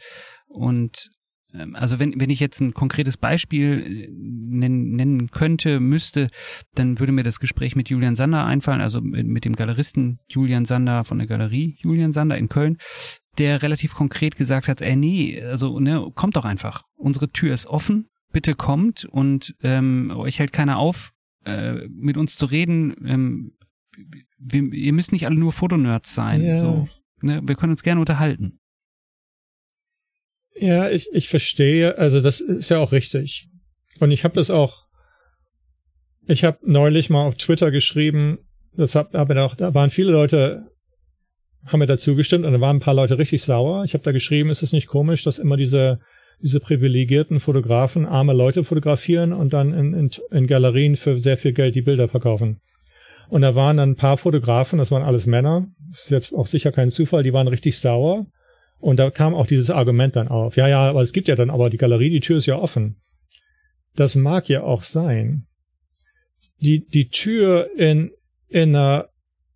[0.49, 1.11] Und
[1.55, 6.29] ähm, also wenn, wenn ich jetzt ein konkretes Beispiel äh, nennen, nennen könnte, müsste,
[6.75, 10.65] dann würde mir das Gespräch mit Julian Sander einfallen, also mit, mit dem Galeristen Julian
[10.65, 12.77] Sander von der Galerie Julian Sander in Köln,
[13.39, 16.85] der relativ konkret gesagt hat, ey nee, also ne, kommt doch einfach.
[16.97, 21.13] Unsere Tür ist offen, bitte kommt und ähm, euch hält keiner auf,
[21.45, 22.95] äh, mit uns zu reden.
[23.07, 23.53] Ähm,
[24.39, 26.43] wir, ihr müsst nicht alle nur Fotonerds sein.
[26.43, 26.57] Ja.
[26.57, 26.89] So,
[27.21, 27.43] ne?
[27.45, 28.59] Wir können uns gerne unterhalten.
[30.57, 31.97] Ja, ich, ich verstehe.
[31.99, 33.49] Also das ist ja auch richtig.
[33.99, 34.87] Und ich habe das auch.
[36.27, 38.39] Ich habe neulich mal auf Twitter geschrieben.
[38.75, 40.71] Das hab, hab auch, da waren viele Leute,
[41.67, 43.85] haben mir dazu gestimmt und da waren ein paar Leute richtig sauer.
[43.85, 46.01] Ich habe da geschrieben, ist es nicht komisch, dass immer diese
[46.43, 51.53] diese privilegierten Fotografen arme Leute fotografieren und dann in, in, in Galerien für sehr viel
[51.53, 52.61] Geld die Bilder verkaufen.
[53.29, 56.47] Und da waren dann ein paar Fotografen, das waren alles Männer, das ist jetzt auch
[56.47, 58.27] sicher kein Zufall, die waren richtig sauer
[58.79, 60.57] und da kam auch dieses Argument dann auf.
[60.57, 62.97] Ja, ja, aber es gibt ja dann aber die Galerie, die Tür ist ja offen.
[63.95, 65.47] Das mag ja auch sein.
[66.61, 68.11] Die, die Tür in,
[68.49, 69.10] in einer,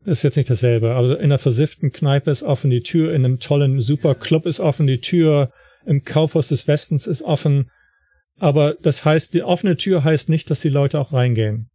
[0.04, 3.38] ist jetzt nicht dasselbe, also in einer versifften Kneipe ist offen, die Tür in einem
[3.38, 5.50] tollen Superclub ist offen, die Tür
[5.86, 7.70] im Kaufhaus des Westens ist offen.
[8.38, 11.70] Aber das heißt, die offene Tür heißt nicht, dass die Leute auch reingehen.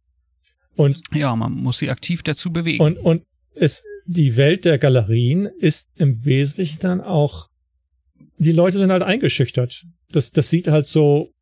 [0.76, 2.82] Und, ja, man muss sie aktiv dazu bewegen.
[2.82, 3.22] Und, und
[3.54, 7.48] es, die Welt der Galerien ist im Wesentlichen dann auch,
[8.38, 9.84] die Leute sind halt eingeschüchtert.
[10.10, 11.32] Das, das sieht halt so,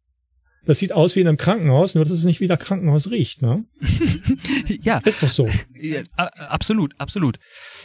[0.64, 3.42] das sieht aus wie in einem Krankenhaus, nur dass es nicht wie ein Krankenhaus riecht,
[3.42, 3.64] ne?
[4.82, 4.98] ja.
[4.98, 5.48] Ist doch so.
[5.74, 7.38] Ja, absolut, absolut.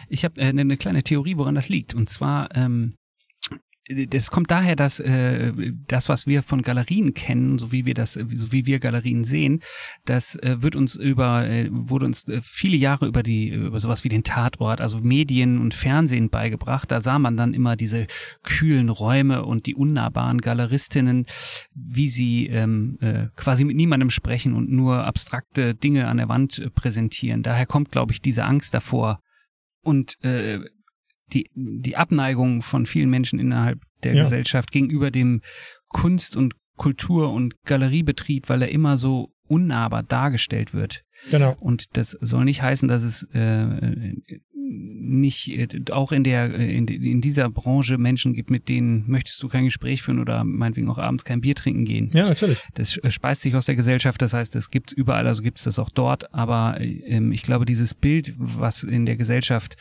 [0.09, 1.93] Ich habe äh, eine ne kleine Theorie, woran das liegt.
[1.93, 2.95] Und zwar, ähm,
[3.89, 5.51] das kommt daher, dass äh,
[5.87, 9.61] das, was wir von Galerien kennen, so wie wir das, so wie wir Galerien sehen,
[10.05, 14.05] das äh, wird uns über, äh, wurde uns äh, viele Jahre über die, über sowas
[14.05, 16.91] wie den Tatort, also Medien und Fernsehen beigebracht.
[16.91, 18.07] Da sah man dann immer diese
[18.43, 21.25] kühlen Räume und die unnahbaren Galeristinnen,
[21.73, 26.57] wie sie ähm, äh, quasi mit niemandem sprechen und nur abstrakte Dinge an der Wand
[26.57, 27.43] äh, präsentieren.
[27.43, 29.19] Daher kommt, glaube ich, diese Angst davor.
[29.81, 30.59] Und äh,
[31.33, 34.23] die, die Abneigung von vielen Menschen innerhalb der ja.
[34.23, 35.41] Gesellschaft gegenüber dem
[35.89, 41.03] Kunst- und Kultur- und Galeriebetrieb, weil er immer so unnahbar dargestellt wird.
[41.29, 41.55] Genau.
[41.59, 44.15] Und das soll nicht heißen, dass es äh,
[44.63, 49.41] nicht äh, auch in der äh, in, in dieser Branche Menschen gibt, mit denen möchtest
[49.43, 52.09] du kein Gespräch führen oder meinetwegen auch abends kein Bier trinken gehen.
[52.13, 52.59] Ja, natürlich.
[52.75, 55.89] Das speist sich aus der Gesellschaft, das heißt, es gibt's überall, also gibt's das auch
[55.89, 59.75] dort, aber ähm, ich glaube, dieses Bild, was in der Gesellschaft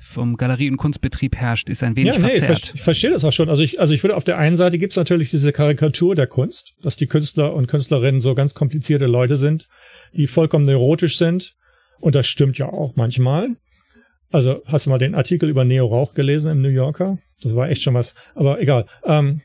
[0.00, 2.72] vom Galerie- und Kunstbetrieb herrscht, ist ein wenig ja, nee, verzerrt.
[2.74, 3.48] Ich, verstehe das auch schon.
[3.48, 6.74] Also ich, also ich würde auf der einen Seite gibt's natürlich diese Karikatur der Kunst,
[6.82, 9.68] dass die Künstler und Künstlerinnen so ganz komplizierte Leute sind,
[10.12, 11.54] die vollkommen neurotisch sind.
[12.00, 13.56] Und das stimmt ja auch manchmal.
[14.30, 17.18] Also hast du mal den Artikel über Neo Rauch gelesen im New Yorker?
[17.42, 18.14] Das war echt schon was.
[18.34, 18.86] Aber egal.
[19.04, 19.40] Ähm,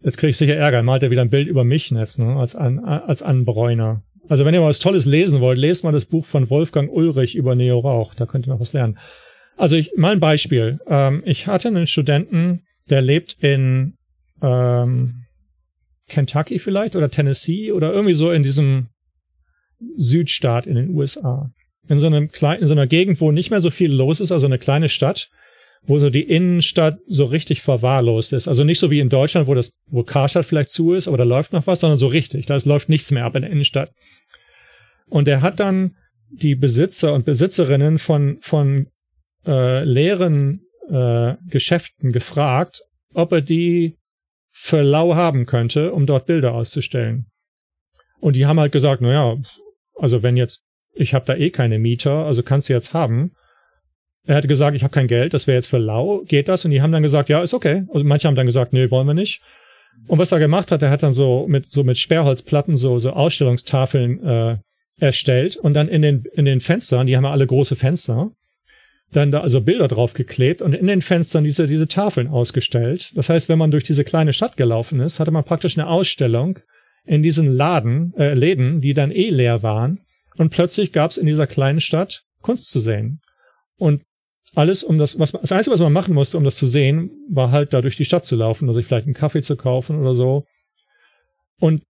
[0.00, 0.82] jetzt kriege ich sicher Ärger.
[0.82, 2.36] Malt er wieder ein Bild über mich jetzt, ne?
[2.36, 4.02] als, an, als Anbräuner.
[4.28, 7.36] Also wenn ihr mal was Tolles lesen wollt, lest mal das Buch von Wolfgang Ulrich
[7.36, 8.14] über Neo Rauch.
[8.14, 8.98] Da könnt ihr noch was lernen.
[9.56, 10.78] Also ich, mal ein Beispiel.
[10.86, 13.94] Ähm, ich hatte einen Studenten, der lebt in
[14.42, 15.24] ähm,
[16.08, 18.88] Kentucky vielleicht oder Tennessee oder irgendwie so in diesem
[19.96, 21.50] Südstaat in den USA
[21.88, 24.32] in so einem kleinen, in so einer Gegend, wo nicht mehr so viel los ist,
[24.32, 25.30] also eine kleine Stadt,
[25.82, 28.48] wo so die Innenstadt so richtig verwahrlost ist.
[28.48, 31.24] Also nicht so wie in Deutschland, wo das, wo Karstadt vielleicht zu ist, aber da
[31.24, 32.46] läuft noch was, sondern so richtig.
[32.46, 33.92] Da läuft nichts mehr ab in der Innenstadt.
[35.08, 35.96] Und er hat dann
[36.30, 38.88] die Besitzer und Besitzerinnen von, von
[39.46, 40.60] äh, leeren
[40.90, 42.82] äh, Geschäften gefragt,
[43.14, 43.96] ob er die
[44.50, 47.26] für lau haben könnte, um dort Bilder auszustellen.
[48.20, 49.36] Und die haben halt gesagt, na ja,
[49.94, 50.62] also wenn jetzt
[50.98, 53.32] ich habe da eh keine Mieter, also kannst du jetzt haben.
[54.26, 56.64] Er hatte gesagt, ich habe kein Geld, das wäre jetzt für lau, geht das?
[56.64, 57.84] Und die haben dann gesagt, ja, ist okay.
[57.86, 59.40] Und manche haben dann gesagt, nee, wollen wir nicht.
[60.06, 63.10] Und was er gemacht hat, er hat dann so mit so mit Sperrholzplatten so so
[63.12, 64.56] Ausstellungstafeln äh,
[65.00, 68.30] erstellt und dann in den in den Fenstern, die haben ja alle große Fenster,
[69.12, 73.12] dann da also Bilder drauf geklebt und in den Fenstern diese diese Tafeln ausgestellt.
[73.16, 76.58] Das heißt, wenn man durch diese kleine Stadt gelaufen ist, hatte man praktisch eine Ausstellung
[77.04, 80.00] in diesen Laden äh, Läden, die dann eh leer waren
[80.38, 83.20] und plötzlich gab es in dieser kleinen Stadt Kunst zu sehen.
[83.76, 84.02] Und
[84.54, 87.50] alles, um das, was das Einzige, was man machen musste, um das zu sehen, war
[87.50, 90.14] halt da durch die Stadt zu laufen, oder sich vielleicht einen Kaffee zu kaufen oder
[90.14, 90.44] so.
[91.60, 91.82] Und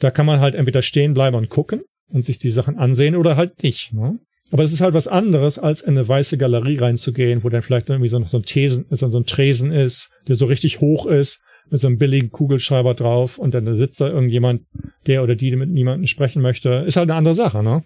[0.00, 3.36] Da kann man halt entweder stehen bleiben und gucken und sich die Sachen ansehen oder
[3.36, 3.92] halt nicht.
[3.92, 4.18] Ne?
[4.50, 7.88] Aber es ist halt was anderes, als in eine weiße Galerie reinzugehen, wo dann vielleicht
[7.88, 11.40] irgendwie so, so ein Thesen, so ein Tresen ist, der so richtig hoch ist,
[11.70, 14.62] mit so einem billigen Kugelschreiber drauf und dann sitzt da irgendjemand,
[15.06, 16.84] der oder die mit niemandem sprechen möchte.
[16.86, 17.84] Ist halt eine andere Sache, ne?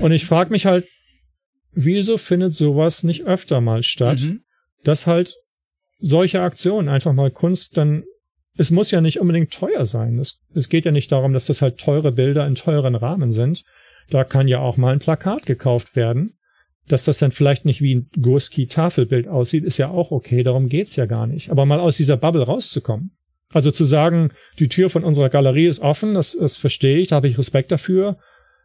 [0.00, 0.86] Und ich frage mich halt,
[1.72, 4.40] wieso findet sowas nicht öfter mal statt, mhm.
[4.84, 5.34] dass halt
[5.98, 8.04] solche Aktionen einfach mal Kunst dann
[8.58, 10.18] es muss ja nicht unbedingt teuer sein.
[10.18, 13.62] Es, es geht ja nicht darum, dass das halt teure Bilder in teuren Rahmen sind.
[14.10, 16.37] Da kann ja auch mal ein Plakat gekauft werden.
[16.88, 20.42] Dass das dann vielleicht nicht wie ein Gurski-Tafelbild aussieht, ist ja auch okay.
[20.42, 21.50] Darum geht's ja gar nicht.
[21.50, 23.12] Aber mal aus dieser Bubble rauszukommen.
[23.52, 27.16] Also zu sagen, die Tür von unserer Galerie ist offen, das, das verstehe ich, da
[27.16, 28.18] habe ich Respekt dafür.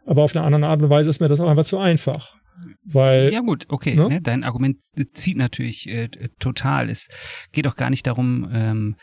[0.06, 2.36] Aber auf eine andere Art und Weise ist mir das auch einfach zu einfach.
[2.84, 3.96] Weil, ja gut, okay.
[3.96, 4.10] Ne?
[4.10, 4.22] Ne?
[4.22, 4.78] Dein Argument
[5.14, 6.10] zieht natürlich äh,
[6.40, 6.90] total.
[6.90, 7.10] Es
[7.52, 8.96] geht auch gar nicht darum, ähm,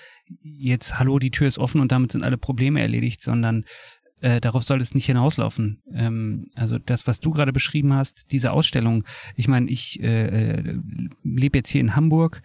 [0.43, 3.65] jetzt, hallo, die Tür ist offen und damit sind alle Probleme erledigt, sondern
[4.21, 5.83] äh, darauf soll es nicht hinauslaufen.
[5.93, 9.05] Ähm, also das, was du gerade beschrieben hast, diese Ausstellung,
[9.37, 10.79] ich meine, ich äh, äh,
[11.23, 12.43] lebe jetzt hier in Hamburg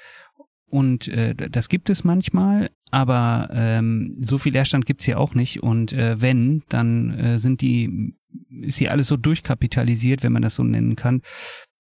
[0.68, 5.64] und äh, das gibt es manchmal, aber ähm, so viel Leerstand gibt's hier auch nicht.
[5.64, 8.16] Und äh, wenn, dann äh, sind die,
[8.62, 11.22] ist hier alles so durchkapitalisiert, wenn man das so nennen kann,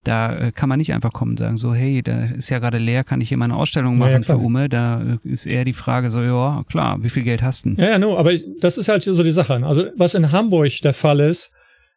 [0.07, 2.77] da äh, kann man nicht einfach kommen und sagen, so, hey, da ist ja gerade
[2.77, 4.69] leer, kann ich hier mal eine Ausstellung machen ja, ja, für Ume?
[4.69, 7.71] Da äh, ist eher die Frage so, ja, klar, wie viel Geld hast du?
[7.71, 9.55] Ja, ja, no, aber das ist halt so die Sache.
[9.65, 11.51] Also, was in Hamburg der Fall ist,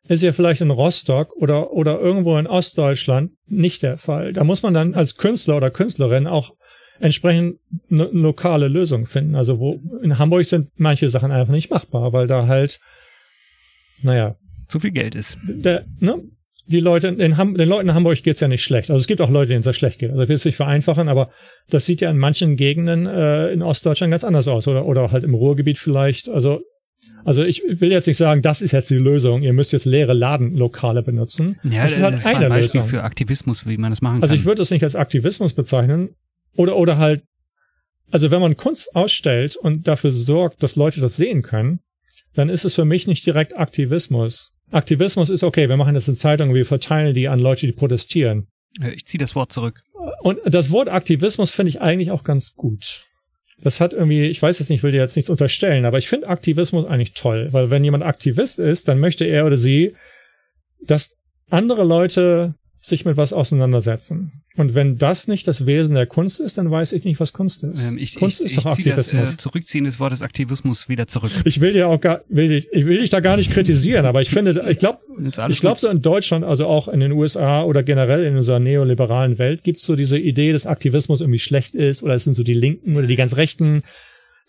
[0.09, 4.33] ist ja vielleicht in Rostock oder, oder irgendwo in Ostdeutschland nicht der Fall.
[4.33, 6.55] Da muss man dann als Künstler oder Künstlerin auch
[7.01, 7.59] entsprechend
[7.91, 9.35] eine lokale Lösung finden.
[9.35, 12.81] Also wo in Hamburg sind manche Sachen einfach nicht machbar, weil da halt,
[14.03, 14.37] naja.
[14.69, 15.39] Zu viel Geld ist.
[15.47, 16.23] Der, ne,
[16.69, 18.91] die Leute, in Ham den Leuten in Hamburg geht's ja nicht schlecht.
[18.91, 20.11] Also es gibt auch Leute, denen es schlecht geht.
[20.11, 21.31] Also ich will es nicht vereinfachen, aber
[21.71, 25.25] das sieht ja in manchen Gegenden äh, in Ostdeutschland ganz anders aus oder, oder halt
[25.25, 26.29] im Ruhrgebiet vielleicht.
[26.29, 26.61] Also
[27.25, 29.43] also ich will jetzt nicht sagen, das ist jetzt die Lösung.
[29.43, 31.59] Ihr müsst jetzt leere Ladenlokale benutzen.
[31.63, 32.91] Ja, das ist halt das eine ein Beispiel Lösung.
[32.91, 34.23] für Aktivismus, wie man das machen kann.
[34.23, 36.11] Also ich würde es nicht als Aktivismus bezeichnen
[36.57, 37.23] oder oder halt
[38.11, 41.81] also wenn man Kunst ausstellt und dafür sorgt, dass Leute das sehen können,
[42.35, 44.55] dann ist es für mich nicht direkt Aktivismus.
[44.71, 48.49] Aktivismus ist okay, wir machen jetzt eine Zeitung, wir verteilen die an Leute, die protestieren.
[48.95, 49.83] Ich ziehe das Wort zurück.
[50.21, 53.05] Und das Wort Aktivismus finde ich eigentlich auch ganz gut.
[53.61, 56.29] Das hat irgendwie, ich weiß jetzt nicht, will dir jetzt nichts unterstellen, aber ich finde
[56.29, 59.97] Aktivismus eigentlich toll, weil wenn jemand Aktivist ist, dann möchte er oder sie,
[60.81, 61.17] dass
[61.51, 64.43] andere Leute sich mit was auseinandersetzen.
[64.57, 67.63] Und wenn das nicht das Wesen der Kunst ist, dann weiß ich nicht, was Kunst
[67.65, 67.83] ist.
[67.83, 69.25] Ähm, ich, Kunst ich, ist ich doch Aktivismus.
[69.25, 71.33] Das, äh, Zurückziehen des Wortes Aktivismus wieder zurück.
[71.45, 74.21] Ich will dir auch gar, will dich, ich will dich da gar nicht kritisieren, aber
[74.21, 74.99] ich finde, ich glaube,
[75.49, 79.39] ich glaube so in Deutschland, also auch in den USA oder generell in unserer neoliberalen
[79.39, 82.55] Welt gibt's so diese Idee, dass Aktivismus irgendwie schlecht ist oder es sind so die
[82.55, 83.83] Linken oder die ganz Rechten.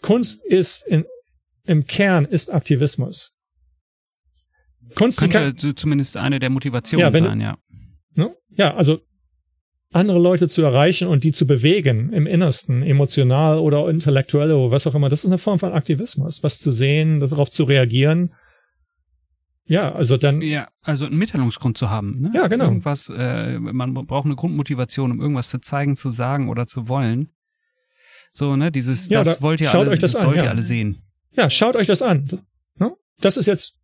[0.01, 1.05] Kunst ist in,
[1.65, 3.35] im Kern ist Aktivismus.
[4.95, 7.57] Kunst könnte kann, zumindest eine der Motivationen ja, wenn, sein, ja.
[8.55, 8.99] Ja, also
[9.91, 14.85] andere Leute zu erreichen und die zu bewegen im Innersten, emotional oder intellektuell oder was
[14.85, 18.33] auch immer, das ist eine Form von Aktivismus, was zu sehen, darauf zu reagieren.
[19.65, 20.41] Ja, also dann.
[20.41, 22.21] Ja, also einen Mitteilungsgrund zu haben.
[22.21, 22.31] Ne?
[22.33, 22.65] Ja, genau.
[22.65, 27.29] Irgendwas, äh, man braucht eine Grundmotivation, um irgendwas zu zeigen, zu sagen oder zu wollen.
[28.31, 30.63] So, ne, dieses, ja, das da, wollt ihr alle, das, das sollt an, ihr alle
[30.63, 31.03] sehen.
[31.33, 32.41] Ja, schaut euch das an.
[32.77, 32.93] Ne?
[33.21, 33.75] Das ist jetzt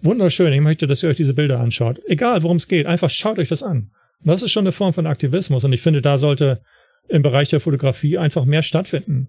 [0.00, 0.52] wunderschön.
[0.52, 2.00] Ich möchte, dass ihr euch diese Bilder anschaut.
[2.06, 3.90] Egal, worum es geht, einfach schaut euch das an.
[4.24, 6.60] Das ist schon eine Form von Aktivismus und ich finde, da sollte
[7.08, 9.28] im Bereich der Fotografie einfach mehr stattfinden.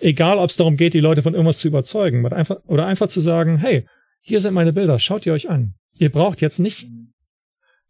[0.00, 3.08] Egal, ob es darum geht, die Leute von irgendwas zu überzeugen oder einfach, oder einfach
[3.08, 3.86] zu sagen, hey,
[4.20, 5.74] hier sind meine Bilder, schaut ihr euch an.
[5.98, 6.88] Ihr braucht jetzt nicht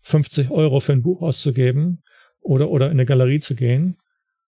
[0.00, 2.02] 50 Euro für ein Buch auszugeben
[2.40, 3.96] oder, oder in eine Galerie zu gehen.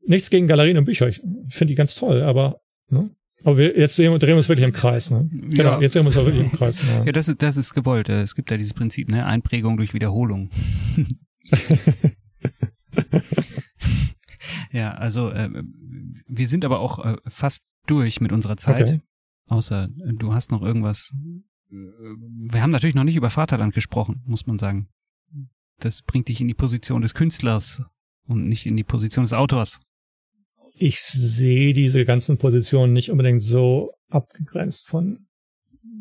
[0.05, 3.11] Nichts gegen Galerien und Bücher, ich finde die ganz toll, aber ne?
[3.45, 5.29] Aber wir, jetzt drehen wir uns wirklich im Kreis, ne?
[5.33, 5.81] Genau, ja.
[5.81, 6.81] jetzt drehen wir uns auch wirklich im Kreis.
[6.83, 7.03] Ne?
[7.07, 8.09] Ja, das ist, das ist gewollt.
[8.09, 9.27] Es gibt ja dieses Prinzip, ne?
[9.27, 10.51] Einprägung durch Wiederholung.
[14.73, 15.51] ja, also äh,
[16.29, 18.83] wir sind aber auch äh, fast durch mit unserer Zeit.
[18.83, 19.01] Okay.
[19.47, 21.13] Außer du hast noch irgendwas.
[21.69, 24.89] Wir haben natürlich noch nicht über Vaterland gesprochen, muss man sagen.
[25.79, 27.83] Das bringt dich in die Position des Künstlers
[28.27, 29.81] und nicht in die Position des Autors.
[30.75, 35.27] Ich sehe diese ganzen Positionen nicht unbedingt so abgegrenzt von.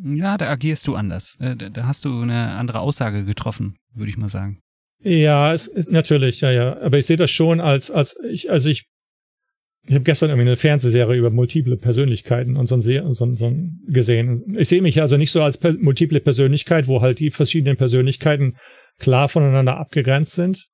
[0.04, 1.36] Ja, da agierst du anders.
[1.40, 4.61] Äh, da hast du eine andere Aussage getroffen, würde ich mal sagen.
[5.04, 6.80] Ja, es ist natürlich, ja, ja.
[6.82, 8.86] Aber ich sehe das schon als, als ich, also ich,
[9.88, 13.54] ich habe gestern irgendwie eine Fernsehserie über multiple Persönlichkeiten und so ein, so, so
[13.88, 14.56] gesehen.
[14.58, 18.58] Ich sehe mich also nicht so als per multiple Persönlichkeit, wo halt die verschiedenen Persönlichkeiten
[19.00, 20.68] klar voneinander abgegrenzt sind.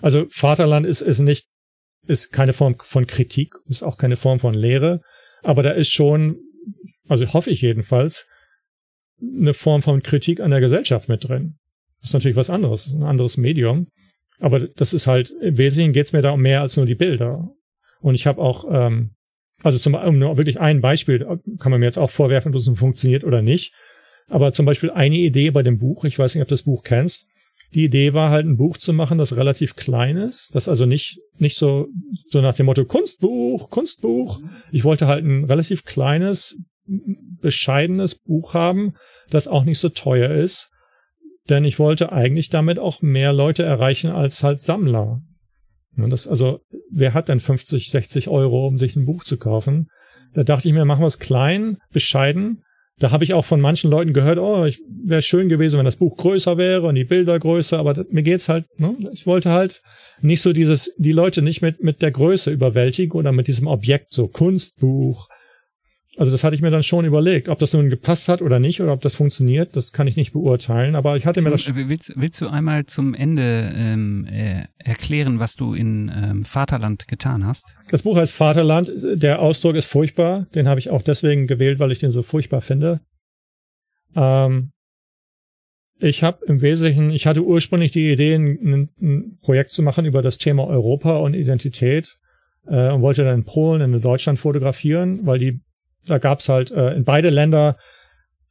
[0.00, 1.46] Also Vaterland ist, ist nicht,
[2.06, 5.00] ist keine Form von Kritik, ist auch keine Form von Lehre,
[5.42, 6.38] aber da ist schon,
[7.08, 8.26] also hoffe ich jedenfalls,
[9.20, 11.56] eine Form von Kritik an der Gesellschaft mit drin.
[12.04, 13.86] Das ist natürlich was anderes, ein anderes Medium.
[14.38, 16.94] Aber das ist halt, im Wesentlichen geht es mir da um mehr als nur die
[16.94, 17.48] Bilder.
[18.02, 19.14] Und ich habe auch, ähm,
[19.62, 21.26] also zum um nur wirklich ein Beispiel,
[21.58, 23.72] kann man mir jetzt auch vorwerfen, ob das funktioniert oder nicht.
[24.28, 26.82] Aber zum Beispiel eine Idee bei dem Buch, ich weiß nicht, ob du das Buch
[26.82, 27.24] kennst,
[27.72, 31.20] die Idee war halt ein Buch zu machen, das relativ klein ist, das also nicht
[31.38, 31.88] nicht so
[32.28, 34.40] so nach dem Motto Kunstbuch, Kunstbuch.
[34.72, 36.58] Ich wollte halt ein relativ kleines,
[37.40, 38.92] bescheidenes Buch haben,
[39.30, 40.70] das auch nicht so teuer ist,
[41.48, 45.20] denn ich wollte eigentlich damit auch mehr Leute erreichen als halt Sammler.
[45.96, 46.60] Das, also,
[46.90, 49.88] wer hat denn 50, 60 Euro, um sich ein Buch zu kaufen?
[50.34, 52.64] Da dachte ich mir, machen wir es klein, bescheiden,
[52.98, 55.96] da habe ich auch von manchen Leuten gehört, oh, ich wäre schön gewesen, wenn das
[55.96, 58.94] Buch größer wäre und die Bilder größer, aber das, mir geht's halt, ne?
[59.12, 59.82] ich wollte halt
[60.20, 64.12] nicht so dieses, die Leute nicht mit, mit der Größe überwältigen oder mit diesem Objekt,
[64.12, 65.28] so Kunstbuch,
[66.16, 68.80] also das hatte ich mir dann schon überlegt, ob das nun gepasst hat oder nicht
[68.80, 70.94] oder ob das funktioniert, das kann ich nicht beurteilen.
[70.94, 71.66] Aber ich hatte mir das.
[71.74, 77.44] Willst, willst du einmal zum Ende ähm, äh, erklären, was du in ähm, Vaterland getan
[77.44, 77.74] hast?
[77.90, 78.90] Das Buch heißt Vaterland.
[79.02, 80.46] Der Ausdruck ist furchtbar.
[80.54, 83.00] Den habe ich auch deswegen gewählt, weil ich den so furchtbar finde.
[84.14, 84.70] Ähm,
[85.98, 90.22] ich habe im Wesentlichen, ich hatte ursprünglich die Idee, ein, ein Projekt zu machen über
[90.22, 92.18] das Thema Europa und Identität
[92.66, 95.60] äh, und wollte dann in Polen in Deutschland fotografieren, weil die
[96.06, 97.76] da gab's halt äh, in beide Länder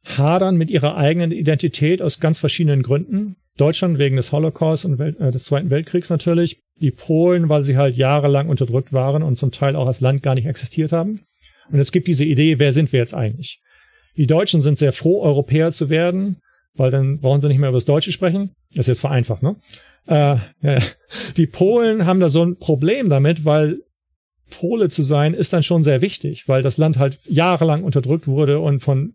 [0.04, 3.36] hadern mit ihrer eigenen Identität aus ganz verschiedenen Gründen.
[3.56, 6.60] Deutschland wegen des Holocaust und Welt, äh, des Zweiten Weltkriegs natürlich.
[6.80, 10.34] Die Polen, weil sie halt jahrelang unterdrückt waren und zum Teil auch als Land gar
[10.34, 11.20] nicht existiert haben.
[11.70, 13.60] Und es gibt diese Idee, wer sind wir jetzt eigentlich?
[14.16, 16.40] Die Deutschen sind sehr froh, Europäer zu werden,
[16.74, 18.50] weil dann brauchen sie nicht mehr über das Deutsche sprechen.
[18.70, 19.56] Das ist jetzt vereinfacht, ne?
[20.06, 20.78] Äh, ja.
[21.36, 23.78] Die Polen haben da so ein Problem damit, weil
[24.50, 28.60] Pole zu sein, ist dann schon sehr wichtig, weil das Land halt jahrelang unterdrückt wurde
[28.60, 29.14] und von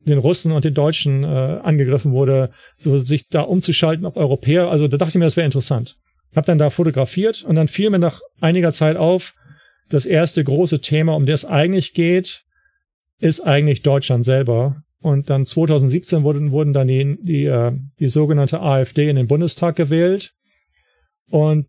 [0.00, 4.70] den Russen und den Deutschen äh, angegriffen wurde, so sich da umzuschalten auf Europäer.
[4.70, 5.96] Also da dachte ich mir, das wäre interessant.
[6.34, 9.34] Hab dann da fotografiert und dann fiel mir nach einiger Zeit auf,
[9.88, 12.42] das erste große Thema, um das eigentlich geht,
[13.18, 14.82] ist eigentlich Deutschland selber.
[15.00, 19.76] Und dann 2017 wurden, wurden dann die, die, äh, die sogenannte AfD in den Bundestag
[19.76, 20.32] gewählt.
[21.30, 21.66] Und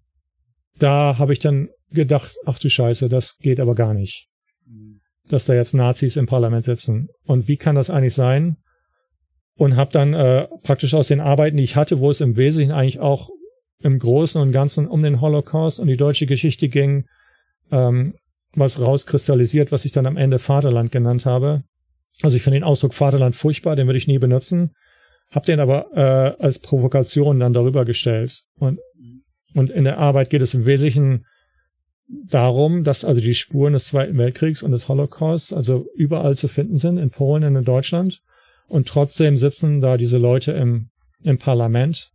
[0.77, 4.27] da habe ich dann gedacht, ach du Scheiße, das geht aber gar nicht.
[5.27, 7.09] Dass da jetzt Nazis im Parlament sitzen.
[7.25, 8.57] Und wie kann das eigentlich sein?
[9.55, 12.71] Und habe dann äh, praktisch aus den Arbeiten, die ich hatte, wo es im Wesentlichen
[12.71, 13.29] eigentlich auch
[13.81, 17.05] im Großen und Ganzen um den Holocaust und die deutsche Geschichte ging,
[17.71, 18.15] ähm,
[18.53, 21.63] was rauskristallisiert, was ich dann am Ende Vaterland genannt habe.
[22.21, 24.71] Also ich finde den Ausdruck Vaterland furchtbar, den würde ich nie benutzen,
[25.29, 28.43] hab den aber äh, als Provokation dann darüber gestellt.
[28.55, 28.79] Und,
[29.53, 31.25] und in der Arbeit geht es im Wesentlichen
[32.09, 36.75] darum, dass also die Spuren des Zweiten Weltkriegs und des Holocausts also überall zu finden
[36.75, 38.21] sind, in Polen und in Deutschland.
[38.67, 40.89] Und trotzdem sitzen da diese Leute im,
[41.23, 42.11] im Parlament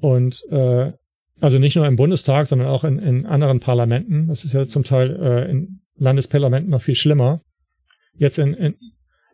[0.00, 0.92] und äh,
[1.40, 4.28] also nicht nur im Bundestag, sondern auch in, in anderen Parlamenten.
[4.28, 7.40] Das ist ja zum Teil äh, in Landesparlamenten noch viel schlimmer.
[8.16, 8.76] Jetzt in, in,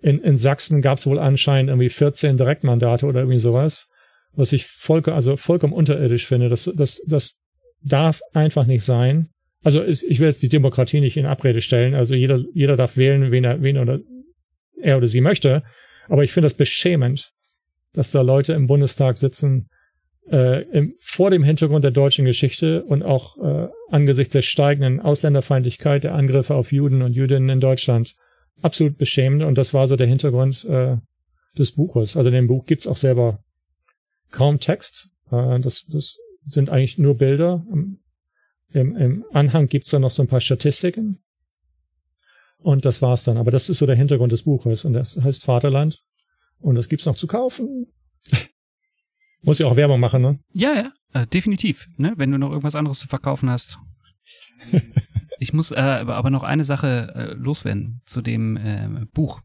[0.01, 3.89] in, in Sachsen gab es wohl anscheinend irgendwie 14 Direktmandate oder irgendwie sowas,
[4.33, 6.49] was ich vollkommen, also vollkommen unterirdisch finde.
[6.49, 7.39] Das, das, das
[7.83, 9.29] darf einfach nicht sein.
[9.63, 11.95] Also ich will jetzt die Demokratie nicht in Abrede stellen.
[11.95, 14.01] Also jeder, jeder darf wählen, wen er, wen oder
[14.81, 15.63] er oder sie möchte.
[16.09, 17.33] Aber ich finde das beschämend,
[17.93, 19.69] dass da Leute im Bundestag sitzen,
[20.31, 26.05] äh, im, vor dem Hintergrund der deutschen Geschichte und auch äh, angesichts der steigenden Ausländerfeindlichkeit,
[26.05, 28.15] der Angriffe auf Juden und Jüdinnen in Deutschland,
[28.63, 29.43] absolut beschämend.
[29.43, 30.97] Und das war so der Hintergrund äh,
[31.59, 32.17] des Buches.
[32.17, 33.41] Also in dem Buch gibt's auch selber
[34.31, 35.09] kaum Text.
[35.31, 36.17] Äh, das, das
[36.47, 37.65] sind eigentlich nur Bilder.
[38.73, 41.23] Im, im Anhang gibt's dann noch so ein paar Statistiken.
[42.59, 43.37] Und das war's dann.
[43.37, 44.85] Aber das ist so der Hintergrund des Buches.
[44.85, 46.03] Und das heißt Vaterland.
[46.59, 47.87] Und das gibt's noch zu kaufen.
[49.43, 50.39] Muss ja auch Werbung machen, ne?
[50.53, 51.89] Ja, ja, äh, definitiv.
[51.97, 52.13] Ne?
[52.17, 53.79] Wenn du noch irgendwas anderes zu verkaufen hast.
[55.39, 59.41] ich muss äh, aber noch eine Sache äh, loswerden zu dem äh, Buch,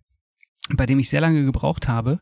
[0.76, 2.20] bei dem ich sehr lange gebraucht habe,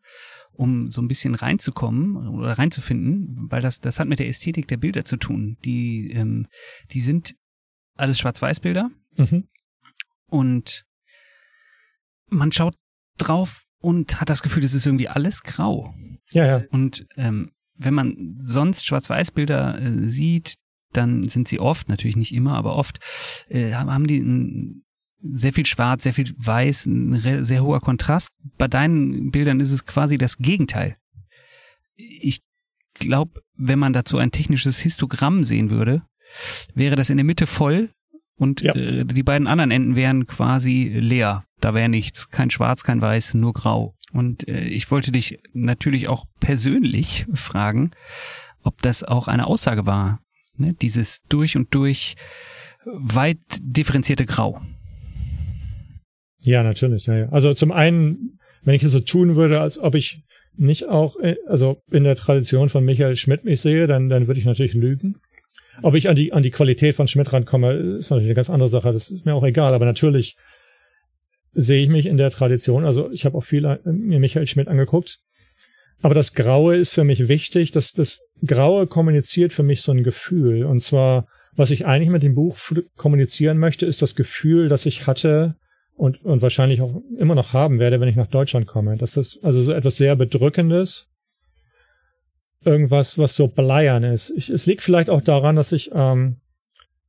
[0.53, 4.77] um so ein bisschen reinzukommen oder reinzufinden, weil das, das hat mit der Ästhetik der
[4.77, 5.57] Bilder zu tun.
[5.65, 6.47] Die, ähm,
[6.91, 7.35] die sind
[7.95, 9.47] alles Schwarz-Weiß-Bilder mhm.
[10.27, 10.85] und
[12.29, 12.75] man schaut
[13.17, 15.93] drauf und hat das Gefühl, es ist irgendwie alles grau.
[16.31, 16.63] Ja, ja.
[16.71, 20.55] Und ähm, wenn man sonst Schwarz-Weiß-Bilder äh, sieht,
[20.93, 22.99] dann sind sie oft, natürlich nicht immer, aber oft
[23.49, 24.83] äh, haben die ein
[25.23, 28.29] sehr viel Schwarz, sehr viel Weiß, ein sehr hoher Kontrast.
[28.57, 30.97] Bei deinen Bildern ist es quasi das Gegenteil.
[31.95, 32.41] Ich
[32.93, 36.03] glaube, wenn man dazu ein technisches Histogramm sehen würde,
[36.73, 37.89] wäre das in der Mitte voll
[38.35, 38.75] und ja.
[38.75, 41.45] äh, die beiden anderen Enden wären quasi leer.
[41.59, 43.95] Da wäre nichts, kein Schwarz, kein Weiß, nur Grau.
[44.11, 47.91] Und äh, ich wollte dich natürlich auch persönlich fragen,
[48.63, 50.19] ob das auch eine Aussage war,
[50.57, 50.73] ne?
[50.73, 52.15] dieses durch und durch
[52.85, 54.61] weit differenzierte Grau.
[56.43, 57.05] Ja, natürlich.
[57.05, 57.29] Ja, ja.
[57.29, 60.23] Also zum einen, wenn ich es so tun würde, als ob ich
[60.55, 64.39] nicht auch, äh, also in der Tradition von Michael Schmidt mich sehe, dann, dann würde
[64.39, 65.15] ich natürlich lügen.
[65.81, 68.69] Ob ich an die, an die Qualität von Schmidt rankomme, ist natürlich eine ganz andere
[68.69, 68.93] Sache.
[68.93, 69.73] Das ist mir auch egal.
[69.73, 70.35] Aber natürlich
[71.53, 72.85] sehe ich mich in der Tradition.
[72.85, 75.19] Also ich habe auch viel äh, mir Michael Schmidt angeguckt.
[76.01, 77.71] Aber das Graue ist für mich wichtig.
[77.71, 80.65] dass das Graue kommuniziert für mich so ein Gefühl.
[80.65, 82.57] Und zwar, was ich eigentlich mit dem Buch
[82.95, 85.55] kommunizieren möchte, ist das Gefühl, das ich hatte
[85.95, 88.97] und, und wahrscheinlich auch immer noch haben werde, wenn ich nach Deutschland komme.
[88.97, 91.09] Das ist also so etwas sehr Bedrückendes
[92.65, 94.31] irgendwas, was so bleiern ist.
[94.35, 96.37] Ich, es liegt vielleicht auch daran, dass ich, ähm,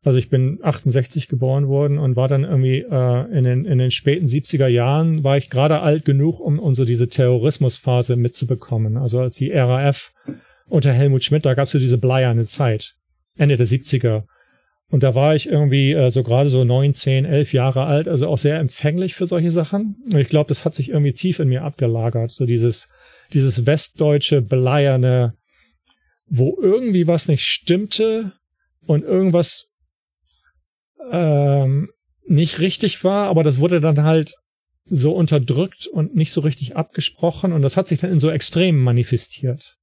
[0.02, 3.90] also ich bin 68 geboren worden und war dann irgendwie äh, in, den, in den
[3.90, 8.96] späten 70er Jahren, war ich gerade alt genug, um, um so diese Terrorismusphase mitzubekommen.
[8.96, 10.12] Also als die RAF
[10.66, 12.94] unter Helmut Schmidt, da gab es so diese bleierne Zeit,
[13.36, 14.24] Ende der 70er.
[14.90, 18.28] Und da war ich irgendwie äh, so gerade so neun, zehn, elf Jahre alt, also
[18.28, 19.96] auch sehr empfänglich für solche Sachen.
[20.04, 22.88] Und ich glaube, das hat sich irgendwie tief in mir abgelagert, so dieses,
[23.32, 25.34] dieses westdeutsche, bleierne,
[26.26, 28.32] wo irgendwie was nicht stimmte
[28.86, 29.70] und irgendwas
[31.10, 31.90] ähm,
[32.26, 34.34] nicht richtig war, aber das wurde dann halt
[34.86, 38.82] so unterdrückt und nicht so richtig abgesprochen und das hat sich dann in so Extremen
[38.82, 39.76] manifestiert.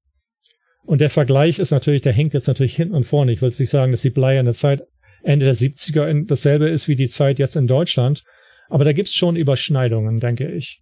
[0.84, 3.32] Und der Vergleich ist natürlich, der hängt jetzt natürlich hinten und vorne.
[3.32, 4.82] Ich will jetzt nicht sagen, dass die bleierne Zeit
[5.24, 8.24] Ende der 70er dasselbe ist wie die Zeit jetzt in Deutschland,
[8.70, 10.82] aber da gibt's schon Überschneidungen, denke ich.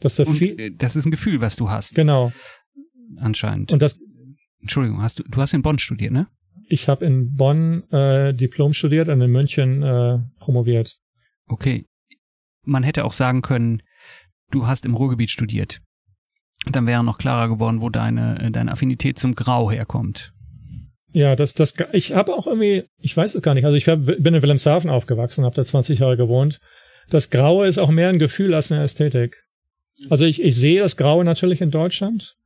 [0.00, 1.94] Dass da viel, äh, das ist ein Gefühl, was du hast.
[1.94, 2.32] Genau.
[3.16, 3.72] Anscheinend.
[3.72, 3.98] Und das
[4.60, 6.26] Entschuldigung, hast du, du hast in Bonn studiert, ne?
[6.68, 10.98] Ich habe in Bonn äh, Diplom studiert und in München äh, promoviert.
[11.46, 11.86] Okay.
[12.64, 13.82] Man hätte auch sagen können,
[14.50, 15.80] du hast im Ruhrgebiet studiert.
[16.66, 20.32] Dann wäre noch klarer geworden, wo deine, deine Affinität zum Grau herkommt.
[21.18, 23.64] Ja, das, das, ich habe auch irgendwie, ich weiß es gar nicht.
[23.64, 26.60] Also ich hab, bin in Wilhelmshaven aufgewachsen, habe da 20 Jahre gewohnt.
[27.10, 29.42] Das Graue ist auch mehr ein Gefühl als eine Ästhetik.
[30.10, 32.36] Also ich, ich sehe das Graue natürlich in Deutschland,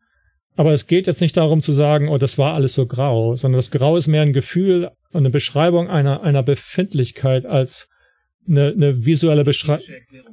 [0.57, 3.59] aber es geht jetzt nicht darum zu sagen, oh, das war alles so grau, sondern
[3.59, 7.91] das Grau ist mehr ein Gefühl und eine Beschreibung einer, einer Befindlichkeit als
[8.49, 9.87] eine, eine visuelle Beschreibung.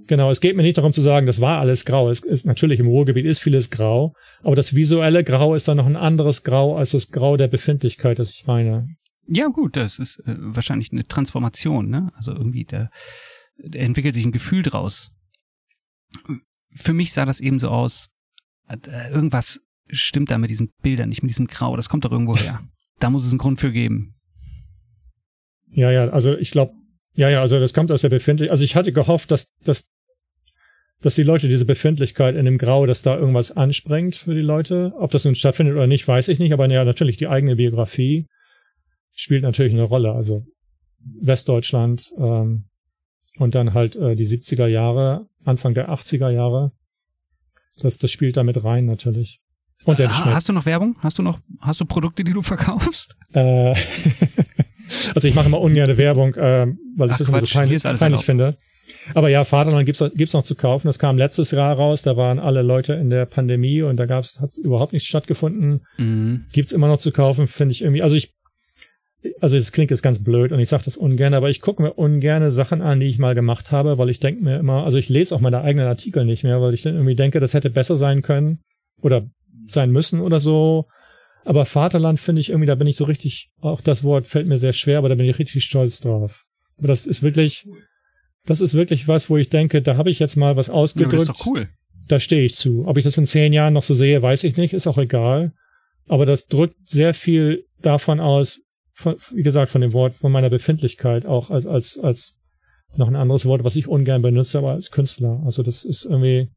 [0.08, 2.10] Genau, es geht mir nicht darum zu sagen, das war alles grau.
[2.10, 5.86] Es ist natürlich im Ruhrgebiet ist vieles grau, aber das visuelle Grau ist dann noch
[5.86, 8.88] ein anderes Grau als das Grau der Befindlichkeit, das ich meine.
[9.28, 12.12] Ja, gut, das ist äh, wahrscheinlich eine Transformation, ne?
[12.16, 12.90] Also irgendwie da,
[13.58, 15.12] da entwickelt sich ein Gefühl draus.
[16.74, 18.10] Für mich sah das eben so aus,
[18.68, 21.76] äh, irgendwas stimmt da mit diesen Bildern nicht, mit diesem Grau.
[21.76, 22.62] Das kommt doch irgendwo her.
[23.00, 24.16] Da muss es einen Grund für geben.
[25.70, 26.74] Ja, ja, also ich glaube,
[27.20, 28.52] ja, ja, also das kommt aus der Befindlichkeit.
[28.52, 29.90] Also ich hatte gehofft, dass, dass,
[31.02, 34.94] dass die Leute diese Befindlichkeit in dem Grau, dass da irgendwas anspringt für die Leute.
[34.98, 36.54] Ob das nun stattfindet oder nicht, weiß ich nicht.
[36.54, 38.26] Aber ja, natürlich die eigene Biografie
[39.14, 40.14] spielt natürlich eine Rolle.
[40.14, 40.46] Also
[41.22, 42.70] Westdeutschland ähm,
[43.38, 46.72] und dann halt äh, die 70er Jahre, Anfang der 80er Jahre.
[47.82, 49.42] Das, das spielt damit rein natürlich.
[49.84, 50.96] Und der ha, Hast du noch Werbung?
[51.00, 53.18] Hast du noch, hast du Produkte, die du verkaufst?
[53.34, 53.76] Äh,
[55.16, 58.22] also ich mache immer ungerne Werbung, äh, weil ich Ach, das immer so peinlich, peinlich
[58.22, 58.58] finde.
[59.14, 60.88] Aber ja, Vaterland gibt's, gibt's noch zu kaufen.
[60.88, 62.02] Das kam letztes Jahr raus.
[62.02, 65.82] Da waren alle Leute in der Pandemie und da gab's, hat überhaupt nichts stattgefunden.
[65.98, 66.46] Mhm.
[66.52, 68.02] Gibt's immer noch zu kaufen, finde ich irgendwie.
[68.02, 68.34] Also ich,
[69.42, 71.94] also das klingt jetzt ganz blöd und ich sage das ungern, aber ich gucke mir
[71.94, 75.10] ungerne Sachen an, die ich mal gemacht habe, weil ich denke mir immer, also ich
[75.10, 77.96] lese auch meine eigenen Artikel nicht mehr, weil ich dann irgendwie denke, das hätte besser
[77.96, 78.60] sein können
[79.02, 79.28] oder
[79.68, 80.86] sein müssen oder so.
[81.46, 84.58] Aber Vaterland finde ich irgendwie, da bin ich so richtig, auch das Wort fällt mir
[84.58, 86.46] sehr schwer, aber da bin ich richtig stolz drauf.
[86.78, 87.66] Aber das ist wirklich,
[88.46, 91.14] das ist wirklich was, wo ich denke, da habe ich jetzt mal was ausgedrückt.
[91.14, 91.70] Ja, das ist doch cool.
[92.08, 92.88] Da stehe ich zu.
[92.88, 95.54] Ob ich das in zehn Jahren noch so sehe, weiß ich nicht, ist auch egal.
[96.08, 98.62] Aber das drückt sehr viel davon aus,
[98.94, 102.34] von, wie gesagt, von dem Wort, von meiner Befindlichkeit, auch als, als, als
[102.98, 105.42] noch ein anderes Wort, was ich ungern benutze, aber als Künstler.
[105.46, 106.50] Also das ist irgendwie,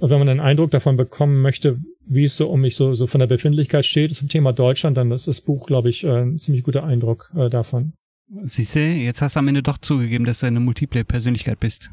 [0.00, 3.18] wenn man einen Eindruck davon bekommen möchte, wie es so um mich so, so von
[3.18, 6.64] der Befindlichkeit steht zum Thema Deutschland, dann ist das Buch, glaube ich, äh, ein ziemlich
[6.64, 7.92] guter Eindruck äh, davon.
[8.44, 11.90] Siehst du, jetzt hast du am Ende doch zugegeben, dass du eine multiple Persönlichkeit bist.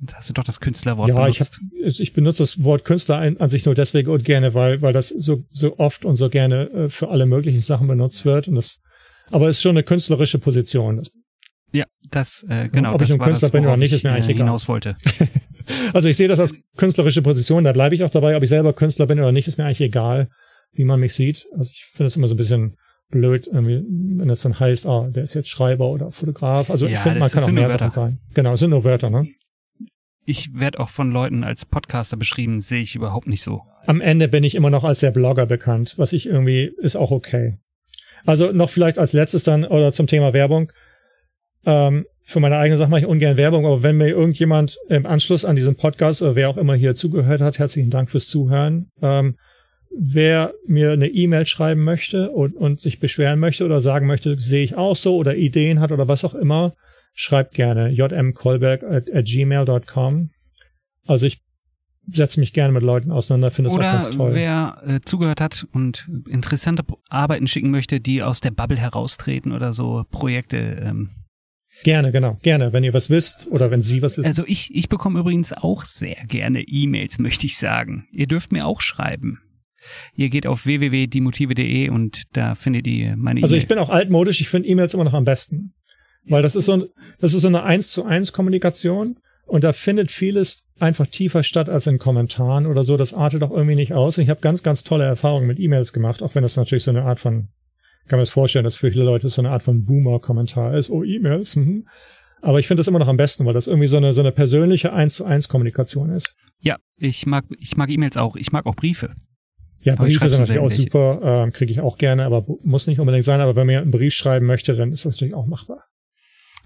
[0.00, 1.60] Jetzt hast du doch das Künstlerwort ja, benutzt.
[1.60, 4.80] Ja, ich, ich benutze das Wort Künstler an, an sich nur deswegen und gerne, weil,
[4.80, 8.48] weil das so, so oft und so gerne äh, für alle möglichen Sachen benutzt wird.
[8.48, 8.78] Und das,
[9.30, 10.98] aber es ist schon eine künstlerische Position.
[10.98, 11.10] Das
[11.72, 12.94] ja, das äh, genau.
[12.94, 14.46] Ob ich ein Künstler das, bin oder nicht, ist mir eigentlich äh, egal.
[14.46, 14.96] hinaus wollte.
[15.92, 18.36] also ich sehe das als künstlerische Position, da bleibe ich auch dabei.
[18.36, 20.28] Ob ich selber Künstler bin oder nicht, ist mir eigentlich egal,
[20.72, 21.46] wie man mich sieht.
[21.56, 22.76] Also ich finde es immer so ein bisschen
[23.10, 26.70] blöd, wenn es dann heißt, ah, der ist jetzt Schreiber oder Fotograf.
[26.70, 28.18] Also ja, ich finde, man kann auch mehr Sachen sein.
[28.34, 29.28] Genau, es sind nur Wörter, ne?
[30.24, 33.62] Ich werde auch von Leuten als Podcaster beschrieben, sehe ich überhaupt nicht so.
[33.86, 37.10] Am Ende bin ich immer noch als der Blogger bekannt, was ich irgendwie ist auch
[37.10, 37.58] okay.
[38.26, 40.70] Also noch vielleicht als letztes dann oder zum Thema Werbung.
[41.64, 45.44] Ähm, für meine eigene Sache mache ich ungern Werbung, aber wenn mir irgendjemand im Anschluss
[45.44, 48.90] an diesem Podcast oder wer auch immer hier zugehört hat, herzlichen Dank fürs Zuhören.
[49.02, 49.36] Ähm,
[49.90, 54.62] wer mir eine E-Mail schreiben möchte und, und sich beschweren möchte oder sagen möchte, sehe
[54.62, 56.74] ich auch so oder Ideen hat oder was auch immer,
[57.14, 60.30] schreibt gerne jmkolberg at, at gmail.com.
[61.08, 61.40] Also ich
[62.12, 64.34] setze mich gerne mit Leuten auseinander, finde es auch ganz toll.
[64.34, 69.72] Wer äh, zugehört hat und interessante Arbeiten schicken möchte, die aus der Bubble heraustreten oder
[69.72, 70.56] so Projekte.
[70.56, 71.10] Ähm.
[71.82, 74.28] Gerne, genau, gerne, wenn ihr was wisst oder wenn Sie was wissen.
[74.28, 78.06] Also ich, ich bekomme übrigens auch sehr gerne E-Mails, möchte ich sagen.
[78.12, 79.40] Ihr dürft mir auch schreiben.
[80.14, 83.44] Ihr geht auf www.diemotive.de und da findet ihr meine E-Mails.
[83.44, 85.74] Also ich bin auch altmodisch, ich finde E-Mails immer noch am besten.
[86.26, 86.86] Weil das ist so,
[87.18, 91.68] das ist so eine eins zu eins Kommunikation und da findet vieles einfach tiefer statt
[91.68, 92.96] als in Kommentaren oder so.
[92.96, 94.16] Das artet auch irgendwie nicht aus.
[94.16, 96.90] Und ich habe ganz, ganz tolle Erfahrungen mit E-Mails gemacht, auch wenn das natürlich so
[96.90, 97.48] eine Art von,
[98.10, 100.90] kann man es vorstellen, dass für viele Leute so eine Art von Boomer-Kommentar ist.
[100.90, 101.54] Oh, E-Mails.
[101.54, 101.86] Mhm.
[102.42, 104.32] Aber ich finde das immer noch am besten, weil das irgendwie so eine, so eine
[104.32, 106.36] persönliche eins zu eins Kommunikation ist.
[106.58, 108.34] Ja, ich mag, ich mag E-Mails auch.
[108.34, 109.14] Ich mag auch Briefe.
[109.82, 113.24] Ja, Briefe sind natürlich auch super, äh, kriege ich auch gerne, aber muss nicht unbedingt
[113.24, 113.40] sein.
[113.40, 115.84] Aber wenn man einen Brief schreiben möchte, dann ist das natürlich auch machbar.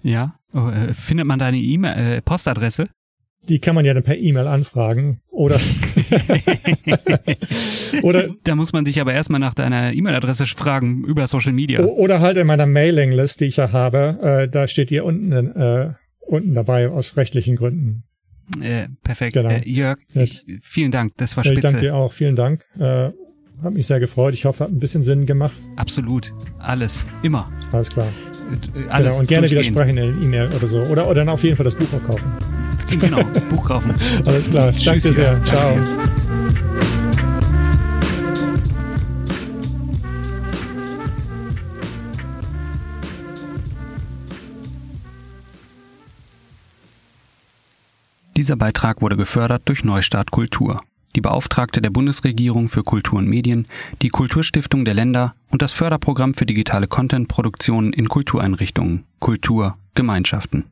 [0.01, 2.87] Ja, oh, äh, findet man deine E-Mail, äh, Postadresse?
[3.49, 5.59] Die kann man ja dann per E-Mail anfragen oder
[8.01, 12.21] oder da muss man dich aber erstmal nach deiner E-Mail-Adresse fragen über Social Media oder
[12.21, 16.53] halt in meiner Mailing-List, die ich ja habe, äh, da steht hier unten äh, unten
[16.53, 18.03] dabei aus rechtlichen Gründen.
[18.61, 19.33] Äh, perfekt.
[19.33, 19.49] Genau.
[19.49, 21.13] Äh, Jörg, ich, vielen Dank.
[21.17, 21.59] Das war spitze.
[21.59, 22.11] Ich danke dir auch.
[22.11, 22.63] Vielen Dank.
[22.79, 23.11] Äh,
[23.63, 24.33] hat mich sehr gefreut.
[24.33, 25.55] Ich hoffe, hat ein bisschen Sinn gemacht.
[25.75, 26.31] Absolut.
[26.59, 27.05] Alles.
[27.23, 27.49] Immer.
[27.71, 28.07] Alles klar.
[28.07, 29.19] Äh, alles genau.
[29.21, 30.81] Und gerne widersprechen in E-Mail oder so.
[30.81, 32.31] Oder, oder dann auf jeden Fall das Buch auch kaufen.
[32.99, 33.23] Genau.
[33.49, 33.93] Buch kaufen.
[34.25, 34.71] Alles klar.
[34.71, 35.43] Danke dir sehr.
[35.43, 35.77] Ciao.
[48.37, 50.81] Dieser Beitrag wurde gefördert durch Neustart Kultur,
[51.15, 53.65] die Beauftragte der Bundesregierung für Kultur und Medien,
[54.01, 60.65] die Kulturstiftung der Länder und das Förderprogramm für digitale Content-Produktionen in Kultureinrichtungen, Kultur, Gemeinschaften.